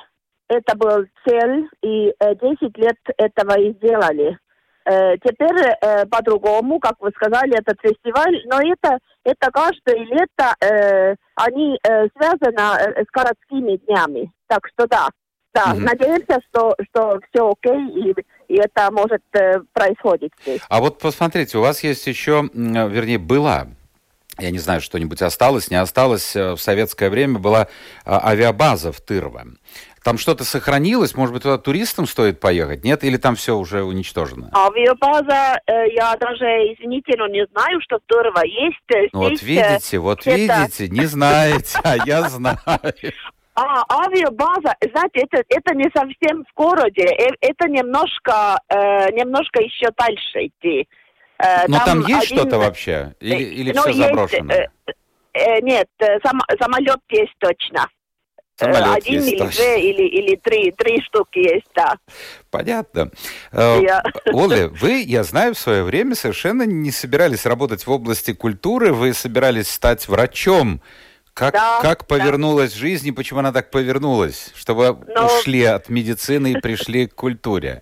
Это 0.49 0.77
был 0.77 1.05
цель, 1.27 1.69
и 1.83 2.13
э, 2.19 2.35
10 2.35 2.77
лет 2.79 2.97
этого 3.19 3.59
и 3.59 3.73
сделали. 3.75 4.39
Э, 4.85 5.17
Теперь 5.19 5.77
э, 5.81 6.07
по-другому, 6.07 6.81
как 6.81 6.95
вы 7.01 7.11
сказали, 7.11 7.57
этот 7.57 7.79
фестиваль, 7.81 8.43
но 8.47 8.61
это, 8.61 8.99
это 9.25 9.51
каждое 9.53 10.05
лето, 10.05 10.55
э, 10.61 11.15
они 11.37 11.79
э, 11.87 12.09
связаны 12.17 12.61
э, 12.81 13.05
с 13.05 13.11
городскими 13.13 13.77
днями. 13.77 14.33
Так 14.49 14.67
что 14.73 14.87
да, 14.89 15.09
да, 15.55 15.75
Мгм. 15.75 15.85
надеемся, 15.85 16.41
что, 16.49 16.75
что 16.91 17.21
все 17.31 17.51
окей, 17.51 17.89
и, 17.91 18.15
и 18.49 18.57
это 18.57 18.91
может 18.91 19.23
э, 19.35 19.61
происходить 19.73 20.33
здесь. 20.43 20.61
А 20.69 20.81
вот 20.81 20.99
посмотрите, 20.99 21.59
у 21.59 21.61
вас 21.61 21.85
есть 21.85 22.07
еще, 22.07 22.45
э, 22.53 22.89
вернее, 22.89 23.19
была 23.19 23.67
я 24.41 24.51
не 24.51 24.59
знаю, 24.59 24.81
что-нибудь 24.81 25.23
осталось, 25.23 25.71
не 25.71 25.77
осталось. 25.77 26.35
э, 26.37 26.53
В 26.55 26.59
советское 26.61 27.11
время 27.11 27.39
была 27.39 27.69
а, 28.05 28.29
авиабаза 28.31 28.93
в 28.93 29.01
Тырво. 29.01 29.45
Там 30.03 30.17
что-то 30.17 30.45
сохранилось? 30.45 31.15
Может 31.15 31.35
быть, 31.35 31.43
туда 31.43 31.59
туристам 31.59 32.07
стоит 32.07 32.41
поехать? 32.41 32.85
Нет? 32.85 33.05
Или 33.05 33.19
там 33.19 33.37
все 33.37 33.57
уже 33.57 33.83
уничтожено? 33.83 34.51
Авиабаза, 34.55 35.61
э, 35.67 35.89
я 35.95 36.17
даже, 36.17 36.45
извините, 36.73 37.13
но 37.19 37.27
не 37.29 37.47
знаю, 37.53 37.81
что 37.83 37.99
Тырва 38.07 38.43
есть. 38.45 38.77
Э, 38.95 39.09
Ну, 39.13 39.21
вот 39.21 39.39
здесь, 39.39 39.59
э, 39.59 39.73
видите, 39.73 39.99
вот 39.99 40.25
видите, 40.25 40.89
не 40.89 41.05
знаете, 41.05 41.79
а 41.85 41.97
я 42.07 42.23
знаю. 42.31 42.59
А, 43.57 43.83
авиабаза, 44.05 44.75
знаете, 44.93 45.27
это, 45.31 45.43
это 45.49 45.75
не 45.75 45.91
совсем 45.95 46.45
в 46.45 46.55
городе, 46.57 47.03
э, 47.05 47.27
это 47.43 47.69
немножко, 47.69 48.59
э, 48.71 49.11
немножко 49.13 49.61
еще 49.61 49.89
дальше 49.99 50.47
идти. 50.47 50.89
Э, 51.43 51.65
Но 51.69 51.79
там 51.85 52.01
есть 52.01 52.27
один- 52.31 52.39
что-то 52.39 52.59
вообще? 52.59 53.15
Или, 53.21 53.37
э, 53.37 53.49
или 53.49 53.73
ну, 53.73 53.81
все 53.83 53.91
есть, 53.91 54.03
заброшено? 54.09 54.53
э, 54.55 54.67
э, 55.35 55.61
нет, 55.63 55.89
э, 56.01 56.19
сам- 56.25 56.41
самолет 56.61 57.01
есть 57.11 57.33
точно. 57.39 57.87
Э, 58.61 58.65
Самолет 58.65 58.97
Один 58.99 59.15
есть 59.23 59.29
или 59.33 59.39
точно. 59.39 59.53
две, 59.63 59.91
или, 59.91 60.03
или 60.03 60.37
три, 60.37 60.71
три 60.73 61.01
штуки 61.03 61.39
есть, 61.39 61.67
да. 61.75 61.95
Понятно. 62.51 63.11
Э, 63.53 63.79
Я- 63.81 64.03
Оля, 64.33 64.69
вы, 64.81 65.01
я 65.03 65.23
знаю, 65.25 65.55
в 65.55 65.59
свое 65.59 65.83
время 65.83 66.15
совершенно 66.15 66.65
не 66.65 66.91
собирались 66.91 67.47
работать 67.47 67.87
в 67.87 67.91
области 67.91 68.35
культуры, 68.35 68.93
вы 68.93 69.15
собирались 69.15 69.69
стать 69.71 70.07
врачом. 70.09 70.83
Как, 71.33 71.55
Да, 71.55 71.79
как 71.81 72.01
да. 72.01 72.05
повернулась 72.07 72.75
жизнь 72.75 73.09
и 73.09 73.13
почему 73.13 73.39
она 73.39 73.53
так 73.53 73.71
повернулась? 73.71 74.53
Что 74.57 74.75
вы 74.75 74.89
Ну- 75.07 75.25
ушли 75.27 75.65
от 75.65 75.89
медицины 75.89 76.53
и 76.53 76.61
пришли 76.61 77.07
к 77.07 77.15
культуре? 77.15 77.81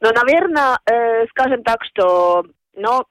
Но, 0.00 0.10
наверное, 0.10 0.78
э, 0.90 1.26
скажем 1.28 1.62
так, 1.62 1.84
что, 1.84 2.44
ну, 2.76 3.04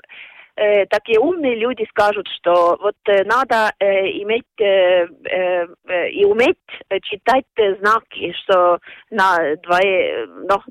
э, 0.56 0.86
такие 0.88 1.20
умные 1.20 1.56
люди 1.56 1.86
скажут, 1.90 2.28
что 2.40 2.78
вот 2.82 2.96
э, 3.08 3.24
надо 3.24 3.74
э, 3.80 4.08
иметь 4.22 4.46
э, 4.60 5.08
э, 5.26 5.68
э, 5.88 6.10
и 6.10 6.26
уметь 6.26 6.58
э, 6.90 7.00
читать 7.02 7.46
э, 7.56 7.76
знаки, 7.76 8.34
что 8.44 8.80
на 9.10 9.56
двое, 9.58 10.28
ну, 10.28 10.62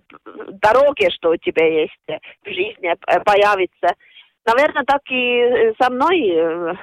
дороге, 0.60 1.10
что 1.10 1.30
у 1.30 1.36
тебя 1.36 1.66
есть 1.66 2.22
в 2.44 2.48
жизни 2.48 2.94
появится. 3.24 3.94
Наверное, 4.44 4.82
так 4.84 5.02
и 5.08 5.72
со 5.80 5.88
мной 5.88 6.76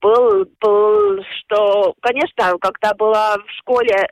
был, 0.00 0.46
был, 0.60 1.24
что, 1.40 1.94
конечно, 2.00 2.56
когда 2.60 2.94
была 2.94 3.36
в 3.36 3.50
школе, 3.58 4.08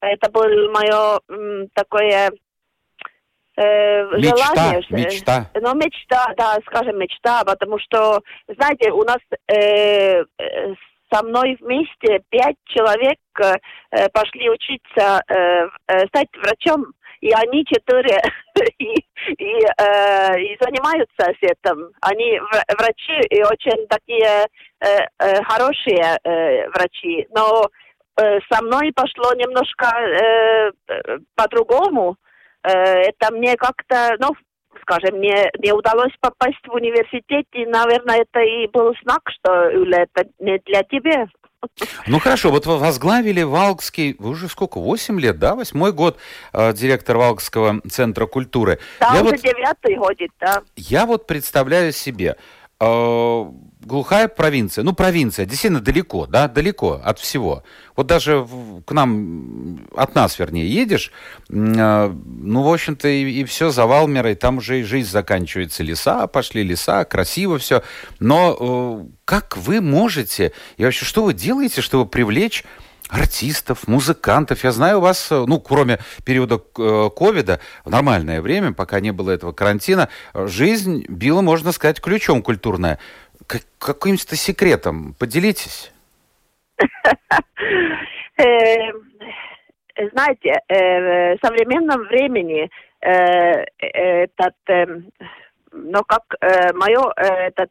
это 0.00 0.30
было 0.30 0.70
мое 0.70 1.68
такое 1.74 2.30
э, 3.56 4.04
Мечта, 4.18 4.54
желание. 4.54 4.80
э, 4.90 4.94
мечта. 4.94 5.50
Ну, 5.54 5.74
мечта, 5.74 6.34
да, 6.36 6.58
скажем, 6.66 6.98
мечта, 6.98 7.42
потому 7.44 7.78
что, 7.78 8.20
знаете, 8.48 8.90
у 8.92 9.02
нас 9.02 9.18
э, 9.48 10.24
э, 10.38 10.74
со 11.12 11.22
мной 11.22 11.56
вместе 11.60 12.20
пять 12.30 12.56
человек 12.66 13.18
э, 13.40 14.08
пошли 14.12 14.50
учиться 14.50 15.22
э, 15.28 15.68
стать 16.08 16.28
врачом, 16.36 16.92
и 17.20 17.30
они 17.32 17.64
четыре 17.64 18.20
и, 18.78 18.94
и, 19.38 19.66
э, 19.78 20.40
и 20.40 20.56
занимаются 20.60 21.32
этим. 21.40 21.90
Они 22.00 22.38
врачи 22.78 23.20
и 23.30 23.42
очень 23.42 23.86
такие 23.88 24.46
э, 24.80 25.06
э, 25.18 25.42
хорошие 25.44 26.18
э, 26.22 26.68
врачи, 26.70 27.26
но 27.34 27.68
э, 28.20 28.38
со 28.50 28.62
мной 28.62 28.92
пошло 28.94 29.32
немножко 29.34 29.90
э, 29.96 30.70
по-другому. 31.34 32.16
Э, 32.66 33.02
это 33.08 33.32
мне 33.32 33.56
как-то, 33.56 34.16
ну, 34.18 34.34
скажем, 34.82 35.18
мне 35.18 35.50
не 35.58 35.72
удалось 35.72 36.12
попасть 36.20 36.66
в 36.66 36.74
университет, 36.74 37.46
и, 37.52 37.64
наверное, 37.64 38.22
это 38.22 38.40
и 38.40 38.66
был 38.68 38.92
знак, 39.02 39.22
что, 39.28 39.70
Юля, 39.70 40.02
это 40.02 40.28
не 40.40 40.58
для 40.66 40.82
тебя. 40.82 41.28
Ну 42.06 42.18
хорошо, 42.20 42.50
вот 42.50 42.66
вы 42.66 42.78
возглавили 42.78 43.42
Валкский, 43.42 44.14
вы 44.18 44.30
уже 44.30 44.48
сколько, 44.48 44.78
8 44.78 45.18
лет, 45.20 45.38
да? 45.38 45.54
Восьмой 45.54 45.92
год 45.92 46.18
э, 46.52 46.72
директор 46.72 47.16
Валкского 47.16 47.80
центра 47.90 48.26
культуры. 48.26 48.78
Да, 49.00 49.14
Я 49.14 49.22
уже 49.22 49.32
вот 49.32 49.40
девятый 49.40 49.96
ходит, 49.96 50.30
да. 50.38 50.62
Я 50.76 51.06
вот 51.06 51.26
представляю 51.26 51.92
себе, 51.92 52.36
глухая 52.78 54.28
провинция, 54.28 54.84
ну, 54.84 54.92
провинция, 54.92 55.46
действительно 55.46 55.80
далеко, 55.80 56.26
да, 56.26 56.48
далеко 56.48 57.00
от 57.02 57.18
всего. 57.18 57.62
Вот 57.94 58.06
даже 58.06 58.38
в- 58.38 58.82
к 58.82 58.92
нам, 58.92 59.86
от 59.94 60.14
нас, 60.14 60.38
вернее, 60.38 60.68
едешь, 60.68 61.12
э, 61.48 61.52
ну, 61.52 62.62
в 62.62 62.72
общем-то, 62.72 63.08
и, 63.08 63.44
все 63.44 63.70
за 63.70 63.86
Валмерой, 63.86 64.34
там 64.34 64.58
уже 64.58 64.80
и 64.80 64.82
жизнь 64.82 65.08
заканчивается, 65.10 65.82
леса, 65.82 66.26
пошли 66.26 66.62
леса, 66.62 67.04
красиво 67.04 67.58
все. 67.58 67.82
Но 68.18 68.56
э, 68.58 69.06
как 69.24 69.56
вы 69.56 69.80
можете, 69.80 70.52
и 70.76 70.84
вообще, 70.84 71.04
что 71.04 71.24
вы 71.24 71.32
делаете, 71.32 71.80
чтобы 71.80 72.06
привлечь 72.06 72.64
артистов, 73.08 73.86
музыкантов. 73.88 74.64
Я 74.64 74.72
знаю 74.72 74.98
у 74.98 75.00
вас, 75.00 75.30
э, 75.30 75.44
ну, 75.46 75.60
кроме 75.60 75.98
периода 76.24 76.56
э, 76.56 77.10
ковида, 77.16 77.60
в 77.84 77.90
нормальное 77.90 78.40
время, 78.42 78.72
пока 78.72 79.00
не 79.00 79.12
было 79.12 79.30
этого 79.30 79.52
карантина, 79.52 80.08
жизнь 80.34 81.04
била, 81.08 81.40
можно 81.42 81.72
сказать, 81.72 82.00
ключом 82.00 82.42
культурная. 82.42 82.98
Как- 83.46 83.62
Каким-то 83.78 84.36
секретом 84.36 85.14
поделитесь. 85.14 85.92
Э, 88.38 88.92
Знаете, 90.12 90.52
в 90.68 91.38
современном 91.42 92.02
времени 92.08 92.68
этот, 93.00 94.54
э, 94.68 94.84
ну 95.72 96.02
как 96.04 96.24
мое 96.74 97.12
этот 97.16 97.70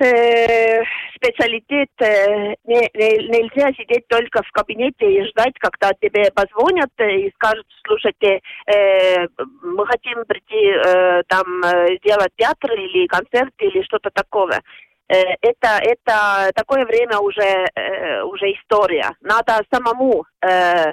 специалитет 0.00 1.90
э, 2.00 2.54
не- 2.64 2.90
не- 2.94 3.28
нельзя 3.28 3.72
сидеть 3.72 4.06
только 4.08 4.42
в 4.42 4.50
кабинете 4.52 5.10
и 5.10 5.24
ждать, 5.28 5.54
когда 5.58 5.92
тебе 6.00 6.30
позвонят 6.32 6.90
и 6.98 7.30
скажут, 7.34 7.66
слушайте, 7.86 8.40
э, 8.66 9.26
мы 9.62 9.86
хотим 9.86 10.24
прийти 10.26 10.72
э, 10.72 11.22
там 11.28 11.46
э, 11.64 11.96
сделать 11.98 12.32
театр 12.36 12.72
или 12.72 13.06
концерт 13.06 13.52
или 13.58 13.82
что-то 13.82 14.10
такое. 14.10 14.60
Э, 15.08 15.34
это, 15.42 15.80
это 15.82 16.50
такое 16.54 16.84
время 16.84 17.18
уже, 17.18 17.66
э, 17.74 18.22
уже 18.22 18.52
история. 18.52 19.10
Надо 19.20 19.60
самому 19.72 20.24
э, 20.40 20.92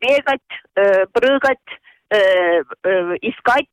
бегать, 0.00 0.40
э, 0.76 1.06
прыгать, 1.06 1.58
э, 2.10 2.62
э, 2.84 3.16
искать 3.22 3.66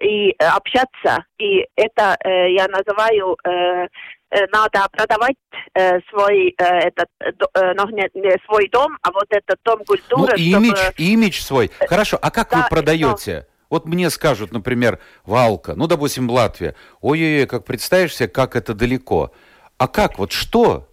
и 0.00 0.30
э, 0.30 0.34
общаться. 0.44 1.24
И 1.38 1.66
это 1.76 2.16
э, 2.24 2.52
я 2.52 2.66
называю 2.68 3.36
э, 3.44 3.86
э, 4.30 4.46
надо 4.52 4.86
продавать 4.92 5.36
э, 5.74 6.00
свой 6.10 6.54
э, 6.58 6.64
этот 6.64 7.08
э, 7.20 7.30
э, 7.54 7.72
ну, 7.74 7.88
не, 7.88 8.08
не 8.14 8.36
свой 8.46 8.68
дом, 8.68 8.96
а 9.02 9.12
вот 9.12 9.26
этот 9.30 9.58
дом 9.64 9.78
Ну, 9.80 9.84
культуры, 9.84 10.36
имидж, 10.38 10.76
чтобы 10.76 10.94
имидж 10.98 11.40
свой. 11.40 11.70
Хорошо, 11.88 12.18
а 12.20 12.30
как 12.30 12.50
да, 12.50 12.56
вы 12.56 12.62
но- 12.62 12.68
продаете? 12.68 13.46
Вот 13.70 13.84
мне 13.84 14.08
скажут, 14.08 14.50
например, 14.52 14.98
Валка, 15.26 15.74
ну, 15.74 15.86
допустим, 15.86 16.30
Латвия. 16.30 16.74
Ой-ой-ой, 17.02 17.46
как 17.46 17.66
представишь 17.66 18.16
себе, 18.16 18.28
как 18.28 18.56
это 18.56 18.72
далеко. 18.72 19.30
А 19.76 19.88
как, 19.88 20.18
вот 20.18 20.32
что? 20.32 20.86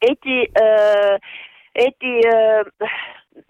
эти, 0.00 0.50
э, 0.58 1.18
эти, 1.74 2.26
э, 2.26 2.64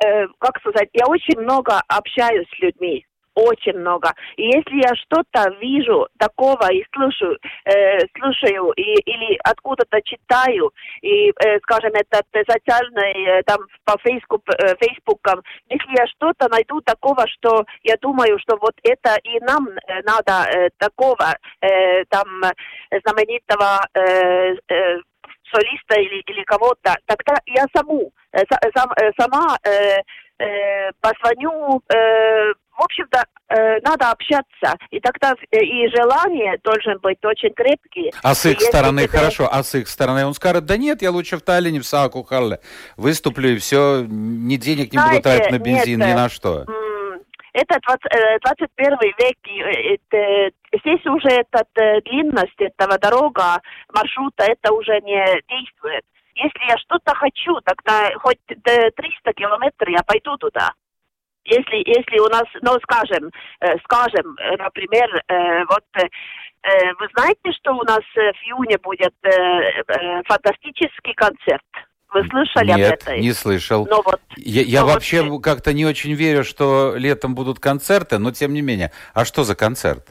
э, 0.04 0.26
как 0.38 0.58
сказать, 0.60 0.88
я 0.92 1.06
очень 1.06 1.38
много 1.40 1.80
общаюсь 1.88 2.46
с 2.54 2.58
людьми, 2.60 3.06
очень 3.36 3.78
много. 3.78 4.12
И 4.36 4.44
если 4.44 4.76
я 4.82 4.94
что-то 4.96 5.50
вижу 5.60 6.08
такого 6.18 6.72
и 6.72 6.84
слышу, 6.94 7.36
э, 7.64 7.98
слушаю 8.18 8.72
и, 8.72 8.82
или 8.82 9.38
откуда-то 9.44 10.00
читаю, 10.02 10.72
и, 11.02 11.28
э, 11.30 11.58
скажем, 11.62 11.92
это 11.94 12.22
социальный, 12.48 13.12
э, 13.38 13.42
там, 13.44 13.58
по 13.84 13.96
фейсбук, 13.98 14.42
э, 14.48 14.74
фейсбукам, 14.80 15.42
если 15.68 15.90
я 15.98 16.06
что-то 16.06 16.48
найду 16.50 16.80
такого, 16.80 17.26
что 17.28 17.64
я 17.82 17.96
думаю, 18.00 18.38
что 18.38 18.56
вот 18.60 18.74
это 18.82 19.16
и 19.22 19.38
нам 19.40 19.68
э, 19.68 20.02
надо 20.04 20.48
э, 20.50 20.70
такого, 20.78 21.36
э, 21.60 22.04
там, 22.06 22.26
знаменитого 23.04 23.80
э, 23.94 24.54
э, 24.68 24.98
солиста 25.52 26.00
или, 26.00 26.22
или 26.26 26.42
кого-то, 26.44 26.96
тогда 27.06 27.34
я 27.46 27.64
саму, 27.74 28.10
э, 28.32 28.42
са- 28.50 28.70
сам- 28.74 28.92
э, 28.96 29.10
сама 29.18 29.56
э, 29.64 29.98
э, 30.38 30.90
позвоню, 31.00 31.80
э, 31.94 32.52
в 32.76 32.82
общем-то, 32.82 33.24
э, 33.48 33.80
надо 33.80 34.10
общаться, 34.10 34.76
и 34.90 35.00
тогда 35.00 35.34
э, 35.50 35.58
и 35.62 35.88
желание 35.88 36.58
должен 36.62 36.98
быть 36.98 37.18
очень 37.24 37.52
крепкий. 37.54 38.12
А 38.22 38.34
с 38.34 38.44
И 38.46 38.50
их 38.50 38.56
если 38.60 38.68
стороны, 38.68 39.06
тебе- 39.06 39.18
хорошо, 39.18 39.48
а 39.50 39.62
с 39.62 39.74
их 39.74 39.88
стороны 39.88 40.26
он 40.26 40.34
скажет, 40.34 40.66
да 40.66 40.76
нет, 40.76 41.02
я 41.02 41.10
лучше 41.10 41.36
в 41.36 41.42
Таллине, 41.42 41.80
в 41.80 41.86
Саакухалле 41.86 42.60
выступлю, 42.96 43.50
и 43.50 43.58
все, 43.58 44.04
ни 44.08 44.56
денег 44.56 44.92
не 44.92 44.98
буду 44.98 45.22
тратить 45.22 45.50
на 45.50 45.58
бензин, 45.58 45.98
нет, 46.00 46.08
ни 46.08 46.12
э, 46.12 46.16
на 46.16 46.28
что. 46.28 46.64
Это 47.52 47.80
20, 47.80 48.04
э, 48.12 48.38
21 48.44 48.98
век, 49.18 49.36
и, 49.46 49.60
э, 49.62 49.96
это, 49.96 50.54
здесь 50.78 51.06
уже 51.06 51.28
этот, 51.28 51.68
э, 51.76 52.02
длинность 52.02 52.58
этого 52.60 52.98
дорога, 52.98 53.62
маршрута, 53.94 54.44
это 54.44 54.72
уже 54.74 55.00
не 55.00 55.24
действует. 55.48 56.04
Если 56.34 56.68
я 56.68 56.76
что-то 56.76 57.14
хочу, 57.14 57.58
тогда 57.64 58.10
хоть 58.18 58.36
э, 58.50 58.90
300 58.90 59.32
километров 59.32 59.88
я 59.88 60.02
пойду 60.02 60.36
туда. 60.36 60.72
Если, 61.46 61.76
если 61.86 62.18
у 62.18 62.28
нас, 62.28 62.44
ну, 62.62 62.76
скажем, 62.82 63.30
э, 63.60 63.76
скажем, 63.84 64.36
э, 64.38 64.56
например, 64.56 65.08
э, 65.28 65.64
вот 65.66 65.84
э, 65.94 66.92
вы 66.98 67.08
знаете, 67.14 67.52
что 67.52 67.72
у 67.72 67.82
нас 67.82 68.00
в 68.14 68.18
июне 68.18 68.78
будет 68.78 69.14
э, 69.22 69.30
э, 69.30 70.22
фантастический 70.24 71.14
концерт? 71.14 71.64
Вы 72.12 72.26
слышали 72.28 72.70
об 72.70 72.78
Нет, 72.78 73.02
этой? 73.02 73.20
не 73.20 73.32
слышал. 73.32 73.86
Ну 73.90 74.02
вот, 74.04 74.20
Я, 74.36 74.62
я 74.62 74.80
ну 74.80 74.86
вот, 74.86 74.94
вообще 74.94 75.26
э, 75.26 75.40
как-то 75.40 75.72
не 75.72 75.86
очень 75.86 76.14
верю, 76.14 76.44
что 76.44 76.94
летом 76.96 77.34
будут 77.34 77.60
концерты, 77.60 78.18
но 78.18 78.32
тем 78.32 78.52
не 78.54 78.62
менее. 78.62 78.92
А 79.14 79.24
что 79.24 79.44
за 79.44 79.54
концерт? 79.54 80.08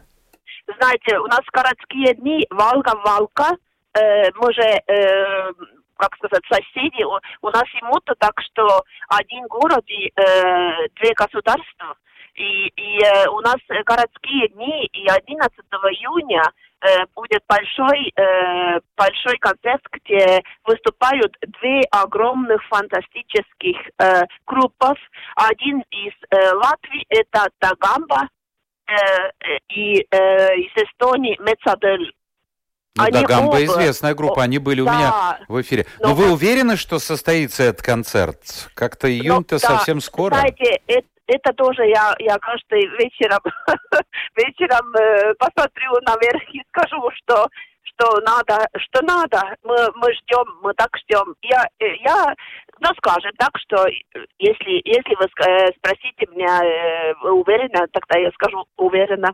знаете, 0.79 1.19
у 1.19 1.27
нас 1.27 1.41
городские 1.51 2.13
дни 2.15 2.45
Валга-Валка, 2.49 3.55
э, 3.93 4.31
мы 4.35 4.53
же, 4.53 4.61
э, 4.61 5.51
как 5.97 6.15
сказать, 6.15 6.43
соседи, 6.49 7.03
у, 7.03 7.19
у 7.41 7.49
нас 7.49 7.63
ему-то 7.81 8.13
так, 8.19 8.33
что 8.41 8.83
один 9.09 9.47
город 9.47 9.83
и 9.87 10.07
э, 10.07 10.87
две 10.95 11.13
государства. 11.13 11.95
И, 12.35 12.67
и 12.67 12.99
э, 13.01 13.27
у 13.29 13.39
нас 13.39 13.55
городские 13.85 14.49
дни, 14.49 14.89
и 14.91 15.07
11 15.07 15.57
июня 15.91 16.43
э, 16.81 17.05
будет 17.15 17.41
большой, 17.47 18.11
э, 18.15 18.79
большой 18.97 19.37
концерт, 19.37 19.81
где 19.91 20.43
выступают 20.65 21.33
две 21.59 21.81
огромных 21.91 22.61
фантастических 22.67 23.77
э, 23.99 24.23
группы. 24.45 24.93
Один 25.35 25.81
из 25.91 26.13
э, 26.29 26.51
Латвии, 26.55 27.05
это 27.07 27.47
Тагамба, 27.59 28.27
э, 28.87 28.93
э, 28.93 29.57
и 29.69 30.05
э, 30.11 30.55
из 30.57 30.71
Эстонии 30.75 31.37
Мецадель. 31.39 32.13
Ну, 32.97 33.03
Они 33.03 33.11
да, 33.11 33.23
Гамба 33.23 33.49
оба- 33.57 33.65
известная 33.65 34.13
группа, 34.15 34.41
они 34.41 34.57
были 34.57 34.79
у 34.79 34.85
да. 34.85 34.93
меня 34.93 35.39
в 35.49 35.61
эфире. 35.61 35.85
Но 35.99 36.09
Но 36.09 36.15
вы 36.15 36.31
уверены, 36.31 36.77
что 36.77 36.97
состоится 36.97 37.63
этот 37.63 37.81
концерт? 37.81 38.69
Как-то 38.73 39.11
июнь-то 39.11 39.55
Ну, 39.55 39.59
да, 39.61 39.67
совсем 39.67 39.99
скоро. 39.99 40.35
Знаете, 40.35 40.79
это, 40.87 41.07
это 41.27 41.53
тоже 41.53 41.83
я, 41.87 42.15
я 42.19 42.37
каждый 42.37 42.87
вечером, 42.97 43.41
вечером 44.37 44.95
э, 44.95 45.33
посмотрю 45.35 45.91
наверх 46.05 46.41
и 46.53 46.61
скажу, 46.69 47.09
что 47.15 47.47
что 47.97 48.19
надо, 48.21 48.67
что 48.77 49.01
надо, 49.03 49.55
мы, 49.63 49.75
мы 49.95 50.13
ждем, 50.13 50.45
мы 50.61 50.73
так 50.73 50.89
ждем. 50.97 51.35
Я, 51.41 51.65
э, 51.79 51.95
я, 52.03 52.33
ну, 52.79 52.89
скажем 52.97 53.31
так, 53.37 53.51
что 53.57 53.85
если, 54.39 54.81
если 54.85 55.15
вы 55.15 55.25
э, 55.25 55.71
спросите 55.77 56.27
меня, 56.33 56.61
э, 56.63 57.13
вы 57.21 57.31
уверены, 57.33 57.87
тогда 57.91 58.19
я 58.19 58.31
скажу 58.31 58.65
уверенно, 58.77 59.33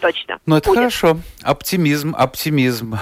точно. 0.00 0.38
Ну, 0.46 0.56
это 0.56 0.68
будет. 0.68 0.78
хорошо. 0.78 1.18
Оптимизм, 1.42 2.14
оптимизм. 2.16 2.98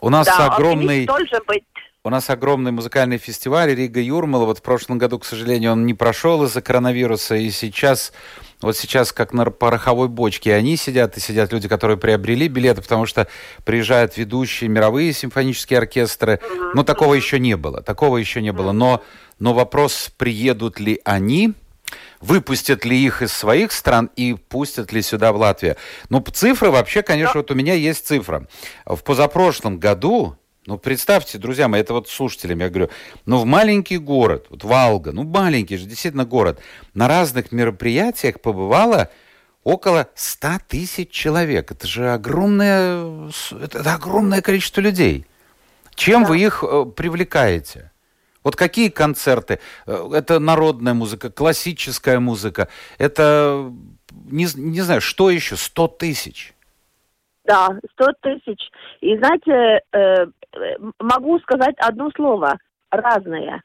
У 0.00 0.08
нас 0.08 0.26
Да, 0.26 0.46
огромный... 0.54 1.04
оптимизм 1.04 1.06
должен 1.06 1.40
быть. 1.46 1.64
У 2.02 2.08
нас 2.08 2.30
огромный 2.30 2.72
музыкальный 2.72 3.18
фестиваль 3.18 3.74
Рига 3.74 4.00
Юрмала. 4.00 4.46
Вот 4.46 4.60
в 4.60 4.62
прошлом 4.62 4.96
году, 4.96 5.18
к 5.18 5.26
сожалению, 5.26 5.72
он 5.72 5.84
не 5.84 5.92
прошел 5.92 6.42
из-за 6.44 6.62
коронавируса. 6.62 7.34
И 7.34 7.50
сейчас, 7.50 8.14
вот 8.62 8.74
сейчас 8.74 9.12
как 9.12 9.34
на 9.34 9.44
пороховой 9.50 10.08
бочке, 10.08 10.54
они 10.54 10.78
сидят, 10.78 11.18
и 11.18 11.20
сидят 11.20 11.52
люди, 11.52 11.68
которые 11.68 11.98
приобрели 11.98 12.48
билеты, 12.48 12.80
потому 12.80 13.04
что 13.04 13.28
приезжают 13.66 14.16
ведущие 14.16 14.70
мировые 14.70 15.12
симфонические 15.12 15.78
оркестры. 15.78 16.40
Но 16.72 16.84
такого 16.84 17.12
еще 17.12 17.38
не 17.38 17.58
было. 17.58 17.82
Такого 17.82 18.16
еще 18.16 18.40
не 18.40 18.52
было. 18.52 18.72
Но, 18.72 19.02
но 19.38 19.52
вопрос, 19.52 20.10
приедут 20.16 20.80
ли 20.80 21.02
они, 21.04 21.52
выпустят 22.20 22.84
ли 22.84 22.96
их 22.98 23.22
из 23.22 23.32
своих 23.32 23.72
стран 23.72 24.10
и 24.16 24.34
пустят 24.34 24.92
ли 24.92 25.02
сюда 25.02 25.32
в 25.32 25.36
Латвию. 25.36 25.76
Ну, 26.10 26.20
цифры 26.20 26.70
вообще, 26.70 27.02
конечно, 27.02 27.40
вот 27.40 27.50
у 27.50 27.54
меня 27.54 27.74
есть 27.74 28.06
цифра. 28.06 28.46
В 28.84 28.98
позапрошлом 29.02 29.78
году, 29.78 30.36
ну, 30.66 30.76
представьте, 30.78 31.38
друзья 31.38 31.66
мои, 31.68 31.80
это 31.80 31.94
вот 31.94 32.08
слушателям 32.08 32.60
я 32.60 32.68
говорю, 32.68 32.90
ну, 33.24 33.38
в 33.38 33.46
маленький 33.46 33.98
город, 33.98 34.46
вот 34.50 34.64
Валга, 34.64 35.12
ну, 35.12 35.22
маленький 35.24 35.78
же 35.78 35.86
действительно 35.86 36.26
город, 36.26 36.60
на 36.94 37.08
разных 37.08 37.52
мероприятиях 37.52 38.40
побывало 38.40 39.08
около 39.64 40.08
100 40.14 40.48
тысяч 40.68 41.10
человек. 41.10 41.70
Это 41.72 41.86
же 41.86 42.12
огромное, 42.12 43.30
с- 43.30 43.52
это, 43.52 43.80
огромное 43.94 44.42
количество 44.42 44.80
людей. 44.80 45.26
Чем 45.94 46.24
вы 46.24 46.38
их 46.40 46.64
э, 46.66 46.84
привлекаете? 46.96 47.89
Вот 48.44 48.56
какие 48.56 48.88
концерты? 48.88 49.58
Э, 49.86 50.08
Это 50.14 50.38
народная 50.38 50.94
музыка, 50.94 51.30
классическая 51.30 52.20
музыка. 52.20 52.68
Это, 52.98 53.72
не, 54.30 54.46
не 54.56 54.80
знаю, 54.80 55.00
что 55.00 55.30
еще? 55.30 55.56
100 55.56 55.88
тысяч. 55.88 56.54
Да, 57.44 57.68
100 57.94 58.12
тысяч. 58.20 58.70
И 59.00 59.16
знаете, 59.18 59.80
э, 59.92 60.26
могу 60.98 61.38
сказать 61.40 61.74
одно 61.78 62.10
слово. 62.16 62.58
Разные. 62.90 63.62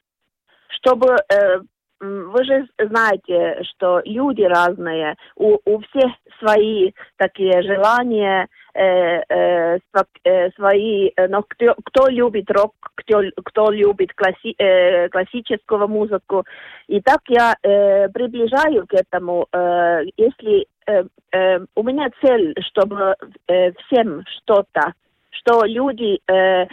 Чтобы... 0.69 1.17
э, 1.29 1.59
вы 1.99 2.43
же 2.43 2.67
знаете, 2.77 3.63
что 3.63 4.01
люди 4.05 4.41
разные. 4.41 5.15
У, 5.35 5.57
у 5.65 5.79
всех 5.79 6.11
свои 6.39 6.91
такие 7.17 7.61
желания, 7.61 8.47
э, 8.73 9.21
э, 9.29 9.79
э, 10.23 10.49
свои... 10.51 11.11
э, 11.15 11.27
Но 11.27 11.43
кто, 11.43 11.75
кто 11.85 12.07
любит 12.07 12.51
рок, 12.51 12.73
кто, 12.95 13.21
кто 13.43 13.71
любит 13.71 14.13
класси, 14.13 14.55
э, 14.57 15.09
классическую 15.09 15.87
музыку. 15.87 16.43
И 16.87 17.01
так 17.01 17.21
я 17.29 17.55
э, 17.63 18.09
приближаю 18.09 18.85
к 18.87 18.93
этому. 18.93 19.47
Э, 19.51 20.01
если 20.17 20.67
э, 20.87 21.03
э, 21.31 21.59
у 21.75 21.83
меня 21.83 22.09
цель, 22.21 22.53
чтобы 22.67 23.15
э, 23.47 23.71
всем 23.71 24.23
что-то, 24.37 24.93
что 25.37 25.63
люди, 25.65 26.19
э, 26.27 26.33
э, 26.33 26.67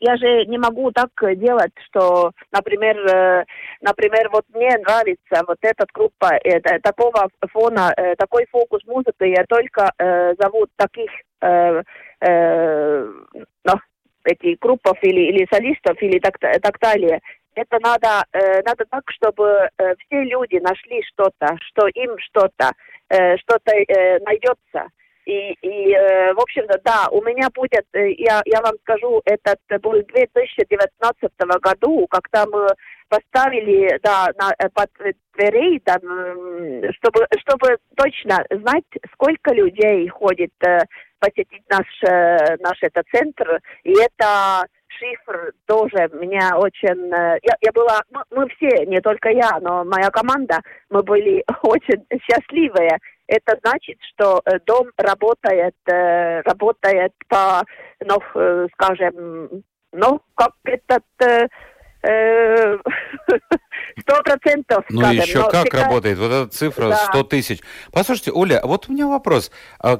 я 0.00 0.16
же 0.16 0.46
не 0.46 0.58
могу 0.58 0.90
так 0.92 1.10
делать, 1.36 1.72
что, 1.88 2.32
например, 2.50 2.96
э, 3.06 3.44
например, 3.80 4.28
вот 4.32 4.44
мне 4.54 4.70
нравится 4.78 5.42
вот 5.46 5.58
эта 5.62 5.86
группа, 5.92 6.34
э, 6.44 6.60
такого 6.80 7.28
фона, 7.52 7.92
э, 7.96 8.14
такой 8.16 8.46
фокус 8.50 8.84
музыки, 8.86 9.24
я 9.24 9.44
только 9.48 9.90
э, 9.98 10.34
зову 10.38 10.66
таких 10.76 11.10
э, 11.40 11.82
э, 12.20 13.12
ну, 13.64 13.72
эти 14.24 14.56
группов 14.60 14.96
или, 15.02 15.20
или 15.32 15.46
солистов 15.50 16.00
или 16.00 16.18
так, 16.18 16.38
так 16.38 16.78
далее. 16.80 17.20
Это 17.54 17.78
надо, 17.80 18.24
э, 18.32 18.62
надо 18.62 18.84
так, 18.88 19.02
чтобы 19.10 19.68
э, 19.76 19.94
все 20.06 20.22
люди 20.22 20.56
нашли 20.56 21.02
что-то, 21.12 21.56
что 21.60 21.86
им 21.88 22.16
что-то, 22.18 22.72
э, 23.10 23.36
что-то 23.38 23.74
э, 23.74 24.18
найдется. 24.20 24.88
И, 25.24 25.52
и 25.62 25.94
э, 25.94 26.34
в 26.34 26.40
общем-то, 26.40 26.80
да, 26.84 27.06
у 27.12 27.22
меня 27.22 27.48
будет, 27.54 27.86
э, 27.92 28.10
я, 28.18 28.42
я 28.44 28.60
вам 28.60 28.74
скажу, 28.82 29.22
этот 29.24 29.58
будет 29.80 30.06
2019 30.08 31.30
году, 31.60 32.06
когда 32.08 32.44
мы 32.46 32.66
поставили, 33.08 34.00
да, 34.02 34.30
на, 34.36 34.52
э, 34.58 34.68
под 34.74 34.90
дверей, 35.36 35.80
да, 35.86 35.96
чтобы, 36.94 37.26
чтобы 37.40 37.78
точно 37.96 38.44
знать, 38.50 38.84
сколько 39.14 39.54
людей 39.54 40.08
ходит 40.08 40.52
посетить 41.20 41.62
наш, 41.70 41.86
наш 42.60 42.82
этот 42.82 43.06
центр. 43.14 43.60
И 43.84 43.92
это 43.92 44.66
шифр 44.88 45.52
тоже 45.66 46.10
меня 46.12 46.58
очень... 46.58 47.08
Я, 47.08 47.56
я 47.60 47.72
была... 47.72 48.02
Мы, 48.10 48.22
мы 48.30 48.48
все, 48.48 48.84
не 48.86 49.00
только 49.00 49.30
я, 49.30 49.58
но 49.60 49.84
моя 49.84 50.10
команда, 50.10 50.60
мы 50.90 51.02
были 51.02 51.44
очень 51.62 52.04
счастливые 52.28 52.98
это 53.26 53.58
значит, 53.62 53.98
что 54.12 54.42
э, 54.44 54.58
дом 54.66 54.90
работает, 54.96 55.74
э, 55.86 56.40
работает 56.42 57.12
по, 57.28 57.62
ну, 58.00 58.18
э, 58.34 58.66
скажем, 58.74 59.62
ну, 59.92 60.20
как 60.34 60.52
этот 60.64 61.04
Сто 64.00 64.22
процентов. 64.22 64.84
Ну, 64.88 65.12
еще 65.12 65.48
как 65.50 65.66
всегда... 65.66 65.84
работает 65.84 66.18
вот 66.18 66.32
эта 66.32 66.48
цифра 66.48 66.88
да. 66.88 66.96
100 66.96 67.22
тысяч. 67.24 67.60
Послушайте, 67.92 68.32
Оля, 68.32 68.60
вот 68.64 68.88
у 68.88 68.92
меня 68.92 69.06
вопрос. 69.06 69.50
А, 69.78 69.98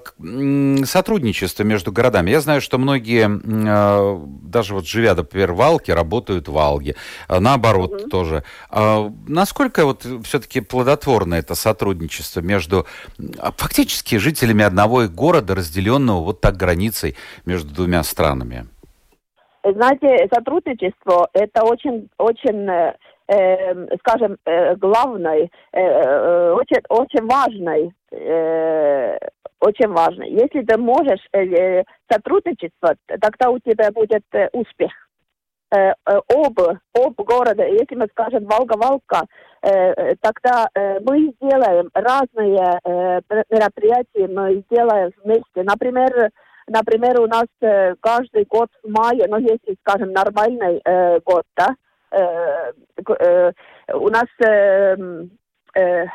сотрудничество 0.85 1.63
между 1.63 1.93
городами. 1.93 2.31
Я 2.31 2.41
знаю, 2.41 2.61
что 2.61 2.79
многие, 2.79 3.29
а, 3.69 4.21
даже 4.43 4.75
вот 4.75 4.87
живя, 4.87 5.15
например, 5.15 5.53
в 5.53 5.61
Алке, 5.61 5.95
работают 5.95 6.49
в 6.49 6.57
Алге. 6.59 6.97
А, 7.29 7.41
наоборот 7.41 7.93
угу. 7.93 8.09
тоже. 8.09 8.45
Насколько 8.71 9.85
вот 9.85 10.07
все-таки 10.25 10.61
плодотворно 10.61 11.35
это 11.35 11.55
сотрудничество 11.55 12.41
между 12.41 12.87
фактически 13.57 14.17
жителями 14.17 14.65
одного 14.65 15.09
города, 15.09 15.55
разделенного 15.55 16.23
вот 16.23 16.41
так 16.41 16.57
границей 16.57 17.17
между 17.45 17.73
двумя 17.75 18.03
странами? 18.03 18.67
Знаете, 19.65 20.29
сотрудничество 20.33 21.29
это 21.33 21.63
очень, 21.63 22.09
очень, 22.19 22.69
э, 22.69 22.95
скажем, 23.27 24.37
главной, 24.79 25.51
очень, 25.73 26.83
очень 26.89 27.27
важной, 27.27 27.93
очень 29.63 29.89
важной. 29.89 30.31
Если 30.31 30.63
ты 30.63 30.77
можешь 30.77 31.25
э, 31.33 31.85
сотрудничество, 32.11 32.97
тогда 33.07 33.51
у 33.51 33.59
тебя 33.61 33.91
будет 33.93 34.25
э, 34.33 34.49
успех. 34.53 34.91
Э, 35.75 35.93
об, 36.05 36.59
об 36.95 37.15
города, 37.17 37.65
если 37.65 37.95
мы 37.95 38.09
скажем 38.11 38.45
Волга-Волка, 38.45 39.25
э, 39.63 40.17
тогда 40.21 40.69
мы 40.75 41.33
сделаем 41.41 41.89
разные 41.95 42.81
мероприятия, 43.51 44.29
мы 44.29 44.65
сделаем 44.69 45.13
вместе. 45.23 45.63
Например, 45.63 46.31
Например, 46.69 47.21
у 47.21 47.27
нас 47.27 47.47
каждый 48.01 48.45
год 48.45 48.69
в 48.85 48.89
мае, 48.89 49.27
ну, 49.29 49.37
если, 49.39 49.77
скажем, 49.81 50.13
нормальный 50.13 50.81
год, 51.25 51.43
да, 51.57 51.75
у 53.95 54.09
нас 54.09 54.27
э, 54.45 54.97
э, 55.75 56.07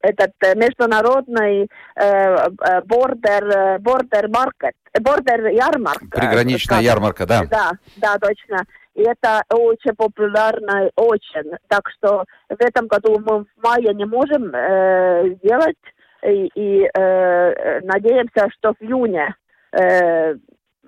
этот 0.00 0.32
э, 0.42 0.54
международный 0.54 1.68
э, 1.96 2.50
бордер, 2.84 3.78
бордер 3.80 4.28
маркет, 4.28 4.74
бордер 5.00 5.48
ярмарка. 5.48 6.20
Приграничная 6.20 6.80
ярмарка, 6.80 7.26
да. 7.26 7.44
Да, 7.50 7.72
да, 7.96 8.18
точно. 8.18 8.64
И 8.94 9.02
это 9.02 9.42
очень 9.50 9.94
популярно, 9.94 10.90
очень. 10.96 11.52
Так 11.68 11.88
что 11.90 12.24
в 12.48 12.60
этом 12.60 12.88
году 12.88 13.18
мы 13.20 13.44
в 13.44 13.46
мае 13.62 13.94
не 13.94 14.04
можем 14.04 14.52
э, 14.54 15.36
сделать 15.36 15.76
и, 16.24 16.50
и 16.54 16.90
э, 16.92 17.80
надеемся, 17.82 18.48
что 18.56 18.74
в 18.74 18.82
июне, 18.82 19.34
э, 19.72 20.34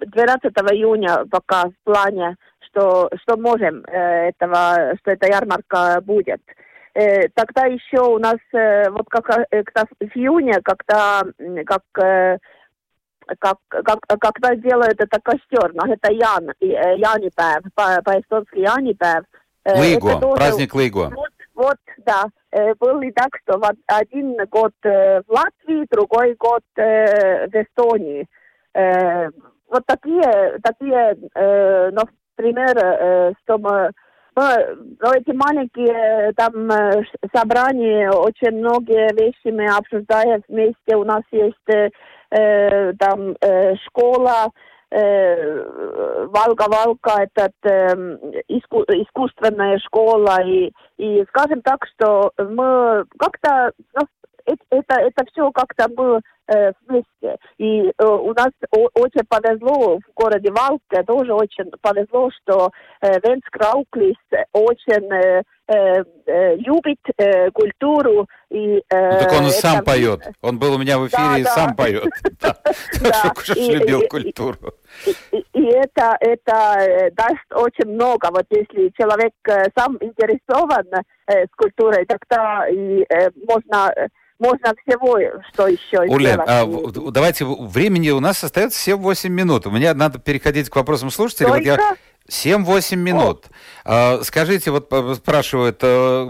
12 0.06 0.44
июня 0.72 1.24
пока 1.30 1.68
в 1.68 1.74
плане, 1.84 2.36
что, 2.66 3.10
что 3.22 3.36
можем 3.36 3.84
э, 3.86 4.30
этого, 4.30 4.94
что 5.00 5.10
эта 5.10 5.28
ярмарка 5.28 6.00
будет. 6.00 6.40
Э, 6.94 7.28
тогда 7.34 7.66
еще 7.66 8.00
у 8.00 8.18
нас 8.18 8.38
э, 8.52 8.90
вот 8.90 9.06
как 9.08 9.28
э, 9.50 9.62
в 9.62 10.16
июне, 10.16 10.60
когда 10.62 11.22
как 11.66 11.82
э, 12.02 12.38
как, 13.38 13.58
как, 13.68 14.00
когда 14.18 14.56
делают 14.56 15.00
это 15.00 15.20
костер, 15.22 15.72
но 15.74 15.92
это 15.92 16.12
Ян, 16.12 16.50
Яниpäev, 16.60 17.62
по-эстонски 17.74 18.56
Яниpäev. 18.56 19.22
Лейго, 19.64 20.34
праздник 20.34 20.74
Лейго. 20.74 21.12
Вот, 21.14 21.30
вот, 21.54 21.76
да. 21.98 22.24
Э, 22.52 22.74
был 22.74 23.00
и 23.00 23.12
так, 23.12 23.28
что 23.42 23.60
один 23.86 24.36
год 24.50 24.72
э, 24.82 25.20
в 25.22 25.30
Латвии, 25.30 25.86
другой 25.90 26.34
год 26.34 26.62
э, 26.76 27.46
в 27.46 27.54
Эстонии. 27.54 28.26
Вот 29.70 29.82
такие, 29.86 30.58
такие, 30.62 31.16
например, 31.92 33.34
что 33.42 33.58
мы 33.58 33.90
но 34.34 35.12
эти 35.14 35.32
маленькие 35.32 36.32
там 36.34 36.70
собрания, 37.34 38.10
очень 38.10 38.58
многие 38.58 39.12
вещи 39.14 39.52
мы 39.52 39.66
обсуждаем 39.66 40.42
вместе. 40.48 40.96
У 40.96 41.04
нас 41.04 41.22
есть 41.32 41.56
э, 41.68 42.92
там 42.98 43.36
э, 43.40 43.74
школа, 43.86 44.50
Валга-Валка, 46.32 47.22
этот 47.22 47.54
э, 47.62 47.94
иску, 48.48 48.82
искусственная 48.82 49.78
школа, 49.78 50.42
и, 50.42 50.72
и 50.98 51.24
скажем 51.28 51.62
так, 51.62 51.86
что 51.94 52.32
мы 52.36 53.04
как-то, 53.16 53.72
ну, 53.94 54.02
это, 54.70 55.00
это 55.00 55.24
все 55.30 55.50
как-то 55.52 55.88
мы 55.96 56.20
э, 56.50 56.72
вместе. 56.86 57.36
И 57.58 57.92
э, 57.96 58.04
у 58.04 58.32
нас 58.34 58.50
о, 58.70 58.88
очень 58.94 59.24
повезло 59.28 59.98
в 59.98 60.14
городе 60.14 60.50
Валке, 60.50 61.02
тоже 61.06 61.32
очень 61.32 61.70
повезло, 61.80 62.30
что 62.42 62.70
э, 63.00 63.20
Венс 63.22 63.42
Крауклис 63.50 64.16
очень 64.52 65.12
э, 65.12 65.42
э, 65.68 66.04
э, 66.26 66.56
любит 66.56 66.98
э, 67.16 67.50
культуру. 67.50 68.26
И, 68.50 68.82
э, 68.90 69.10
ну, 69.12 69.18
так 69.18 69.32
он 69.32 69.46
и 69.46 69.50
сам 69.50 69.84
поет. 69.84 70.20
Он 70.42 70.58
был 70.58 70.74
у 70.74 70.78
меня 70.78 70.98
в 70.98 71.06
эфире 71.06 71.22
да, 71.22 71.38
и 71.38 71.42
да. 71.42 71.50
сам 71.50 71.76
поет. 71.76 72.08
Так 72.40 73.40
что 73.42 73.54
любил 73.54 74.02
культуру. 74.08 74.74
И 75.32 75.64
это, 75.64 76.16
это 76.20 76.76
э, 76.80 77.10
даст 77.12 77.46
очень 77.52 77.90
много. 77.92 78.28
Вот 78.30 78.46
если 78.50 78.92
человек 78.98 79.32
э, 79.48 79.66
сам 79.76 79.96
интересован 80.00 80.86
с 81.26 81.54
культурой, 81.56 82.04
тогда 82.06 82.66
и 82.68 83.06
можно 83.46 83.92
можно 84.40 84.74
всего, 84.84 85.18
что 85.52 85.68
еще 85.68 86.00
Уля, 86.12 86.42
а, 86.46 86.66
давайте, 87.10 87.44
времени 87.44 88.10
у 88.10 88.20
нас 88.20 88.42
остается 88.42 88.78
всего 88.78 89.00
8 89.02 89.32
минут. 89.32 89.66
У 89.66 89.70
меня 89.70 89.94
надо 89.94 90.18
переходить 90.18 90.68
к 90.68 90.76
вопросам 90.76 91.10
слушателей. 91.10 91.50
Вот 91.50 91.60
я... 91.60 91.96
7-8 92.28 92.96
минут. 92.96 93.46
А, 93.84 94.20
скажите, 94.22 94.70
вот 94.70 94.92
спрашивают, 95.16 95.78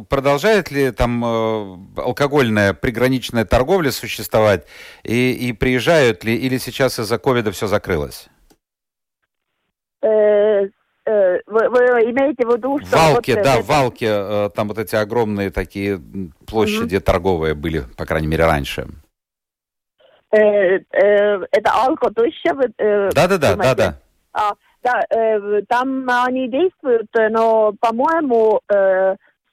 продолжает 0.09 0.71
ли 0.71 0.91
там 0.93 1.93
алкогольная 1.97 2.75
приграничная 2.75 3.45
торговля 3.45 3.91
существовать, 3.91 4.67
и, 5.03 5.33
и 5.33 5.53
приезжают 5.53 6.25
ли, 6.25 6.37
или 6.37 6.59
сейчас 6.59 6.99
из-за 6.99 7.19
ковида 7.19 7.53
все 7.53 7.67
закрылось? 7.67 8.29
Э, 10.03 10.65
э, 10.65 10.69
вы, 11.47 11.69
вы 11.69 11.79
имеете 12.11 12.47
в 12.47 12.53
виду, 12.53 12.79
что... 12.81 12.97
Валки, 12.97 13.33
вот, 13.33 13.45
да, 13.45 13.57
это... 13.57 13.63
Валки, 13.67 14.07
э, 14.09 14.51
там 14.51 14.69
вот 14.69 14.79
эти 14.79 14.97
огромные 14.97 15.51
такие 15.51 15.99
площади 16.47 16.97
угу. 16.97 17.05
торговые 17.05 17.55
были, 17.55 17.85
по 17.97 18.07
крайней 18.07 18.29
мере, 18.29 18.45
раньше. 18.45 18.87
Это 20.31 21.71
Алко-Туща? 21.73 22.55
Да-да-да, 23.13 23.57
да-да. 23.57 23.99
А, 24.33 24.53
да, 24.81 25.03
там 25.69 26.09
они 26.09 26.49
действуют, 26.49 27.09
но, 27.31 27.73
по-моему, 27.81 28.61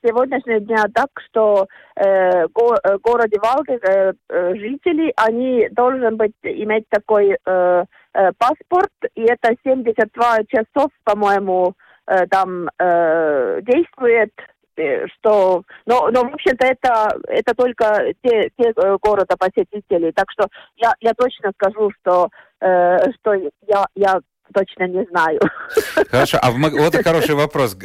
сегодняшнего 0.08 0.60
дня 0.60 0.86
так, 0.93 1.10
что 1.28 1.68
э, 1.95 2.47
го, 2.47 2.76
городе 3.03 3.39
Валге 3.41 3.80
э, 3.82 4.14
жители, 4.55 5.14
они 5.16 5.68
должны 5.72 6.12
быть, 6.12 6.34
иметь 6.43 6.86
такой 6.89 7.38
э, 7.45 7.86
э, 8.18 8.32
паспорт, 8.38 8.91
и 9.15 9.22
это 9.22 9.55
72 9.63 10.38
часов, 10.49 10.91
по-моему, 11.03 11.74
э, 12.07 12.26
там 12.28 12.68
э, 12.80 13.61
действует, 13.61 14.32
э, 14.76 15.07
что, 15.07 15.63
но, 15.86 16.09
но 16.09 16.24
в 16.24 16.34
общем-то 16.34 16.65
это 16.65 17.18
это 17.28 17.53
только 17.53 18.13
те 18.24 18.49
те 18.57 18.74
э, 18.76 18.97
города 19.01 19.38
посетителей, 19.38 20.11
так 20.11 20.26
что 20.32 20.47
я 20.78 20.93
я 20.99 21.13
точно 21.13 21.51
скажу, 21.55 21.91
что 22.01 22.30
э, 22.61 22.97
что 23.20 23.34
я 23.68 23.86
я 23.95 24.20
точно 24.53 24.88
не 24.88 25.05
знаю. 25.05 25.39
Хорошо, 26.09 26.39
а 26.41 26.51
в, 26.51 26.57
вот 26.57 26.95
хороший 26.95 27.36
вопрос. 27.36 27.78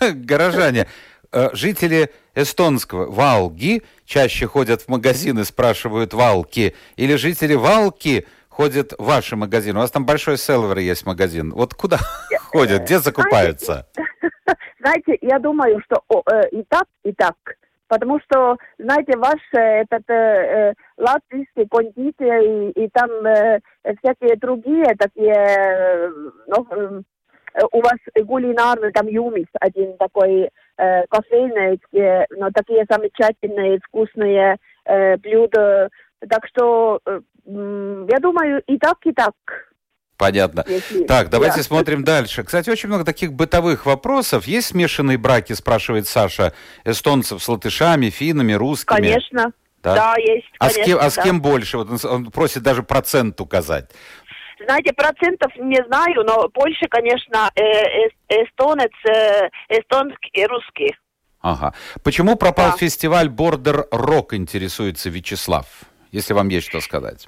Горожане, 0.00 0.86
э, 1.32 1.48
жители 1.52 2.10
эстонского 2.34 3.10
Валги 3.10 3.82
чаще 4.04 4.46
ходят 4.46 4.82
в 4.82 4.88
магазины, 4.88 5.44
спрашивают 5.44 6.12
Валки, 6.12 6.74
или 6.96 7.14
жители 7.14 7.54
Валки 7.54 8.26
ходят 8.52 8.92
в 8.98 9.04
ваши 9.04 9.34
магазины? 9.36 9.78
У 9.78 9.80
вас 9.80 9.90
там 9.90 10.04
большой 10.04 10.36
селвер 10.36 10.78
есть 10.78 11.06
магазин. 11.06 11.52
Вот 11.52 11.74
куда 11.74 11.98
ходят, 12.52 12.82
где 12.82 12.98
закупаются? 12.98 13.86
Знаете, 14.80 15.16
я 15.22 15.38
думаю, 15.38 15.80
что 15.84 16.02
э, 16.30 16.48
и 16.50 16.62
так, 16.68 16.84
и 17.04 17.12
так. 17.12 17.34
Потому 17.88 18.18
что, 18.20 18.56
знаете, 18.78 19.16
ваш 19.16 19.40
э, 19.54 19.82
этот 19.82 20.08
э, 20.08 20.14
э, 20.14 20.74
латвийский 20.96 21.66
кондитер 21.68 22.40
и, 22.40 22.70
и 22.70 22.88
там 22.88 23.10
э, 23.26 23.60
всякие 24.00 24.36
другие 24.36 24.94
такие, 24.98 25.34
э, 25.34 26.08
ну, 26.46 26.66
э, 26.70 27.02
у 27.70 27.80
вас 27.80 27.98
кулинарный 28.26 28.92
там 28.92 29.06
юмис 29.06 29.46
один 29.60 29.96
такой 29.98 30.50
э, 30.78 31.06
кофейный, 31.08 31.80
э, 31.92 32.24
но 32.30 32.50
такие 32.50 32.84
замечательные, 32.90 33.78
вкусные 33.86 34.56
э, 34.84 35.16
блюда. 35.18 35.88
Так 36.28 36.46
что 36.48 37.00
э, 37.06 37.20
я 37.46 38.18
думаю, 38.20 38.62
и 38.66 38.78
так, 38.78 38.98
и 39.04 39.12
так. 39.12 39.32
Понятно. 40.16 40.64
Если- 40.68 41.04
Так, 41.04 41.30
давайте 41.30 41.56
да. 41.56 41.62
смотрим 41.64 42.04
дальше. 42.04 42.44
Кстати, 42.44 42.70
очень 42.70 42.88
много 42.88 43.04
таких 43.04 43.32
бытовых 43.32 43.86
вопросов. 43.86 44.46
Есть 44.46 44.68
смешанные 44.68 45.18
браки, 45.18 45.52
спрашивает 45.52 46.06
Саша, 46.06 46.52
эстонцев 46.84 47.42
с 47.42 47.48
латышами, 47.48 48.10
финнами, 48.10 48.52
русскими? 48.52 48.96
Конечно. 48.96 49.52
Да? 49.82 49.94
Да, 49.96 50.14
есть. 50.18 50.46
А 50.60 50.70
с, 50.70 50.74
кем, 50.76 50.98
а 51.00 51.10
с 51.10 51.20
кем 51.20 51.42
больше? 51.42 51.78
Вот 51.78 51.90
он, 51.90 51.98
он 52.10 52.30
просит 52.30 52.62
даже 52.62 52.84
процент 52.84 53.40
указать. 53.40 53.90
Знаете, 54.64 54.92
процентов 54.92 55.50
не 55.56 55.82
знаю, 55.88 56.22
но 56.24 56.48
больше, 56.54 56.86
конечно, 56.88 57.50
э, 57.56 57.62
эс- 57.62 58.12
эстонец, 58.28 58.92
э, 59.04 59.48
эстонский, 59.70 60.46
русский. 60.46 60.94
Ага. 61.40 61.74
Почему 62.04 62.36
пропал 62.36 62.70
Да. 62.70 62.76
фестиваль 62.76 63.26
Border 63.26 63.88
Rock, 63.90 64.36
интересуется 64.36 65.10
Вячеслав? 65.10 65.66
Если 66.12 66.34
вам 66.34 66.48
есть 66.48 66.68
что 66.68 66.80
сказать. 66.80 67.26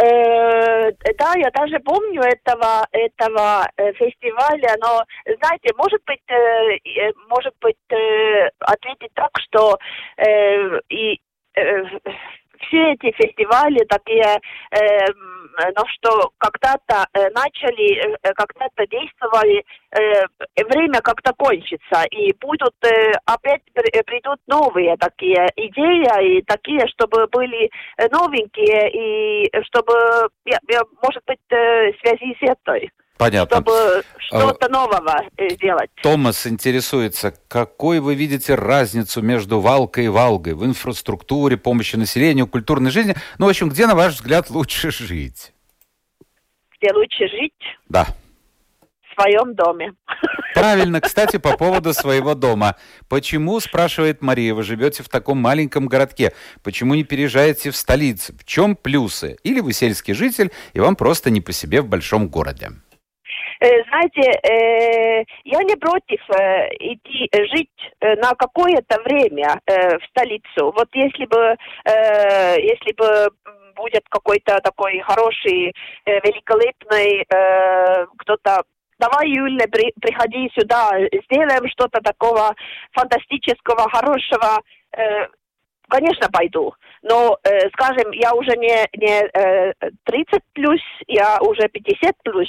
Э, 0.00 0.92
да, 1.18 1.32
я 1.36 1.50
даже 1.50 1.78
помню 1.80 2.22
этого 2.22 2.86
этого 2.92 3.68
э, 3.76 3.92
фестиваля, 3.94 4.76
но 4.80 5.02
знаете, 5.40 5.74
может 5.76 6.00
быть, 6.06 6.22
э, 6.28 7.12
может 7.28 7.54
быть, 7.60 7.76
ответить 8.60 9.12
так, 9.14 9.30
что 9.40 9.78
и 10.88 11.20
все 12.66 12.92
эти 12.92 13.12
фестивали 13.16 13.84
такие, 13.88 14.40
э, 14.70 15.06
ну 15.76 15.84
что 15.88 16.30
когда-то 16.38 17.06
э, 17.14 17.30
начали, 17.30 17.96
э, 18.22 18.32
когда-то 18.34 18.86
действовали, 18.86 19.64
э, 19.92 20.24
время 20.64 21.00
как-то 21.00 21.32
кончится, 21.34 22.04
и 22.10 22.32
будут 22.40 22.74
э, 22.84 23.12
опять 23.26 23.62
при- 23.74 23.90
э, 23.98 24.02
придут 24.04 24.38
новые 24.46 24.96
такие 24.96 25.46
идеи, 25.56 26.38
и 26.38 26.42
такие, 26.42 26.86
чтобы 26.88 27.26
были 27.28 27.70
новенькие, 28.10 28.90
и 28.92 29.62
чтобы, 29.64 29.92
я- 30.44 30.58
я, 30.68 30.82
может 31.02 31.22
быть, 31.26 31.38
в 31.50 31.92
связи 32.02 32.36
с 32.40 32.42
этой, 32.42 32.90
Понятно. 33.18 33.56
чтобы 33.56 34.02
что-то 34.18 34.68
нового 34.68 35.22
э, 35.36 35.48
сделать. 35.50 35.90
Томас 36.02 36.46
интересуется, 36.46 37.34
какой 37.48 38.00
вы 38.00 38.14
видите 38.14 38.54
разницу 38.54 39.20
между 39.22 39.60
Валкой 39.60 40.04
и 40.06 40.08
Валгой 40.08 40.54
в 40.54 40.64
инфраструктуре, 40.64 41.56
помощи 41.56 41.96
населению, 41.96 42.46
культурной 42.46 42.90
жизни? 42.90 43.16
Ну, 43.38 43.46
в 43.46 43.48
общем, 43.48 43.68
где, 43.70 43.86
на 43.86 43.94
ваш 43.94 44.14
взгляд, 44.14 44.50
лучше 44.50 44.90
жить? 44.90 45.52
Где 46.80 46.92
лучше 46.92 47.26
жить 47.28 47.52
Да. 47.88 48.06
в 49.02 49.20
своем 49.20 49.54
доме. 49.54 49.94
Правильно, 50.54 51.00
кстати, 51.00 51.38
по 51.38 51.56
поводу 51.56 51.92
своего 51.92 52.34
дома. 52.34 52.76
Почему, 53.08 53.58
спрашивает 53.60 54.22
Мария, 54.22 54.54
вы 54.54 54.62
живете 54.62 55.02
в 55.02 55.08
таком 55.08 55.38
маленьком 55.38 55.86
городке? 55.86 56.32
Почему 56.62 56.94
не 56.94 57.02
переезжаете 57.02 57.70
в 57.70 57.76
столицу? 57.76 58.32
В 58.38 58.44
чем 58.44 58.76
плюсы? 58.76 59.38
Или 59.42 59.58
вы 59.60 59.72
сельский 59.72 60.14
житель, 60.14 60.52
и 60.72 60.80
вам 60.80 60.94
просто 60.94 61.30
не 61.30 61.40
по 61.40 61.52
себе 61.52 61.80
в 61.80 61.88
большом 61.88 62.28
городе? 62.28 62.70
Э, 63.60 63.82
Знаете, 63.88 64.30
э, 64.42 65.24
я 65.44 65.62
не 65.64 65.76
против 65.76 66.20
э, 66.30 66.68
идти 66.78 67.28
жить 67.52 67.70
на 68.00 68.34
какое-то 68.34 69.00
время 69.02 69.60
в 69.66 70.00
столицу. 70.10 70.72
Вот 70.72 70.88
если 70.92 71.24
бы, 71.26 71.56
если 71.84 72.94
бы 72.96 73.30
будет 73.74 74.02
какой-то 74.08 74.58
такой 74.60 75.00
хороший, 75.00 75.74
великолепный 76.06 77.24
кто-то 78.18 78.62
Давай, 78.98 79.28
Юля, 79.28 79.66
при- 79.68 79.92
приходи 80.00 80.50
сюда, 80.58 80.90
сделаем 81.30 81.68
что-то 81.70 82.00
такого 82.00 82.54
фантастического, 82.92 83.88
хорошего. 83.90 84.60
Э, 84.96 85.26
конечно, 85.88 86.28
пойду. 86.30 86.74
Но, 87.02 87.38
э, 87.44 87.68
скажем, 87.70 88.10
я 88.12 88.34
уже 88.34 88.56
не, 88.56 88.86
не 88.96 89.22
э, 89.22 89.72
30 90.04 90.42
плюс, 90.52 90.80
я 91.06 91.38
уже 91.40 91.68
50 91.68 92.14
плюс. 92.24 92.48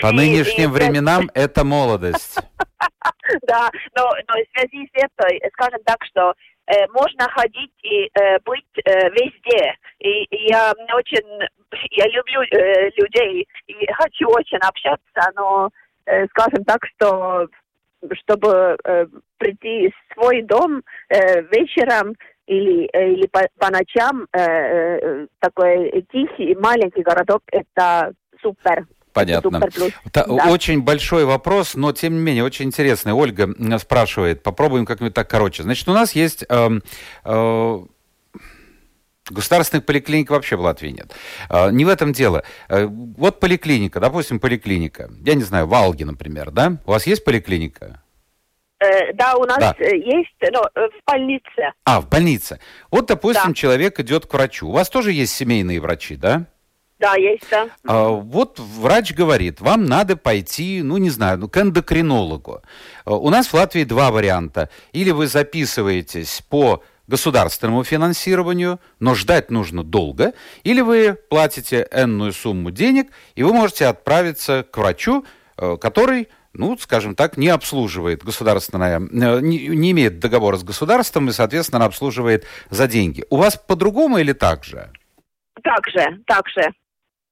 По 0.00 0.12
нынешним 0.12 0.70
и- 0.70 0.72
временам 0.72 1.30
это 1.34 1.64
молодость. 1.64 2.38
Да, 3.46 3.70
но, 3.96 4.10
но 4.28 4.34
в 4.34 4.58
связи 4.58 4.88
с 4.94 5.02
этой, 5.02 5.40
скажем 5.52 5.80
так, 5.84 5.98
что 6.04 6.34
э, 6.66 6.86
можно 6.88 7.28
ходить 7.30 7.72
и 7.82 8.10
э, 8.12 8.38
быть 8.44 8.64
э, 8.84 9.08
везде. 9.10 9.74
И, 10.00 10.24
и 10.24 10.50
я 10.50 10.72
очень, 10.94 11.48
я 11.90 12.06
люблю 12.08 12.42
э, 12.42 12.90
людей 12.96 13.46
и 13.66 13.92
хочу 13.92 14.28
очень 14.28 14.58
общаться, 14.58 15.30
но, 15.34 15.70
э, 16.06 16.26
скажем 16.28 16.64
так, 16.64 16.80
что 16.96 17.46
чтобы 18.12 18.76
э, 18.84 19.06
прийти 19.38 19.88
в 19.90 20.14
свой 20.14 20.42
дом 20.42 20.82
э, 21.08 21.42
вечером 21.42 22.14
или, 22.46 22.88
э, 22.92 23.12
или 23.12 23.26
по, 23.26 23.42
по 23.58 23.70
ночам, 23.70 24.26
э, 24.32 24.40
э, 24.40 25.26
такой 25.40 26.04
тихий 26.12 26.54
маленький 26.56 27.02
городок, 27.02 27.42
это 27.50 28.12
супер. 28.40 28.86
Понятно. 29.12 29.60
Та- 30.10 30.24
Да. 30.26 30.50
Очень 30.50 30.82
большой 30.82 31.24
вопрос, 31.26 31.74
но 31.74 31.92
тем 31.92 32.14
не 32.14 32.20
менее 32.20 32.44
очень 32.44 32.66
интересный. 32.66 33.12
Ольга 33.12 33.48
спрашивает, 33.78 34.42
попробуем 34.42 34.86
как-нибудь 34.86 35.14
так 35.14 35.28
короче. 35.28 35.62
Значит, 35.62 35.86
у 35.88 35.92
нас 35.92 36.12
есть 36.12 36.46
эм, 36.48 36.82
э, 37.24 37.78
государственных 39.30 39.86
поликлиник 39.86 40.30
вообще 40.30 40.56
в 40.56 40.60
Латвии 40.60 40.88
нет. 40.90 41.12
Э, 41.48 41.70
не 41.70 41.84
в 41.84 41.88
этом 41.88 42.12
дело. 42.12 42.42
Э, 42.68 42.86
вот 42.86 43.40
поликлиника, 43.40 44.00
допустим, 44.00 44.40
поликлиника. 44.40 45.10
Я 45.24 45.34
не 45.34 45.42
знаю, 45.42 45.66
Валги, 45.66 46.04
например, 46.04 46.50
да? 46.50 46.76
У 46.86 46.90
вас 46.90 47.06
есть 47.06 47.24
поликлиника? 47.24 48.02
Э, 48.80 49.12
да, 49.14 49.36
у 49.36 49.44
нас 49.44 49.58
Да. 49.58 49.74
э, 49.78 49.96
есть, 49.96 50.34
но 50.52 50.62
э, 50.74 50.88
в 50.88 51.10
больнице. 51.10 51.72
А, 51.84 52.00
в 52.00 52.08
больнице. 52.08 52.58
Вот, 52.90 53.06
допустим, 53.06 53.48
Да. 53.48 53.54
человек 53.54 54.00
идет 54.00 54.26
к 54.26 54.32
врачу. 54.34 54.68
У 54.68 54.72
вас 54.72 54.88
тоже 54.88 55.12
есть 55.12 55.32
семейные 55.34 55.80
врачи, 55.80 56.16
да? 56.16 56.46
Да, 56.98 57.14
есть, 57.16 57.44
да. 57.50 57.68
А, 57.86 58.08
Вот 58.10 58.58
врач 58.58 59.12
говорит, 59.12 59.60
вам 59.60 59.86
надо 59.86 60.16
пойти, 60.16 60.82
ну 60.82 60.98
не 60.98 61.10
знаю, 61.10 61.38
ну, 61.38 61.48
к 61.48 61.56
эндокринологу. 61.58 62.62
А, 63.04 63.14
У 63.14 63.30
нас 63.30 63.48
в 63.48 63.54
Латвии 63.54 63.84
два 63.84 64.10
варианта. 64.10 64.68
Или 64.92 65.10
вы 65.12 65.26
записываетесь 65.28 66.42
по 66.48 66.82
государственному 67.06 67.84
финансированию, 67.84 68.80
но 69.00 69.14
ждать 69.14 69.50
нужно 69.50 69.82
долго, 69.82 70.32
или 70.64 70.80
вы 70.80 71.14
платите 71.28 71.88
энную 71.92 72.32
сумму 72.32 72.70
денег, 72.70 73.08
и 73.34 73.42
вы 73.42 73.52
можете 73.52 73.86
отправиться 73.86 74.64
к 74.70 74.76
врачу, 74.78 75.24
э, 75.58 75.76
который, 75.80 76.28
ну, 76.52 76.76
скажем 76.78 77.14
так, 77.14 77.36
не 77.36 77.48
обслуживает 77.48 78.22
государственное, 78.24 78.98
э, 79.00 79.40
не, 79.40 79.68
не 79.68 79.90
имеет 79.90 80.20
договора 80.20 80.56
с 80.56 80.62
государством 80.64 81.28
и, 81.28 81.32
соответственно, 81.32 81.84
обслуживает 81.84 82.46
за 82.70 82.86
деньги. 82.86 83.24
У 83.30 83.36
вас 83.36 83.56
по-другому 83.56 84.18
или 84.18 84.32
так 84.32 84.64
же? 84.64 84.90
Так 85.62 85.86
же, 85.88 86.18
так 86.26 86.48
же. 86.48 86.70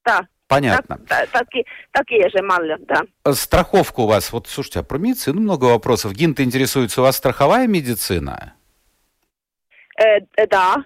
Да. 0.04 0.26
Понятно. 0.48 0.98
Так, 1.08 1.28
та- 1.30 1.38
таки- 1.44 1.64
такие 1.92 2.28
же 2.28 2.42
мали, 2.42 2.76
да. 2.88 3.02
Э, 3.24 3.32
Страховка 3.34 4.00
у 4.00 4.06
вас, 4.06 4.32
вот 4.32 4.48
слушайте, 4.48 4.80
а 4.80 4.82
про 4.82 4.98
медицину 4.98 5.40
много 5.40 5.66
вопросов. 5.66 6.12
Гинта 6.12 6.42
интересуется, 6.42 7.00
у 7.00 7.04
вас 7.04 7.16
страховая 7.16 7.68
медицина? 7.68 8.54
Э, 9.98 10.20
э, 10.36 10.46
да. 10.46 10.76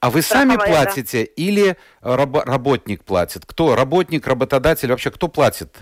А 0.00 0.10
вы 0.10 0.22
сами 0.22 0.52
Страховая, 0.52 0.72
да. 0.78 0.84
платите 0.84 1.24
или 1.24 1.76
рабо- 2.02 2.44
работник 2.44 3.04
платит? 3.04 3.44
Кто? 3.46 3.74
Работник, 3.74 4.26
работодатель? 4.26 4.90
Вообще 4.90 5.10
кто 5.10 5.26
платит 5.28 5.76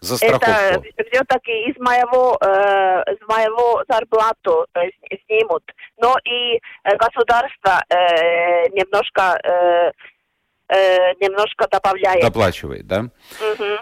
за 0.00 0.16
страховку? 0.16 0.84
Это 0.84 1.08
все-таки 1.10 1.52
из 1.70 1.76
моего, 1.78 2.36
э, 2.40 3.12
из 3.12 3.28
моего 3.28 3.84
зарплату 3.88 4.66
э, 4.74 4.80
снимут. 5.26 5.62
Но 5.98 6.16
и 6.24 6.56
э, 6.56 6.96
государство 6.96 7.84
э, 7.88 8.68
немножко, 8.70 9.38
э, 9.44 9.92
э, 10.68 11.12
немножко 11.20 11.68
добавляет. 11.70 12.20
Доплачивает, 12.22 12.86
да? 12.88 13.10
Э, 13.40 13.78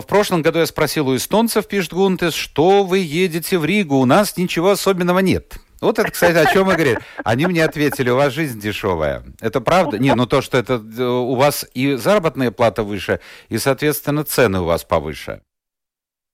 В 0.00 0.02
прошлом 0.06 0.42
году 0.42 0.58
я 0.58 0.66
спросил 0.66 1.08
у 1.08 1.16
эстонцев, 1.16 1.66
пишет 1.66 1.94
Гунтес, 1.94 2.34
что 2.34 2.84
вы 2.84 2.98
едете 2.98 3.56
в 3.58 3.64
Ригу, 3.64 3.96
у 3.96 4.04
нас 4.04 4.36
ничего 4.36 4.70
особенного 4.72 5.20
нет. 5.20 5.54
Вот 5.80 5.98
это, 5.98 6.10
кстати, 6.10 6.36
о 6.36 6.46
чем 6.52 6.70
и 6.70 6.74
говорит. 6.74 6.98
Они 7.24 7.46
мне 7.46 7.64
ответили, 7.64 8.10
у 8.10 8.16
вас 8.16 8.32
жизнь 8.32 8.58
дешевая. 8.60 9.22
Это 9.40 9.60
правда? 9.60 9.98
Не, 9.98 10.14
ну 10.14 10.26
то, 10.26 10.40
что 10.40 10.56
это 10.58 10.74
э, 10.74 11.02
у 11.02 11.34
вас 11.34 11.66
и 11.74 11.94
заработная 11.94 12.50
плата 12.50 12.82
выше, 12.82 13.20
и, 13.48 13.58
соответственно, 13.58 14.24
цены 14.24 14.60
у 14.60 14.64
вас 14.64 14.84
повыше. 14.84 15.42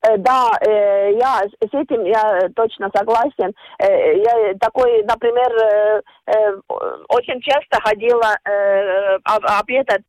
Э, 0.07 0.17
Да, 0.19 0.53
э, 0.61 1.13
я 1.19 1.43
с 1.61 1.75
этим 1.75 2.05
я 2.05 2.49
точно 2.55 2.91
согласен. 2.95 3.53
Я 3.81 4.55
такой, 4.61 5.03
например, 5.05 6.03
очень 7.09 7.41
часто 7.43 7.81
ходила 7.83 8.37
об- 9.25 9.47
обедать 9.61 10.03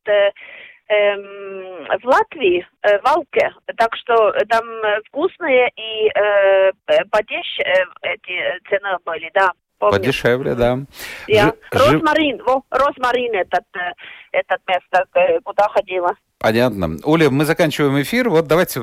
эм, 0.92 2.00
в 2.02 2.06
Латвии, 2.06 2.68
э, 2.84 3.00
в 3.00 3.08
Алке, 3.08 3.52
так 3.78 3.96
что 3.96 4.32
там 4.50 4.66
э, 4.68 5.02
вкусные 5.08 5.70
и 5.76 6.08
э, 6.14 6.72
э, 6.88 7.06
подешевле 7.10 7.86
э, 8.04 8.14
эти 8.14 8.70
цены 8.70 8.98
были, 9.06 9.32
да. 9.34 9.52
помню. 9.80 9.98
Подешевле, 9.98 10.56
да. 10.56 10.80
Жи- 11.28 11.36
жи- 11.36 11.56
Розмарин, 11.72 12.42
во, 12.44 12.64
Розмарин 12.70 13.34
этот, 13.34 13.66
э, 13.76 13.92
этот 14.32 14.60
место, 14.68 15.06
э, 15.16 15.40
куда 15.42 15.68
ходила. 15.70 16.12
Понятно. 16.40 16.98
Оля, 17.04 17.30
мы 17.30 17.46
заканчиваем 17.46 18.02
эфир. 18.02 18.30
Вот 18.30 18.48
давайте 18.48 18.82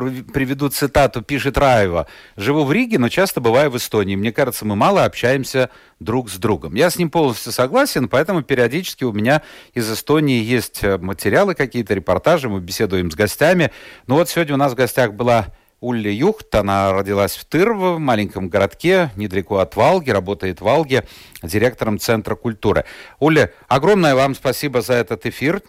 приведу 0.00 0.68
цитату, 0.68 1.22
пишет 1.22 1.58
Раева. 1.58 2.06
«Живу 2.36 2.64
в 2.64 2.72
Риге, 2.72 2.98
но 2.98 3.08
часто 3.08 3.40
бываю 3.40 3.70
в 3.70 3.76
Эстонии. 3.76 4.16
Мне 4.16 4.32
кажется, 4.32 4.64
мы 4.64 4.76
мало 4.76 5.04
общаемся 5.04 5.70
друг 6.00 6.30
с 6.30 6.36
другом». 6.36 6.74
Я 6.74 6.90
с 6.90 6.98
ним 6.98 7.10
полностью 7.10 7.52
согласен, 7.52 8.08
поэтому 8.08 8.42
периодически 8.42 9.04
у 9.04 9.12
меня 9.12 9.42
из 9.72 9.90
Эстонии 9.90 10.42
есть 10.42 10.82
э, 10.82 10.98
материалы 10.98 11.54
какие-то, 11.54 11.94
репортажи, 11.94 12.48
мы 12.48 12.60
беседуем 12.60 13.10
с 13.10 13.14
гостями. 13.14 13.70
Ну 14.06 14.16
вот 14.16 14.28
сегодня 14.28 14.54
у 14.54 14.58
нас 14.58 14.72
в 14.72 14.76
гостях 14.76 15.14
была 15.14 15.46
Улли 15.84 16.08
Юхт, 16.08 16.54
она 16.54 16.92
родилась 16.92 17.36
в 17.36 17.44
Тырво, 17.44 17.92
в 17.92 17.98
маленьком 17.98 18.48
городке, 18.48 19.10
недалеко 19.16 19.58
от 19.58 19.76
Валги, 19.76 20.10
работает 20.10 20.60
в 20.60 20.64
Валге 20.64 21.04
директором 21.42 21.98
Центра 21.98 22.36
культуры. 22.36 22.86
Уля, 23.18 23.52
огромное 23.68 24.14
вам 24.14 24.34
спасибо 24.34 24.80
за 24.80 24.94
этот 24.94 25.26
эфир. 25.26 25.62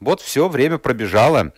Вот 0.00 0.20
все, 0.20 0.48
время 0.48 0.78
пробежало. 0.78 1.52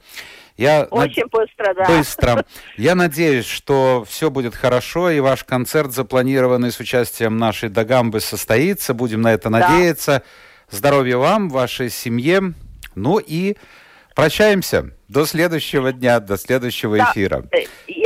Я 0.56 0.80
над- 0.80 0.92
Очень 0.92 1.26
быстро, 1.30 1.74
да. 1.74 1.84
Быстро. 1.86 2.44
Я 2.76 2.94
надеюсь, 2.94 3.46
что 3.46 4.04
все 4.08 4.30
будет 4.30 4.54
хорошо, 4.54 5.10
и 5.10 5.20
ваш 5.20 5.44
концерт, 5.44 5.92
запланированный 5.92 6.70
с 6.70 6.80
участием 6.80 7.38
нашей 7.38 7.68
Дагамбы, 7.68 8.20
состоится. 8.20 8.92
Будем 8.94 9.22
на 9.22 9.32
это 9.32 9.48
надеяться. 9.50 10.22
Здоровья 10.70 11.16
вам, 11.16 11.48
вашей 11.48 11.90
семье. 11.90 12.52
Ну 12.94 13.18
и 13.18 13.56
прощаемся. 14.14 14.90
До 15.08 15.26
следующего 15.26 15.92
дня, 15.92 16.20
до 16.20 16.36
следующего 16.36 16.96
Да. 16.96 17.10
эфира. 17.12 17.44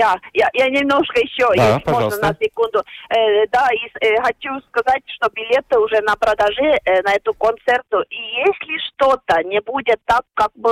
Я, 0.04 0.20
я, 0.34 0.48
я 0.52 0.68
немножко 0.68 1.18
еще, 1.20 1.46
Да, 1.56 1.68
если 1.68 1.84
пожалуйста. 1.84 2.20
можно, 2.20 2.28
на 2.28 2.34
секунду. 2.46 2.82
Э, 3.08 3.46
да, 3.50 3.68
и, 3.72 4.04
э, 4.04 4.20
хочу 4.22 4.60
сказать, 4.68 5.02
что 5.06 5.30
билеты 5.30 5.78
уже 5.78 6.00
на 6.02 6.14
продаже 6.16 6.78
э, 6.84 7.02
на 7.02 7.14
эту 7.14 7.32
концерту. 7.34 8.02
И 8.10 8.16
если 8.46 8.78
что-то 8.88 9.42
не 9.44 9.60
будет 9.60 9.98
так, 10.04 10.22
как 10.34 10.50
мы 10.56 10.70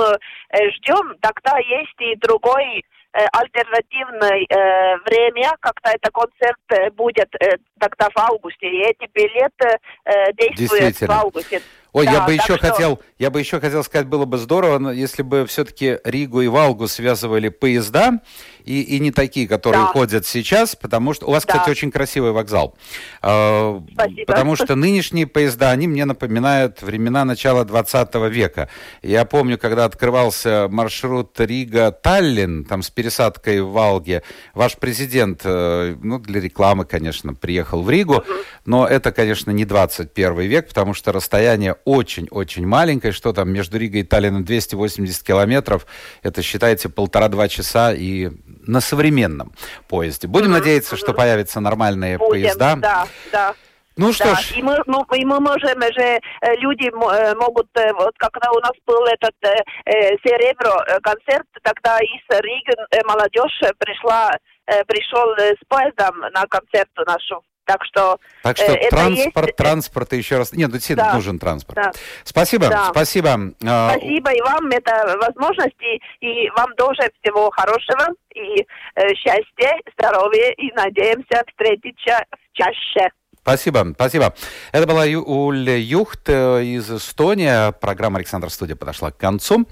э, 0.49 0.69
ждем, 0.71 1.15
тогда 1.21 1.57
есть 1.57 1.99
и 1.99 2.15
другой 2.17 2.83
э, 3.13 3.25
альтернативное 3.31 4.45
э, 4.47 4.97
время, 5.05 5.55
когда 5.59 5.93
это 5.93 6.11
концерт 6.11 6.59
э, 6.69 6.91
будет 6.91 7.33
э, 7.39 7.57
тогда 7.79 8.09
в 8.13 8.19
августе. 8.19 8.67
И 8.67 8.81
эти 8.81 9.09
билеты 9.13 9.79
э, 10.05 10.33
действуют 10.33 10.95
в 10.97 11.11
августе. 11.11 11.61
Ой, 11.93 12.05
я 12.05 12.11
Да, 12.13 12.19
бы 12.25 12.35
так 12.35 12.43
еще 12.45 12.57
что- 12.57 12.67
хотел, 12.71 12.99
я 13.19 13.29
бы 13.29 13.39
еще 13.39 13.59
хотел 13.59 13.83
сказать, 13.83 14.07
было 14.07 14.25
бы 14.25 14.37
здорово, 14.37 14.91
если 14.91 15.21
бы 15.21 15.45
все-таки 15.45 15.99
Ригу 16.03 16.41
и 16.41 16.47
Валгу 16.47 16.87
связывали 16.87 17.49
поезда, 17.49 18.19
и, 18.65 18.81
и 18.81 18.99
не 18.99 19.11
такие, 19.11 19.47
которые 19.47 19.83
Да. 19.83 19.87
ходят 19.87 20.25
сейчас, 20.25 20.75
потому 20.75 21.13
что 21.13 21.27
у 21.27 21.31
вас, 21.31 21.45
Да. 21.45 21.53
кстати, 21.53 21.69
очень 21.69 21.91
красивый 21.91 22.31
вокзал. 22.31 22.75
А, 23.21 23.79
Спасибо. 23.93 24.25
Потому 24.25 24.55
что 24.55 24.75
нынешние 24.75 25.27
поезда, 25.27 25.69
они 25.71 25.87
мне 25.87 26.05
напоминают 26.05 26.81
времена 26.81 27.25
начала 27.25 27.63
20 27.65 28.29
века. 28.29 28.69
Я 29.01 29.25
помню, 29.25 29.57
когда 29.57 29.85
открывался 29.85 30.67
маршрут 30.71 31.39
Рига-Таллин, 31.39 32.65
там 32.65 32.81
с 32.83 32.89
пересадкой 32.89 33.61
в 33.61 33.71
Валге, 33.71 34.23
ваш 34.53 34.77
президент, 34.77 35.41
э, 35.43 35.95
ну, 36.01 36.19
для 36.19 36.39
рекламы, 36.41 36.85
конечно, 36.85 37.33
приехал 37.33 37.81
в 37.83 37.89
Ригу, 37.89 38.23
но 38.65 38.87
это, 38.87 39.11
конечно, 39.11 39.51
не 39.51 39.65
21 39.65 40.41
век, 40.47 40.69
потому 40.69 40.93
что 40.93 41.11
расстояние 41.11 41.75
очень-очень 41.85 42.65
маленькое, 42.65 43.13
что 43.13 43.33
там 43.33 43.51
между 43.51 43.77
Ригой 43.77 44.01
и 44.01 44.03
Таллином 44.03 44.43
280 44.43 45.23
километров, 45.23 45.85
это, 46.21 46.41
считайте, 46.41 46.89
полтора-два 46.89 47.47
часа 47.47 47.93
и 47.93 48.29
на 48.65 48.81
современном 48.81 49.53
поезде. 49.87 50.27
Будем 50.27 50.51
надеяться, 50.51 50.95
что 50.95 51.13
появятся 51.13 51.59
нормальные 51.59 52.17
Будем, 52.17 52.43
поезда. 52.43 52.75
Да, 52.75 53.07
да. 53.31 53.55
Ну 53.95 54.11
что 54.11 54.25
Да, 54.25 54.35
ж, 54.35 54.57
и 54.57 54.63
мы, 54.63 54.79
ну, 54.87 55.03
и 55.13 55.23
мы 55.23 55.39
можем 55.39 55.79
же, 55.81 56.01
э, 56.01 56.19
люди 56.57 56.87
э, 56.87 57.35
могут, 57.35 57.67
э, 57.75 57.93
вот 57.93 58.13
когда 58.17 58.49
у 58.51 58.59
нас 58.59 58.71
был 58.87 59.05
этот 59.05 59.35
э, 59.43 59.53
э, 59.85 60.17
Серебро 60.23 60.83
э, 60.87 60.99
концерт, 61.01 61.45
тогда 61.61 61.99
из 61.99 62.41
Риги 62.41 62.73
э, 62.89 63.03
молодежь 63.05 63.61
э, 63.61 63.71
пришла, 63.77 64.31
э, 64.65 64.83
пришел 64.85 65.33
э, 65.33 65.53
с 65.53 65.67
поездом 65.67 66.19
на 66.33 66.47
концерт 66.47 66.89
нашу. 67.05 67.43
Так 67.65 67.83
что, 67.85 68.17
так 68.41 68.57
что 68.57 68.65
э, 68.73 68.75
это 68.75 68.89
транспорт, 68.97 69.45
есть- 69.47 69.55
транспорт 69.57 70.13
и 70.13 70.17
еще 70.17 70.37
раз. 70.37 70.51
Нет, 70.51 70.67
ну, 70.69 70.73
действительно 70.73 71.09
Да. 71.09 71.15
нужен 71.15 71.39
транспорт. 71.39 71.75
Да. 71.77 71.91
Спасибо, 72.25 72.67
Да. 72.67 72.89
спасибо. 72.91 73.29
А, 73.65 73.91
Спасибо 73.91 74.31
и 74.33 74.41
вам, 74.41 74.67
это 74.67 75.17
возможность, 75.21 75.75
и, 75.81 76.25
и 76.25 76.49
вам 76.57 76.73
тоже 76.75 77.09
всего 77.21 77.49
хорошего, 77.51 78.07
и 78.35 78.65
э, 78.95 79.13
счастья, 79.15 79.77
здоровья, 79.97 80.51
и 80.51 80.71
надеемся 80.73 81.43
встретиться 81.47 82.25
чаще. 82.53 83.09
Спасибо, 83.41 83.87
спасибо. 83.95 84.33
Это 84.71 84.87
была 84.87 85.05
Ю- 85.05 85.23
Уля 85.23 85.77
Юхт 85.77 86.27
э, 86.29 86.63
из 86.63 86.89
Эстонии. 86.91 87.71
Программа 87.79 88.17
«Александр 88.17 88.49
Студия» 88.49 88.75
подошла 88.75 89.11
к 89.11 89.17
концу. 89.17 89.65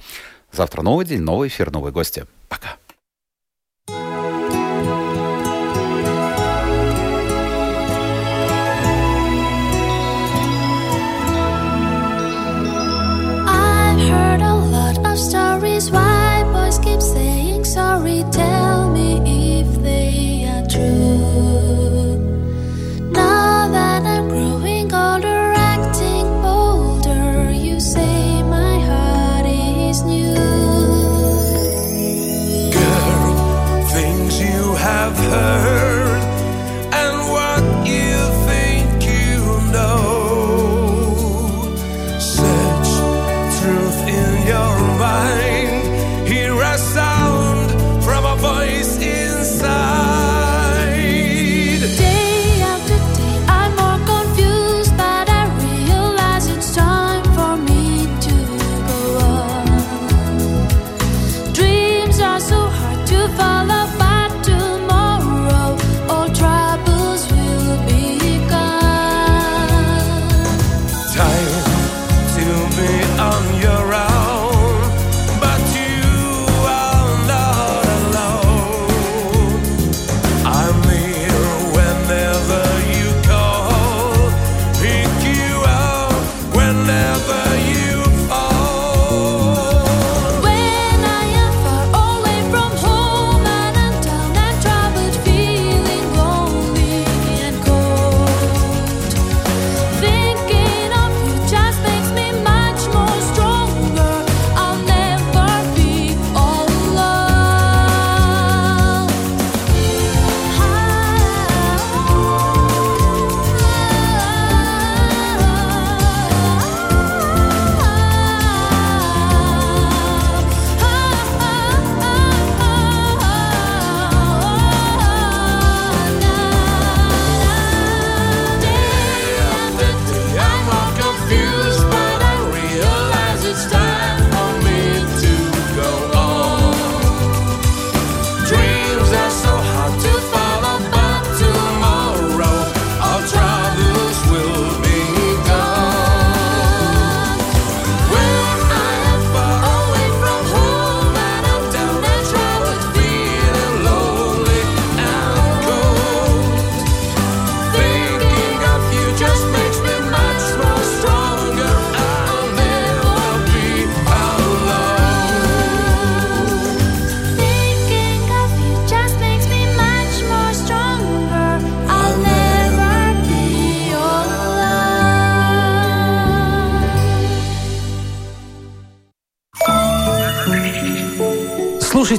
Завтра 0.51 0.81
новый 0.81 1.05
день, 1.05 1.21
новый 1.21 1.47
эфир, 1.49 1.71
новые 1.71 1.93
гости. 1.93 2.25
Пока. 2.49 2.75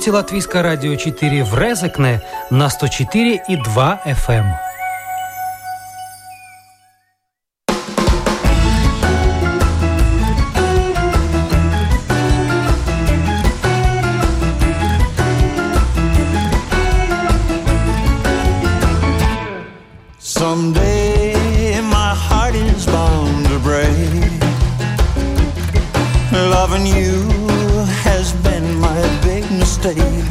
слухайте 0.02 0.18
Латвийское 0.18 0.62
радио 0.64 0.96
4 0.96 1.44
в 1.44 1.56
Резекне 1.56 2.20
на 2.50 2.68
104 2.68 3.44
и 3.46 3.56
2 3.56 4.00
FM. 4.04 4.46
Someday 20.18 21.80
my 21.80 22.14
heart 22.16 22.56
is 22.56 22.86
bound 22.86 23.46
to 23.46 23.58
break. 23.60 24.42
Loving 26.32 26.86
you 26.86 27.11
stay 29.82 30.21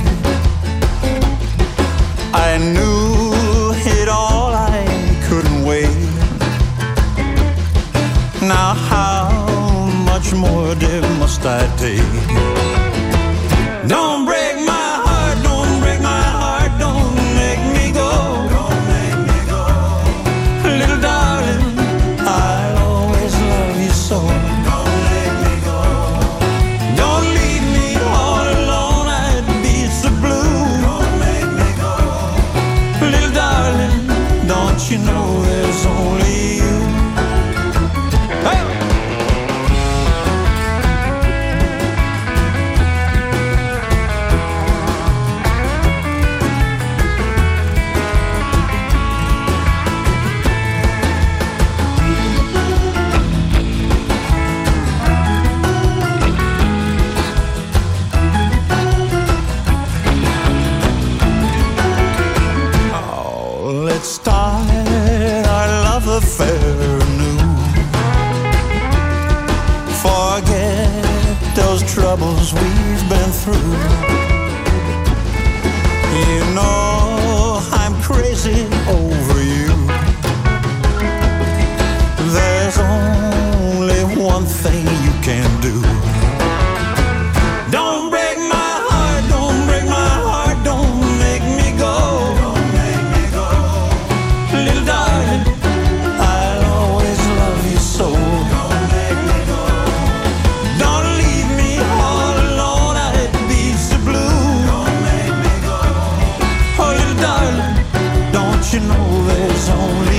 you 108.74 108.80
know 108.80 109.26
there's 109.28 109.70
only 109.70 110.11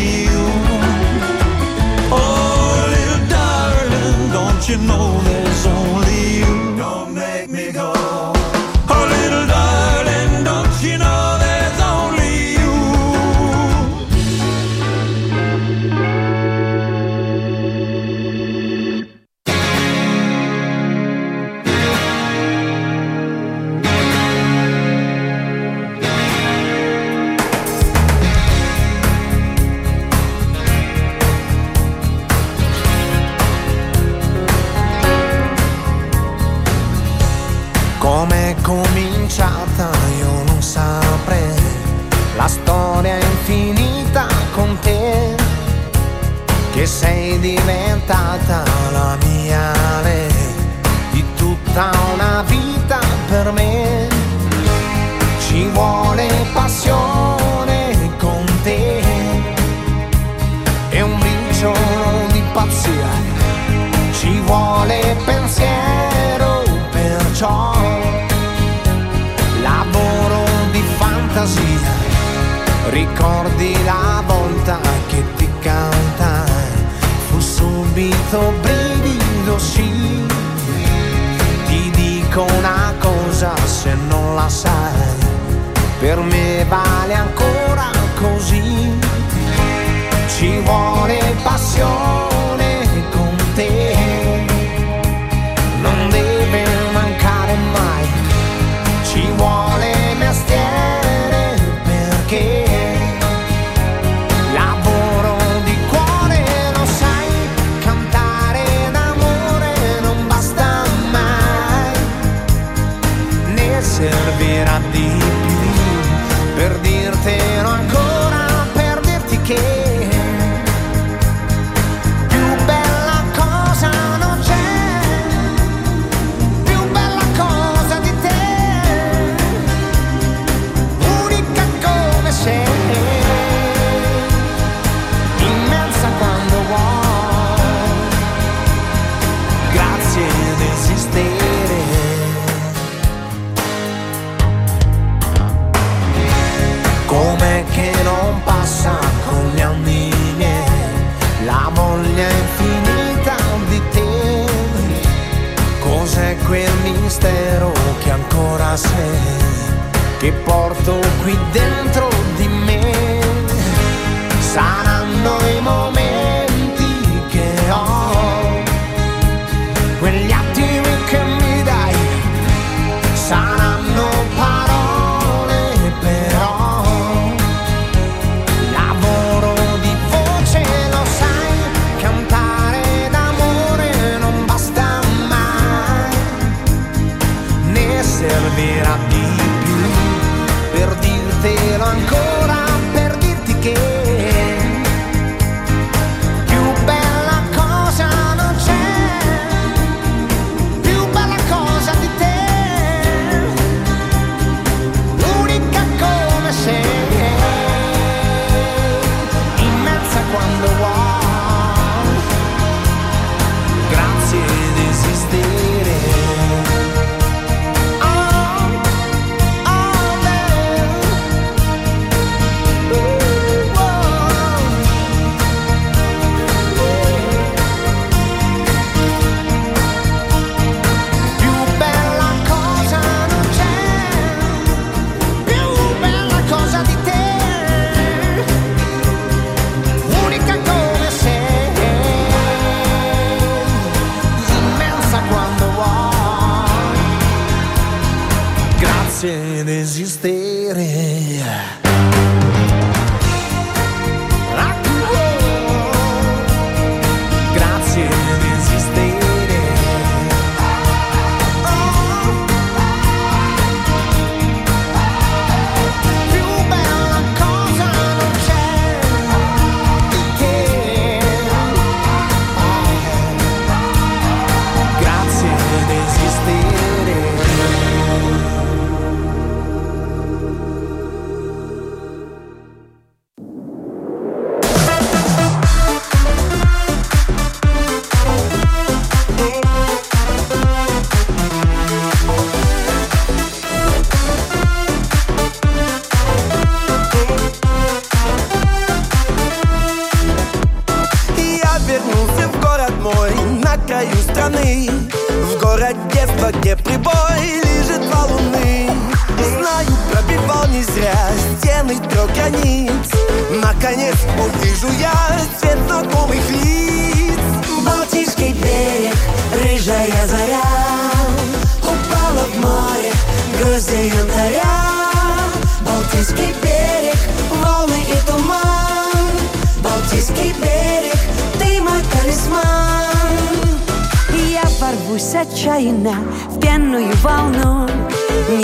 Я 335.13 335.19
ворвусь 335.19 335.35
отчаянно 335.35 336.15
в 336.49 336.59
пенную 336.59 337.15
волну. 337.23 337.87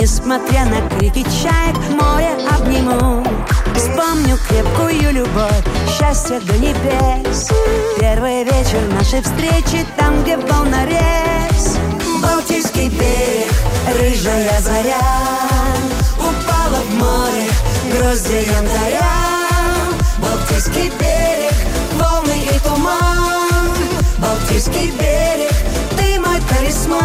Несмотря 0.01 0.65
на 0.65 0.89
крики 0.97 1.23
чаек, 1.23 1.77
море 1.91 2.31
обниму. 2.57 3.23
Вспомню 3.75 4.35
крепкую 4.47 5.13
любовь, 5.13 5.63
счастье 5.87 6.39
до 6.39 6.57
небес. 6.57 7.49
Первый 7.99 8.43
вечер 8.45 8.81
нашей 8.97 9.21
встречи 9.21 9.85
там, 9.95 10.23
где 10.23 10.37
волнорез 10.37 11.77
Балтийский 12.19 12.89
берег, 12.89 13.53
рыжая 13.99 14.59
заря. 14.61 15.05
Упала 16.17 16.81
в 16.81 16.93
море, 16.95 17.47
гроздья 17.93 18.39
янтаря. 18.39 19.11
Балтийский 20.17 20.91
берег, 20.99 21.53
волны 21.93 22.41
и 22.43 22.59
туман. 22.59 23.69
Балтийский 24.17 24.91
берег, 24.91 25.48
талисман. 26.69 26.99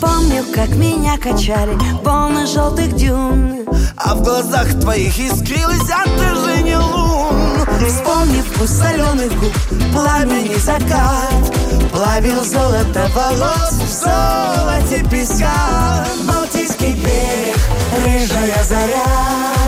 Помню, 0.00 0.44
как 0.54 0.68
меня 0.70 1.18
качали 1.18 1.76
волны 2.02 2.46
желтых 2.46 2.94
дюн. 2.94 3.64
А 3.96 4.14
в 4.14 4.22
глазах 4.22 4.68
твоих 4.80 5.18
искрилось 5.18 5.90
отражение 5.90 6.78
лун. 6.78 7.66
Вспомни 7.86 8.40
вкус 8.42 8.70
соленых 8.70 9.32
губ, 9.38 9.52
пламени 9.92 10.56
закат. 10.56 11.52
Плавил 11.92 12.42
золото 12.44 13.08
волос 13.14 13.72
в 13.72 13.92
золоте 13.92 15.04
песка. 15.10 16.06
Балтийский 16.26 16.94
берег, 16.94 17.58
рыжая 18.04 18.64
заря 18.64 19.63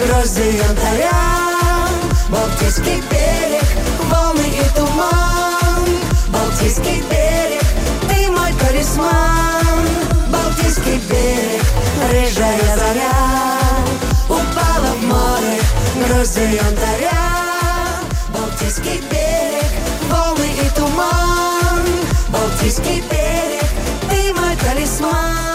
грозди 0.00 0.56
янтаря 0.56 1.50
Балтийский 2.28 3.02
берег, 3.10 3.66
волны 4.08 4.46
и 4.46 4.76
туман. 4.76 5.84
Балтийский 6.28 7.02
берег, 7.10 7.64
ты 8.08 8.30
мой 8.30 8.52
талисман. 8.52 9.88
Балтийский 10.28 10.98
берег, 11.10 11.64
рыжая 12.08 12.76
заря. 12.76 13.12
Упала 14.28 14.94
в 14.94 15.02
море, 15.02 15.60
грозди 16.06 16.40
янтаря. 16.54 17.98
Балтийский 18.32 19.02
берег, 19.10 19.72
волны 20.08 20.46
и 20.64 20.68
туман. 20.76 21.84
Балтийский 22.28 23.02
берег, 23.10 23.68
ты 24.08 24.32
мой 24.34 24.54
талисман 24.56 25.49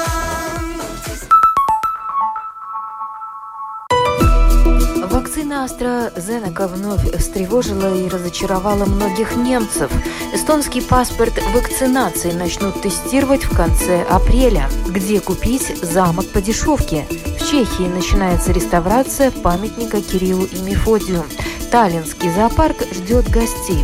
Вакцина 5.76 6.11
AstraZeneca 6.15 6.67
вновь 6.67 7.17
встревожила 7.17 7.95
и 7.95 8.07
разочаровала 8.07 8.86
многих 8.86 9.36
немцев. 9.36 9.91
Эстонский 10.34 10.82
паспорт 10.82 11.34
вакцинации 11.53 12.32
начнут 12.32 12.82
тестировать 12.82 13.43
в 13.43 13.55
конце 13.55 14.03
апреля. 14.03 14.69
Где 14.88 15.19
купить 15.19 15.78
замок 15.84 16.28
по 16.32 16.41
дешевке? 16.41 17.05
В 17.39 17.49
Чехии 17.49 17.88
начинается 17.88 18.51
реставрация 18.51 19.32
памятника 19.32 20.01
Кириллу 20.01 20.45
и 20.45 20.59
Мефодию. 20.59 21.26
Таллинский 21.71 22.32
зоопарк 22.32 22.78
ждет 22.93 23.30
гостей. 23.30 23.84